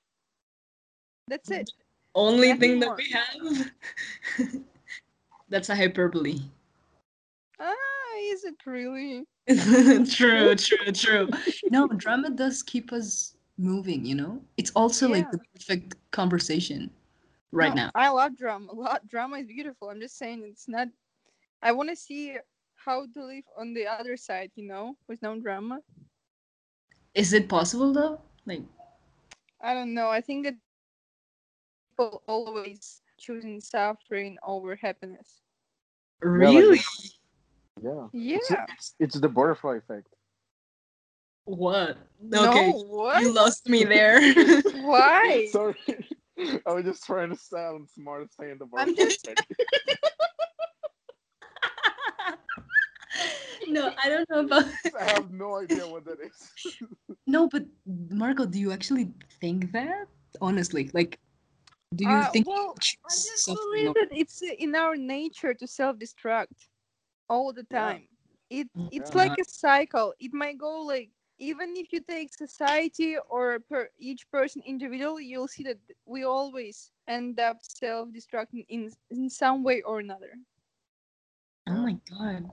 That's 1.29 1.51
it. 1.51 1.71
Only 2.15 2.49
Nothing 2.49 2.61
thing 2.61 2.81
that 2.81 2.87
more. 2.87 2.97
we 2.97 3.07
have. 3.17 4.53
That's 5.49 5.69
a 5.71 5.77
hyperbole. 5.77 6.41
Ah, 7.61 7.75
is 8.21 8.45
it 8.45 8.57
really? 8.67 9.25
true, 10.11 10.55
true, 10.55 10.93
true. 10.93 11.29
No, 11.71 11.87
drama 11.89 12.31
does 12.31 12.63
keep 12.63 12.93
us 12.93 13.37
moving, 13.57 14.05
you 14.05 14.15
know? 14.15 14.43
It's 14.57 14.71
also 14.73 15.09
like 15.09 15.31
the 15.31 15.41
perfect 15.55 15.97
conversation 16.11 16.91
right 17.53 17.75
No, 17.75 17.83
now. 17.85 17.91
I 17.95 18.09
love 18.11 18.37
drama. 18.37 18.73
A 18.73 18.75
lot. 18.75 19.09
Drama 19.09 19.39
is 19.39 19.47
beautiful. 19.47 19.91
I'm 19.91 20.01
just 20.01 20.19
saying 20.19 20.45
it's 20.47 20.69
not. 20.69 20.89
I 21.63 21.73
want 21.73 21.91
to 21.91 21.97
see 21.97 22.37
how 22.77 23.07
to 23.07 23.25
live 23.25 23.45
on 23.59 23.75
the 23.75 23.87
other 23.87 24.17
side, 24.17 24.51
you 24.55 24.67
know, 24.67 24.97
with 25.09 25.21
no 25.23 25.39
drama. 25.39 25.81
Is 27.15 27.33
it 27.33 27.49
possible 27.49 27.93
though? 27.93 28.21
Like 28.47 28.63
I 29.61 29.75
don't 29.75 29.95
know. 29.95 30.09
I 30.09 30.21
think 30.21 30.47
that 30.47 30.55
people 31.91 32.23
always 32.29 33.03
choosing 33.19 33.61
suffering 33.61 34.39
over 34.47 34.77
happiness. 34.77 35.43
really? 36.21 36.81
Yeah. 37.83 38.07
Yeah. 38.13 38.37
It's, 38.37 38.51
it's, 38.51 38.95
it's 39.01 39.21
the 39.21 39.29
butterfly 39.29 39.77
effect. 39.77 40.09
What? 41.45 41.91
Okay. 41.91 41.97
No, 42.21 42.73
what? 42.73 43.23
You 43.23 43.33
lost 43.33 43.69
me 43.69 43.85
there. 43.85 44.21
Why? 44.83 45.49
Sorry. 45.53 45.75
I 46.67 46.73
was 46.73 46.85
just 46.85 47.05
trying 47.05 47.31
to 47.31 47.37
sound 47.37 47.89
smart 47.91 48.29
saying 48.39 48.59
the 48.59 48.67
I'm 48.77 48.95
just- 48.95 49.27
no, 53.69 53.93
I 54.03 54.09
don't 54.09 54.29
know 54.31 54.41
about 54.41 54.65
I 55.01 55.05
have 55.05 55.31
no 55.31 55.57
idea 55.59 55.87
what 55.87 56.05
that 56.07 56.19
is. 56.21 56.75
No, 57.27 57.47
but 57.47 57.65
Margot, 58.11 58.47
do 58.47 58.59
you 58.59 58.73
actually 58.73 59.13
think 59.41 59.71
that? 59.73 60.07
Honestly, 60.41 60.91
like 60.95 61.19
do 61.95 62.05
you 62.05 62.11
Uh, 62.11 62.31
think 62.31 62.47
well, 62.47 62.75
I 62.79 63.11
just 63.11 63.47
believe 63.47 63.89
over- 63.91 64.01
that 64.01 64.09
it's 64.13 64.41
in 64.43 64.75
our 64.75 64.97
nature 64.97 65.53
to 65.55 65.67
self-destruct 65.67 66.69
all 67.29 67.53
the 67.53 67.67
Yeah. 67.71 67.81
time. 67.81 68.09
It 68.49 68.69
Mm, 68.77 68.89
it's 68.93 69.11
yeah. 69.13 69.23
like 69.23 69.39
a 69.39 69.45
cycle. 69.45 70.15
It 70.19 70.33
might 70.33 70.57
go 70.57 70.81
like 70.81 71.11
even 71.39 71.77
if 71.77 71.93
you 71.93 72.01
take 72.01 72.35
society 72.35 73.17
or 73.31 73.61
per 73.61 73.89
each 73.99 74.31
person 74.31 74.63
individually, 74.67 75.25
you'll 75.25 75.49
see 75.49 75.65
that 75.65 75.79
we 76.07 76.25
always 76.25 76.91
end 77.09 77.41
up 77.41 77.59
self-destructing 77.63 78.67
in 78.69 78.91
in 79.11 79.29
some 79.31 79.63
way 79.63 79.83
or 79.83 80.01
another. 80.01 80.33
Oh 81.69 81.73
my 81.83 81.97
god. 82.11 82.51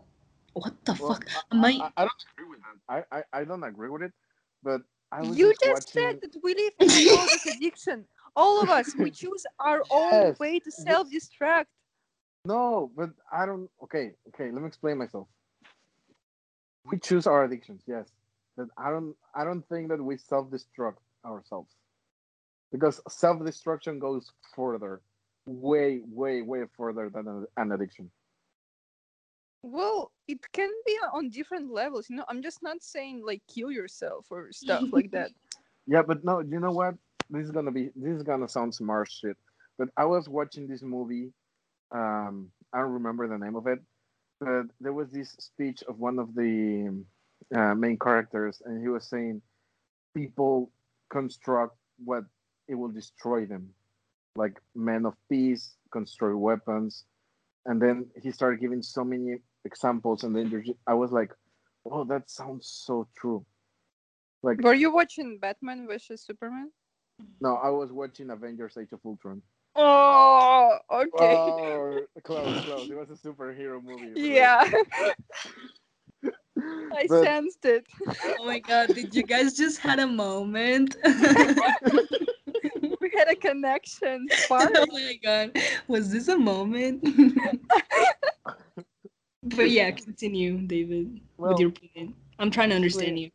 What 0.54 0.74
the 0.86 0.96
Well, 1.00 1.12
fuck? 1.12 1.26
I, 1.34 1.42
I, 1.52 1.68
I? 1.68 1.70
I- 1.80 1.92
I 1.98 2.04
don't 2.06 2.26
agree 2.34 2.50
with 2.50 2.60
that. 2.62 2.78
I, 3.12 3.18
I, 3.18 3.24
I 3.42 3.44
don't 3.46 3.64
agree 3.64 3.90
with 3.90 4.02
it, 4.04 4.14
but 4.64 4.82
I 5.12 5.24
was 5.24 5.38
You 5.38 5.48
just, 5.48 5.62
just 5.62 5.90
watching. 5.90 6.22
said 6.22 6.32
that 6.32 6.42
we 6.44 6.54
live 6.56 6.74
in 6.80 6.92
a 6.94 7.00
world 7.08 7.32
of 7.34 7.42
addiction. 7.46 8.08
All 8.36 8.62
of 8.62 8.70
us, 8.70 8.96
we 8.96 9.12
choose 9.12 9.46
our 9.60 9.84
own 9.90 10.22
Yes, 10.22 10.38
way 10.40 10.60
to 10.60 10.72
self-destruct. 10.72 11.66
No, 12.46 12.92
but 12.96 13.12
I 13.32 13.46
don't. 13.46 13.70
Okay, 13.84 14.14
okay. 14.30 14.52
Let 14.52 14.62
me 14.62 14.68
explain 14.68 14.98
myself. 14.98 15.28
We 16.86 16.98
choose 17.00 17.28
our 17.28 17.44
addictions, 17.44 17.84
yes, 17.88 18.10
but 18.58 18.68
I 18.78 18.90
don't. 18.90 19.16
I 19.34 19.44
don't 19.44 19.68
think 19.68 19.90
that 19.90 20.02
we 20.02 20.18
self-destruct 20.18 20.98
ourselves, 21.26 21.72
because 22.72 23.02
self-destruction 23.10 24.00
goes 24.00 24.32
further, 24.56 25.02
way, 25.46 26.02
way, 26.06 26.42
way 26.42 26.64
further 26.78 27.10
than 27.10 27.28
an- 27.28 27.48
an 27.58 27.72
addiction. 27.72 28.12
Well, 29.64 30.12
it 30.28 30.40
can 30.52 30.70
be 30.86 30.98
on 31.14 31.30
different 31.30 31.72
levels. 31.72 32.10
You 32.10 32.18
know, 32.18 32.26
I'm 32.30 32.44
just 32.44 32.62
not 32.62 32.84
saying 32.84 33.24
like 33.26 33.42
kill 33.48 33.72
yourself 33.72 34.28
or 34.30 34.52
stuff 34.52 34.84
like 34.94 35.12
that. 35.12 35.32
Yeah, 35.88 36.04
but 36.04 36.24
no, 36.24 36.40
you 36.40 36.60
know 36.60 36.72
what? 36.72 36.96
This 37.30 37.46
is 37.46 37.52
gonna 37.52 37.72
be. 37.72 37.90
This 37.96 38.18
is 38.18 38.24
gonna 38.24 38.48
sound 38.48 38.76
smart 38.76 39.10
shit. 39.12 39.38
But 39.78 39.90
I 39.98 40.06
was 40.06 40.30
watching 40.30 40.68
this 40.68 40.84
movie. 40.84 41.34
Um, 41.92 42.52
I 42.74 42.80
don't 42.80 42.92
remember 42.92 43.28
the 43.28 43.38
name 43.38 43.56
of 43.56 43.68
it, 43.68 43.80
but 44.40 44.66
there 44.80 44.94
was 44.94 45.10
this 45.10 45.32
speech 45.40 45.84
of 45.88 46.00
one 46.00 46.20
of 46.20 46.36
the 46.36 47.04
uh, 47.54 47.76
main 47.76 47.98
characters, 47.98 48.62
and 48.66 48.82
he 48.82 48.88
was 48.88 49.06
saying, 49.08 49.42
"People 50.14 50.72
construct 51.10 51.78
what 52.04 52.24
it 52.68 52.76
will 52.76 52.92
destroy 52.92 53.46
them, 53.46 53.70
like 54.36 54.60
men 54.74 55.06
of 55.06 55.14
peace 55.30 55.76
construct 55.92 56.38
weapons." 56.38 57.06
And 57.66 57.82
then 57.82 58.08
he 58.22 58.32
started 58.32 58.60
giving 58.60 58.82
so 58.82 59.04
many 59.04 59.38
examples, 59.66 60.24
and 60.24 60.36
then 60.36 60.64
I 60.88 60.94
was 60.94 61.12
like, 61.12 61.32
"Oh, 61.86 62.04
that 62.06 62.30
sounds 62.30 62.68
so 62.68 63.08
true." 63.16 63.46
Like 64.44 64.62
Were 64.62 64.74
you 64.76 64.94
watching 64.94 65.40
Batman 65.40 65.88
versus 65.88 66.22
Superman? 66.22 66.72
No, 67.42 67.56
I 67.56 67.70
was 67.70 67.92
watching 67.92 68.30
Avengers: 68.30 68.78
Age 68.78 68.92
of 68.92 69.00
Ultron. 69.06 69.42
Oh, 69.76 70.78
okay. 70.90 71.36
Oh, 71.36 72.00
close, 72.24 72.64
close. 72.64 72.90
It 72.90 72.96
was 72.96 73.10
a 73.10 73.28
superhero 73.28 73.84
movie. 73.84 74.20
yeah, 74.22 74.64
I 76.94 77.06
But- 77.08 77.24
sensed 77.24 77.66
it. 77.66 77.86
Oh 78.40 78.46
my 78.46 78.60
god! 78.60 78.94
Did 78.96 79.16
you 79.16 79.24
guys 79.24 79.56
just 79.56 79.80
had 79.80 80.00
a 80.00 80.08
moment? 80.08 80.96
We 83.02 83.12
had 83.16 83.28
a 83.30 83.36
connection. 83.36 84.28
Spark. 84.32 84.72
oh 84.76 84.86
my 84.92 85.20
god! 85.24 85.56
Was 85.88 86.12
this 86.12 86.28
a 86.28 86.38
moment? 86.38 87.04
but 89.44 89.70
yeah, 89.70 89.92
continue, 89.92 90.58
David, 90.66 91.22
Well, 91.38 91.52
with 91.52 91.60
your 91.60 91.70
point. 91.70 92.16
I'm 92.40 92.50
trying 92.50 92.70
to 92.70 92.76
understand 92.76 93.20
you. 93.20 93.30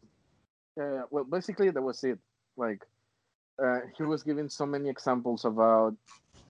Yeah, 0.76 0.93
yeah. 0.93 1.03
Well, 1.11 1.22
basically, 1.24 1.70
that 1.70 1.81
was 1.81 2.03
it. 2.03 2.18
Like, 2.57 2.85
uh, 3.62 3.81
he 3.97 4.03
was 4.03 4.24
giving 4.24 4.49
so 4.49 4.66
many 4.66 4.89
examples 4.89 5.45
about 5.45 5.95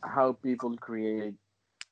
how 0.02 0.32
people 0.42 0.76
create 0.78 1.34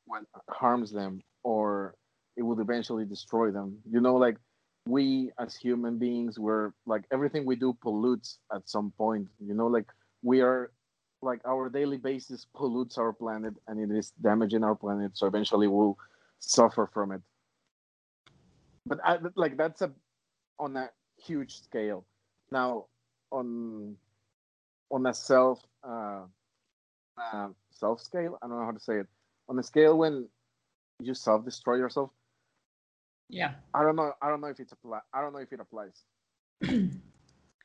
what 0.06 0.24
harms 0.48 0.90
them, 0.90 1.20
or 1.42 1.94
it 2.38 2.42
would 2.42 2.58
eventually 2.58 3.04
destroy 3.04 3.50
them. 3.50 3.76
You 3.90 4.00
know, 4.00 4.16
like 4.16 4.38
we 4.88 5.30
as 5.38 5.54
human 5.54 5.98
beings, 5.98 6.38
we're 6.38 6.72
like 6.86 7.04
everything 7.12 7.44
we 7.44 7.56
do 7.56 7.76
pollutes 7.82 8.38
at 8.54 8.68
some 8.68 8.90
point. 8.96 9.28
You 9.38 9.52
know, 9.52 9.66
like 9.66 9.86
we 10.22 10.40
are 10.40 10.72
like 11.20 11.40
our 11.46 11.68
daily 11.68 11.98
basis 11.98 12.46
pollutes 12.56 12.96
our 12.96 13.12
planet, 13.12 13.54
and 13.66 13.78
it 13.78 13.94
is 13.94 14.12
damaging 14.22 14.64
our 14.64 14.74
planet. 14.74 15.16
So 15.18 15.26
eventually, 15.26 15.68
we'll 15.68 15.98
suffer 16.38 16.88
from 16.92 17.12
it. 17.12 17.20
But 18.86 19.00
I, 19.04 19.18
like 19.36 19.58
that's 19.58 19.82
a 19.82 19.92
on 20.58 20.76
a 20.76 20.88
huge 21.22 21.60
scale. 21.62 22.06
Now, 22.50 22.86
on 23.30 23.94
on 24.90 25.06
a 25.06 25.12
self 25.12 25.60
uh, 25.84 26.22
uh, 27.20 27.48
self 27.70 28.00
scale, 28.00 28.38
I 28.40 28.48
don't 28.48 28.58
know 28.58 28.64
how 28.64 28.70
to 28.70 28.80
say 28.80 29.00
it. 29.00 29.06
On 29.50 29.58
a 29.58 29.62
scale 29.62 29.98
when 29.98 30.26
you 30.98 31.12
self 31.12 31.44
destroy 31.44 31.76
yourself, 31.76 32.10
Yeah. 33.28 33.52
I 33.74 33.82
don't 33.82 33.96
know. 33.96 34.12
I 34.22 34.28
don't 34.28 34.40
know 34.40 34.48
if 34.48 34.60
it's 34.60 34.72
apply. 34.72 35.00
I 35.12 35.20
don't 35.20 35.32
know 35.32 35.40
if 35.40 35.52
it 35.52 35.60
applies. 35.60 36.04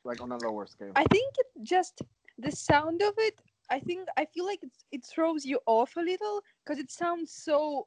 like 0.04 0.20
on 0.20 0.30
a 0.32 0.36
lower 0.38 0.66
scale. 0.66 0.92
I 0.96 1.04
think 1.10 1.34
it 1.38 1.46
just 1.62 2.02
the 2.38 2.52
sound 2.52 3.02
of 3.02 3.14
it. 3.18 3.40
I 3.70 3.80
think 3.80 4.08
I 4.16 4.26
feel 4.26 4.44
like 4.44 4.60
it's, 4.62 4.84
it 4.92 5.04
throws 5.04 5.44
you 5.44 5.58
off 5.66 5.96
a 5.96 6.00
little 6.00 6.42
because 6.64 6.78
it 6.78 6.90
sounds 6.90 7.32
so, 7.32 7.86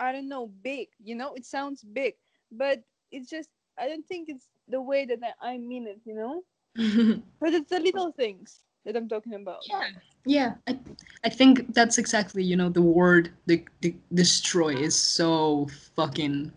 I 0.00 0.12
don't 0.12 0.28
know, 0.28 0.50
big. 0.62 0.88
You 1.02 1.14
know, 1.14 1.34
it 1.34 1.44
sounds 1.44 1.82
big, 1.82 2.14
but 2.50 2.82
it's 3.12 3.28
just 3.28 3.50
I 3.78 3.88
don't 3.88 4.06
think 4.06 4.28
it's 4.28 4.48
the 4.68 4.80
way 4.80 5.04
that 5.04 5.18
I, 5.22 5.52
I 5.52 5.58
mean 5.58 5.86
it. 5.86 6.00
You 6.04 6.14
know, 6.14 6.42
but 7.40 7.52
it's 7.52 7.70
the 7.70 7.80
little 7.80 8.12
things 8.12 8.60
that 8.84 8.96
I'm 8.96 9.08
talking 9.08 9.34
about. 9.34 9.60
yeah. 9.68 9.88
Yeah. 10.26 10.54
I, 10.66 10.78
I 11.24 11.28
think 11.28 11.74
that's 11.74 11.98
exactly 11.98 12.42
you 12.42 12.56
know 12.56 12.70
the 12.70 12.82
word 12.82 13.30
the, 13.46 13.62
the 13.82 13.94
destroy 14.14 14.74
is 14.74 14.98
so 14.98 15.68
fucking 15.94 16.50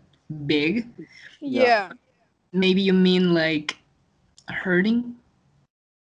big. 0.46 0.86
Yeah. 1.40 1.62
Yeah. 1.62 1.92
Maybe 2.52 2.82
you 2.82 2.92
mean 2.92 3.34
like 3.34 3.76
hurting. 4.48 5.16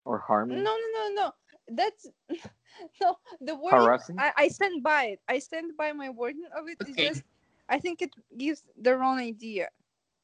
or 0.05 0.19
harming. 0.19 0.63
No, 0.63 0.73
no, 0.77 0.89
no, 0.93 1.15
no. 1.15 1.33
That's 1.69 2.07
no 3.01 3.17
the 3.41 3.55
word. 3.55 3.73
Harassing? 3.73 4.17
I, 4.19 4.33
I 4.37 4.49
stand 4.49 4.83
by 4.83 5.05
it. 5.17 5.21
I 5.29 5.39
stand 5.39 5.77
by 5.77 5.93
my 5.93 6.11
wording 6.11 6.47
of 6.57 6.69
it. 6.69 6.79
It's 6.85 6.99
Okay. 6.99 7.09
just 7.09 7.23
I 7.69 7.79
think 7.79 8.03
it 8.03 8.11
gives 8.37 8.63
the 8.81 8.97
wrong 8.97 9.19
idea, 9.19 9.69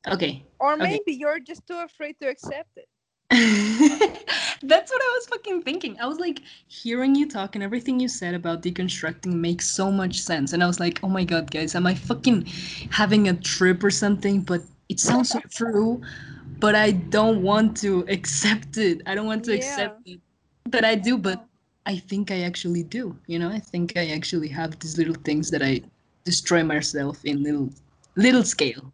Okay. 0.09 0.45
or 0.59 0.77
Okay. 0.81 0.83
maybe 0.83 1.13
you're 1.13 1.41
just 1.41 1.67
too 1.67 1.79
afraid 1.79 2.17
to 2.21 2.29
accept 2.29 2.71
it. 2.77 2.89
That's 4.63 4.91
what 4.91 5.03
I 5.03 5.11
was 5.15 5.27
fucking 5.27 5.63
thinking. 5.63 5.99
I 6.01 6.07
was 6.07 6.19
like 6.19 6.41
hearing 6.69 7.15
you 7.15 7.29
talk 7.29 7.55
and 7.55 7.65
everything 7.65 7.99
you 7.99 8.09
said 8.09 8.35
about 8.35 8.63
deconstructing 8.63 9.33
makes 9.33 9.69
so 9.71 9.91
much 9.91 10.21
sense. 10.21 10.53
And 10.53 10.63
I 10.63 10.67
was 10.67 10.79
like, 10.79 11.01
oh 11.03 11.09
my 11.09 11.25
god, 11.25 11.51
guys, 11.51 11.75
am 11.75 11.87
I 11.87 11.95
fucking 11.95 12.47
having 12.91 13.29
a 13.29 13.35
trip 13.35 13.83
or 13.83 13.91
something? 13.91 14.43
But 14.43 14.63
it 14.89 15.01
sounds 15.01 15.31
so 15.31 15.41
true, 15.51 16.03
but 16.59 16.75
I 16.75 16.91
don't 16.91 17.43
want 17.43 17.77
to 17.79 18.05
accept 18.09 18.77
it. 18.77 19.03
I 19.07 19.15
don't 19.15 19.27
want 19.27 19.45
to 19.45 19.55
accept 19.55 20.07
it. 20.07 20.21
But 20.69 20.85
I 20.85 20.95
do, 20.95 21.17
but 21.17 21.47
I 21.87 21.97
think 21.97 22.31
I 22.31 22.43
actually 22.43 22.83
do. 22.83 23.17
You 23.27 23.39
know, 23.39 23.49
I 23.49 23.59
think 23.59 23.97
I 23.97 24.09
actually 24.09 24.49
have 24.49 24.79
these 24.79 24.99
little 24.99 25.15
things 25.15 25.51
that 25.51 25.63
I 25.63 25.81
destroy 26.25 26.63
myself 26.63 27.25
in 27.25 27.43
little 27.43 27.71
little 28.17 28.45
scale. 28.45 28.93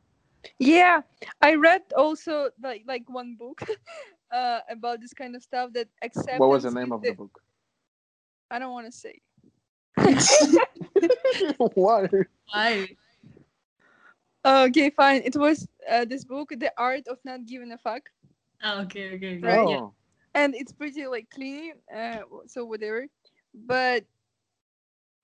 Yeah, 0.58 1.00
I 1.42 1.54
read 1.56 1.82
also 1.96 2.50
like 2.62 2.84
like 2.86 3.08
one 3.08 3.34
book 3.34 3.62
uh, 4.36 4.60
about 4.70 5.00
this 5.00 5.14
kind 5.14 5.34
of 5.34 5.42
stuff 5.42 5.72
that 5.72 5.88
acceptance. 6.02 6.40
What 6.40 6.50
was 6.50 6.64
the 6.64 6.70
name 6.70 6.92
of 6.92 7.02
the 7.02 7.12
book? 7.12 7.40
I 8.50 8.58
don't 8.58 8.72
want 8.72 8.86
to 8.86 8.92
say. 8.92 9.20
Why? 11.58 12.08
Why? 12.52 12.88
Okay, 14.44 14.90
fine. 14.90 15.22
It 15.24 15.36
was 15.36 15.66
uh, 15.90 16.04
this 16.04 16.24
book, 16.24 16.50
The 16.56 16.72
Art 16.76 17.08
of 17.08 17.18
Not 17.24 17.46
Giving 17.46 17.72
a 17.72 17.78
Fuck, 17.78 18.02
Oh, 18.62 18.80
okay, 18.82 19.14
okay, 19.14 19.36
okay. 19.36 19.46
Right. 19.46 19.68
Yeah. 19.68 19.76
Oh, 19.76 19.94
and 20.34 20.54
it's 20.54 20.72
pretty 20.72 21.06
like 21.06 21.28
clean. 21.30 21.72
Uh, 21.94 22.20
so 22.46 22.64
whatever, 22.64 23.06
but 23.54 24.04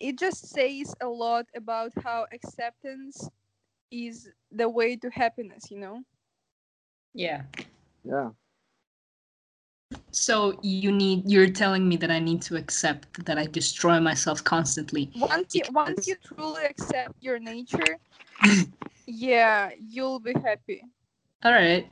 it 0.00 0.18
just 0.18 0.48
says 0.48 0.94
a 1.00 1.06
lot 1.06 1.46
about 1.54 1.92
how 2.02 2.26
acceptance 2.32 3.28
is 3.90 4.28
the 4.50 4.68
way 4.68 4.96
to 4.96 5.10
happiness. 5.10 5.70
You 5.70 5.78
know. 5.78 6.00
Yeah. 7.14 7.42
yeah. 8.04 8.30
So 10.12 10.58
you 10.62 10.92
need 10.92 11.30
you're 11.30 11.48
telling 11.50 11.88
me 11.88 11.96
that 11.96 12.10
I 12.10 12.20
need 12.20 12.42
to 12.42 12.56
accept 12.56 13.24
that 13.26 13.38
I 13.38 13.46
destroy 13.46 14.00
myself 14.00 14.44
constantly. 14.44 15.10
once 15.14 15.54
you 15.54 15.64
once 15.72 16.06
you 16.06 16.16
truly 16.22 16.64
accept 16.64 17.14
your 17.20 17.38
nature 17.38 17.98
yeah 19.06 19.70
you'll 19.78 20.20
be 20.20 20.34
happy 20.34 20.84
All 21.44 21.52
right. 21.52 21.90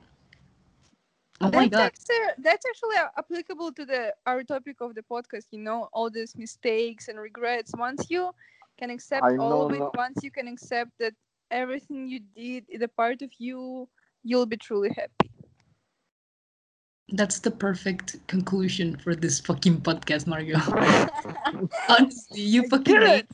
Oh 1.40 1.50
my 1.50 1.66
that's, 1.66 1.68
god. 1.68 1.92
actu- 1.98 2.34
that's 2.42 2.64
actually 2.66 2.96
applicable 3.16 3.72
to 3.72 3.84
the 3.84 4.14
our 4.26 4.42
topic 4.44 4.76
of 4.80 4.94
the 4.94 5.02
podcast 5.02 5.46
you 5.50 5.58
know 5.60 5.88
all 5.92 6.10
these 6.10 6.36
mistakes 6.36 7.08
and 7.08 7.18
regrets 7.18 7.72
once 7.76 8.10
you 8.10 8.30
can 8.78 8.90
accept 8.90 9.26
I 9.26 9.36
all 9.38 9.62
of 9.62 9.72
it 9.72 9.84
no- 9.84 9.92
once 9.94 10.20
you 10.22 10.30
can 10.30 10.48
accept 10.48 10.90
that 10.98 11.14
everything 11.50 12.08
you 12.08 12.20
did 12.20 12.64
is 12.68 12.82
a 12.82 12.88
part 12.88 13.22
of 13.22 13.30
you 13.38 13.88
you'll 14.22 14.46
be 14.46 14.56
truly 14.56 14.90
happy 14.90 15.30
That's 17.12 17.40
the 17.40 17.50
perfect 17.50 18.24
conclusion 18.28 18.96
for 18.96 19.14
this 19.16 19.40
fucking 19.40 19.80
podcast, 19.80 20.26
Margot. 20.26 20.58
Honestly, 21.88 22.40
you 22.40 22.68
fucking 22.68 22.94
Get 22.94 23.02
made 23.02 23.18
it? 23.20 23.28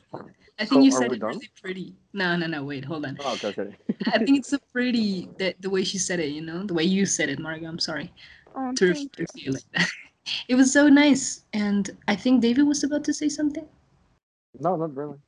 I 0.59 0.64
think 0.64 0.81
So, 0.81 0.81
you 0.81 0.91
said 0.91 1.12
it 1.12 1.20
done? 1.20 1.33
really 1.33 1.51
pretty. 1.61 1.95
No, 2.14 2.35
no, 2.37 2.47
no, 2.47 2.64
wait, 2.64 2.85
hold 2.85 3.05
on. 3.05 3.18
Oh, 3.20 3.35
okay, 3.35 3.49
okay. 3.49 3.77
I 4.07 4.18
think 4.18 4.39
it's 4.39 4.49
so 4.49 4.59
pretty 4.72 5.29
that 5.39 5.61
the 5.61 5.68
way 5.68 5.85
she 5.85 5.99
said 5.99 6.20
it, 6.20 6.29
you 6.29 6.41
know, 6.41 6.64
the 6.64 6.72
way 6.72 6.85
you 6.85 7.05
said 7.05 7.29
it, 7.29 7.39
Margot. 7.39 7.66
I'm 7.68 7.79
sorry 7.79 8.11
oh, 8.55 8.72
to 8.72 8.95
thank 8.95 9.18
refer 9.18 9.33
to 9.33 9.41
you 9.41 9.53
like 9.53 9.70
that. 9.74 9.89
It 10.49 10.57
was 10.57 10.72
so 10.72 10.89
nice, 10.89 11.45
and 11.53 11.89
I 12.09 12.16
think 12.16 12.43
David 12.43 12.66
was 12.66 12.83
about 12.83 13.05
to 13.05 13.14
say 13.14 13.29
something. 13.29 13.64
No, 14.59 14.74
not 14.74 14.97
really. 14.97 15.18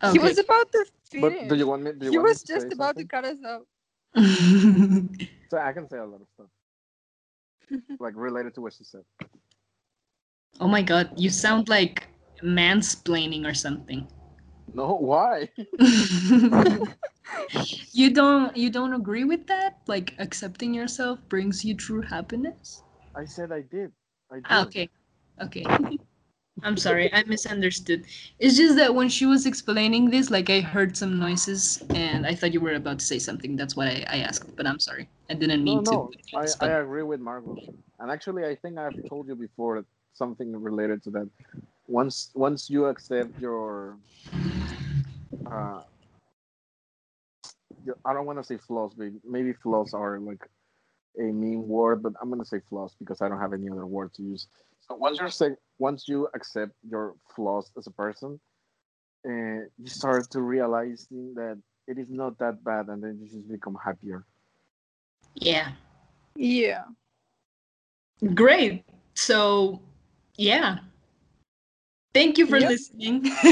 Oh, 0.00 0.08
okay. 0.10 0.18
he 0.18 0.24
was 0.24 0.38
about 0.38 0.72
to 0.72 0.86
finish 1.10 1.40
But 1.48 1.48
do 1.48 1.56
you 1.56 1.66
want 1.66 1.82
me? 1.82 1.92
Do 1.92 2.06
you 2.06 2.12
he 2.12 2.18
want 2.18 2.28
me 2.28 2.30
was 2.30 2.42
to 2.44 2.54
just 2.54 2.72
about 2.72 2.96
something? 2.96 3.08
to 3.08 3.08
cut 3.08 3.24
us 3.26 3.38
out 3.44 3.66
So 5.50 5.58
I 5.58 5.72
can 5.72 5.88
say 5.88 5.98
a 5.98 6.04
lot 6.04 6.20
of 6.20 6.28
stuff, 6.34 6.46
like 8.00 8.14
related 8.16 8.54
to 8.54 8.60
what 8.60 8.72
she 8.72 8.84
said. 8.84 9.02
oh 10.60 10.68
my 10.68 10.82
god, 10.82 11.10
you 11.16 11.30
sound 11.30 11.68
like 11.68 12.08
mansplaining 12.42 13.46
or 13.46 13.54
something. 13.54 14.06
No, 14.74 14.96
why? 14.96 15.50
you 17.92 18.10
don't 18.12 18.56
you 18.56 18.70
don't 18.70 18.94
agree 18.94 19.24
with 19.24 19.46
that? 19.46 19.78
Like 19.86 20.14
accepting 20.18 20.74
yourself 20.74 21.18
brings 21.28 21.64
you 21.64 21.74
true 21.74 22.02
happiness? 22.02 22.82
I 23.16 23.24
said 23.24 23.52
I 23.52 23.62
did. 23.62 23.92
I 24.30 24.36
did. 24.36 24.46
Ah, 24.46 24.64
okay. 24.66 24.88
Okay. 25.40 25.64
I'm 26.62 26.76
sorry, 26.76 27.12
I 27.14 27.22
misunderstood. 27.24 28.04
It's 28.38 28.56
just 28.56 28.76
that 28.76 28.94
when 28.94 29.08
she 29.08 29.26
was 29.26 29.46
explaining 29.46 30.10
this, 30.10 30.30
like 30.30 30.50
I 30.50 30.60
heard 30.60 30.96
some 30.96 31.18
noises 31.18 31.82
and 31.94 32.26
I 32.26 32.34
thought 32.34 32.52
you 32.52 32.60
were 32.60 32.74
about 32.74 32.98
to 32.98 33.04
say 33.04 33.18
something. 33.18 33.56
That's 33.56 33.76
why 33.76 34.04
I, 34.08 34.16
I 34.16 34.18
asked, 34.18 34.54
but 34.56 34.66
I'm 34.66 34.80
sorry. 34.80 35.08
I 35.30 35.34
didn't 35.34 35.64
No, 35.64 35.74
mean 35.76 35.84
no, 35.84 36.10
to. 36.32 36.36
I, 36.36 36.46
but- 36.60 36.62
I 36.70 36.80
agree 36.80 37.02
with 37.04 37.20
Margot. 37.20 37.56
And 38.00 38.10
actually, 38.10 38.44
I 38.44 38.54
think 38.56 38.78
I've 38.78 38.96
told 39.08 39.28
you 39.28 39.34
before 39.34 39.84
something 40.14 40.54
related 40.60 41.02
to 41.04 41.10
that. 41.10 41.28
Once 41.86 42.30
once 42.34 42.68
you 42.68 42.86
accept 42.86 43.30
your, 43.40 43.96
uh, 45.50 45.80
your 47.84 47.96
I 48.04 48.12
don't 48.12 48.26
want 48.26 48.38
to 48.38 48.44
say 48.44 48.58
flaws, 48.58 48.92
but 48.96 49.08
maybe 49.24 49.52
flaws 49.52 49.94
are 49.94 50.18
like 50.20 50.42
a 51.18 51.22
mean 51.22 51.66
word, 51.66 52.02
but 52.02 52.12
I'm 52.20 52.30
gonna 52.30 52.44
say 52.44 52.60
flaws 52.68 52.94
because 52.98 53.22
I 53.22 53.28
don't 53.28 53.40
have 53.40 53.52
any 53.52 53.70
other 53.70 53.86
word 53.86 54.12
to 54.14 54.22
use. 54.22 54.46
So 54.90 54.96
once 54.96 55.20
you 55.20 55.28
say 55.30 55.50
once 55.78 56.08
you 56.08 56.28
accept 56.34 56.72
your 56.88 57.14
flaws 57.34 57.70
as 57.76 57.86
a 57.86 57.90
person, 57.92 58.40
uh, 59.28 59.66
you 59.78 59.86
start 59.86 60.30
to 60.30 60.40
realizing 60.40 61.34
that 61.34 61.58
it 61.86 61.98
is 61.98 62.10
not 62.10 62.38
that 62.38 62.62
bad, 62.64 62.88
and 62.88 63.02
then 63.02 63.18
you 63.20 63.28
just 63.28 63.48
become 63.48 63.76
happier. 63.84 64.24
yeah. 65.34 65.72
Yeah. 66.36 66.84
Great. 68.34 68.84
So, 69.14 69.80
yeah. 70.36 70.78
Thank 72.14 72.38
you 72.38 72.46
for 72.46 72.58
Yep. 72.58 72.68
listening. 72.68 73.24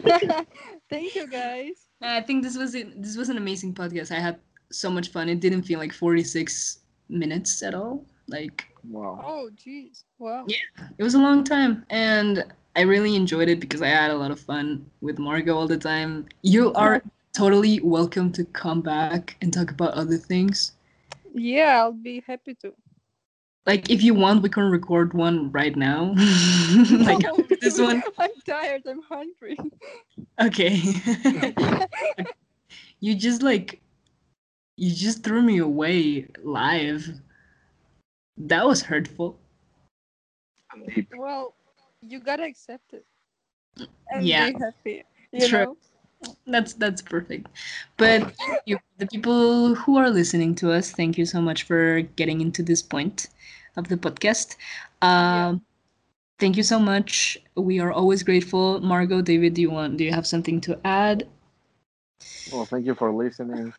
Thank 0.90 1.14
you 1.14 1.26
guys. 1.28 1.88
I 2.02 2.20
think 2.20 2.42
this 2.42 2.56
was 2.56 2.74
it. 2.74 3.00
This 3.02 3.16
was 3.16 3.28
an 3.28 3.36
amazing 3.38 3.74
podcast. 3.74 4.10
I 4.14 4.20
had 4.20 4.40
so 4.70 4.90
much 4.90 5.08
fun. 5.08 5.28
It 5.28 5.40
didn't 5.40 5.62
feel 5.62 5.78
like 5.78 5.92
46 5.92 6.80
minutes 7.08 7.62
at 7.62 7.74
all. 7.74 8.04
Like 8.28 8.66
Wow. 8.88 9.22
Oh 9.24 9.50
jeez. 9.54 10.04
Wow. 10.18 10.44
Yeah. 10.46 10.86
it 10.98 11.02
was 11.02 11.14
a 11.14 11.18
long 11.18 11.44
time 11.44 11.84
and 11.90 12.44
I 12.76 12.82
really 12.82 13.14
enjoyed 13.14 13.48
it 13.48 13.60
because 13.60 13.82
I 13.82 13.88
had 13.88 14.10
a 14.10 14.16
lot 14.16 14.30
of 14.30 14.40
fun 14.40 14.84
with 15.00 15.18
Margot 15.18 15.56
all 15.56 15.68
the 15.68 15.78
time. 15.78 16.26
You 16.42 16.72
are 16.74 17.02
totally 17.32 17.80
welcome 17.80 18.32
to 18.32 18.44
come 18.44 18.80
back 18.80 19.36
and 19.40 19.52
talk 19.52 19.70
about 19.70 19.94
other 19.94 20.16
things. 20.16 20.72
Yeah, 21.34 21.80
I'll 21.80 21.92
be 21.92 22.22
happy 22.26 22.54
to. 22.62 22.74
Like 23.66 23.90
if 23.90 24.02
you 24.02 24.14
want, 24.14 24.42
we 24.42 24.48
can 24.48 24.64
record 24.64 25.14
one 25.14 25.50
right 25.52 25.74
now. 25.74 26.14
like 26.90 27.20
No, 27.20 27.38
this 27.60 27.80
one. 27.80 28.02
I'm 28.18 28.30
tired. 28.46 28.82
I'm 28.86 29.02
hungry. 29.02 29.56
Okay. 30.40 30.80
you 33.00 33.14
just 33.14 33.42
like 33.42 33.80
you 34.76 34.94
just 34.94 35.24
threw 35.24 35.42
me 35.42 35.58
away 35.58 36.26
live. 36.42 37.08
That 38.36 38.66
was 38.66 38.82
hurtful. 38.82 39.38
Well, 41.16 41.54
you 42.02 42.20
gotta 42.20 42.44
accept 42.44 42.92
it. 42.92 43.04
And 44.10 44.26
Yeah. 44.26 44.46
be 44.52 44.58
happy. 44.58 45.04
You 45.32 45.48
True. 45.48 45.58
know? 45.58 45.76
That's 46.46 46.74
that's 46.74 47.02
perfect. 47.02 47.48
But 47.96 48.34
you 48.66 48.78
the 48.98 49.06
people 49.06 49.74
who 49.74 49.96
are 49.98 50.10
listening 50.10 50.54
to 50.56 50.72
us, 50.72 50.90
thank 50.92 51.18
you 51.18 51.26
so 51.26 51.40
much 51.40 51.64
for 51.64 52.02
getting 52.16 52.40
into 52.40 52.62
this 52.62 52.82
point 52.82 53.28
of 53.76 53.88
the 53.88 53.96
podcast. 53.96 54.56
Um 55.02 55.62
thank 56.38 56.56
you 56.56 56.62
so 56.62 56.78
much. 56.78 57.38
We 57.56 57.80
are 57.80 57.92
always 57.92 58.22
grateful. 58.22 58.80
Margot, 58.80 59.22
David, 59.22 59.54
do 59.54 59.62
you 59.62 59.70
want 59.70 59.96
do 59.96 60.04
you 60.04 60.12
have 60.12 60.26
something 60.26 60.60
to 60.62 60.78
add? 60.84 61.28
Well, 62.52 62.66
thank 62.66 62.86
you 62.86 62.94
for 62.94 63.12
listening. 63.12 63.72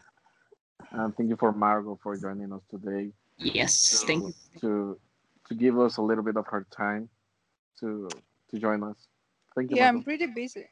And 0.91 1.15
thank 1.15 1.29
you 1.29 1.37
for 1.37 1.51
Margot 1.51 1.99
for 2.03 2.17
joining 2.17 2.51
us 2.53 2.61
today 2.69 3.11
Yes, 3.37 4.03
thank 4.05 4.23
you. 4.23 4.33
to 4.61 4.99
to 5.47 5.55
give 5.55 5.79
us 5.79 5.97
a 5.97 6.01
little 6.01 6.23
bit 6.23 6.37
of 6.37 6.45
her 6.47 6.65
time 6.71 7.09
to 7.79 8.09
to 8.49 8.59
join 8.59 8.83
us. 8.83 9.07
Thank 9.55 9.71
you. 9.71 9.77
Yeah, 9.77 9.87
I'm 9.89 10.03
pretty 10.03 10.27
busy. 10.27 10.67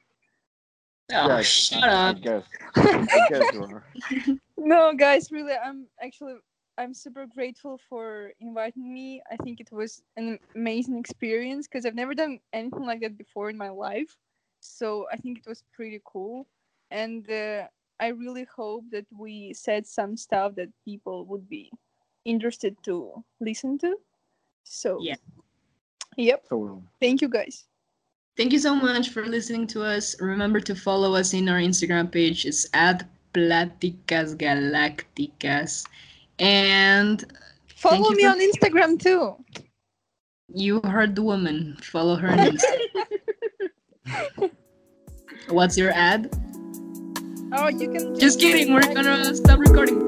Oh, 1.13 1.27
Yeah, 1.27 1.41
shut 1.41 1.83
I, 1.83 2.09
I 2.09 2.11
up. 2.11 2.21
guess. 2.21 2.43
I 2.75 3.19
guess 3.19 3.51
you 3.51 3.61
are. 3.63 3.83
no, 4.57 4.93
guys, 4.93 5.31
really, 5.31 5.53
I'm 5.53 5.87
actually 6.01 6.35
I'm 6.77 6.93
super 6.93 7.25
grateful 7.25 7.79
for 7.89 8.31
inviting 8.39 8.93
me. 8.93 9.21
I 9.31 9.37
think 9.37 9.59
it 9.59 9.71
was 9.71 10.01
an 10.17 10.39
amazing 10.55 10.97
experience 10.97 11.67
because 11.67 11.85
I've 11.85 11.95
never 11.95 12.13
done 12.15 12.39
anything 12.53 12.85
like 12.85 13.01
that 13.01 13.17
before 13.17 13.49
in 13.49 13.57
my 13.57 13.69
life. 13.69 14.15
So 14.59 15.05
I 15.11 15.17
think 15.17 15.39
it 15.39 15.47
was 15.47 15.63
pretty 15.73 16.01
cool, 16.05 16.47
and 16.89 17.29
uh, 17.29 17.67
I 17.99 18.07
really 18.07 18.45
hope 18.55 18.85
that 18.91 19.05
we 19.15 19.53
said 19.53 19.85
some 19.85 20.15
stuff 20.17 20.55
that 20.55 20.69
people 20.85 21.25
would 21.27 21.47
be 21.49 21.71
interested 22.25 22.75
to 22.83 23.23
listen 23.39 23.77
to. 23.79 23.97
So 24.63 24.99
Yeah. 25.01 25.15
yep. 26.17 26.43
So 26.49 26.81
Thank 27.01 27.21
you, 27.21 27.29
guys. 27.29 27.65
Thank 28.37 28.51
you 28.53 28.59
so 28.59 28.73
much 28.75 29.09
for 29.09 29.25
listening 29.25 29.67
to 29.67 29.83
us. 29.83 30.15
Remember 30.19 30.59
to 30.61 30.75
follow 30.75 31.13
us 31.15 31.33
in 31.33 31.49
our 31.49 31.59
Instagram 31.59 32.11
page. 32.11 32.45
It's 32.45 32.67
at 32.73 33.07
Pláticas 33.33 34.35
Galácticas. 34.37 35.85
And 36.39 37.23
Follow 37.75 38.11
me 38.11 38.23
for- 38.23 38.29
on 38.29 38.39
Instagram 38.39 38.99
too. 38.99 39.35
you 40.47 40.79
heard 40.81 41.15
the 41.15 41.21
woman. 41.21 41.77
Follow 41.81 42.15
her 42.15 42.29
on 42.29 42.37
Instagram. 42.39 43.19
What's 45.49 45.77
your 45.77 45.91
ad? 45.91 46.29
Oh, 47.53 47.67
you 47.67 47.91
can 47.91 48.17
Just 48.19 48.39
kidding. 48.39 48.73
We're 48.73 48.81
gonna 48.93 49.35
stop 49.35 49.59
recording. 49.59 50.01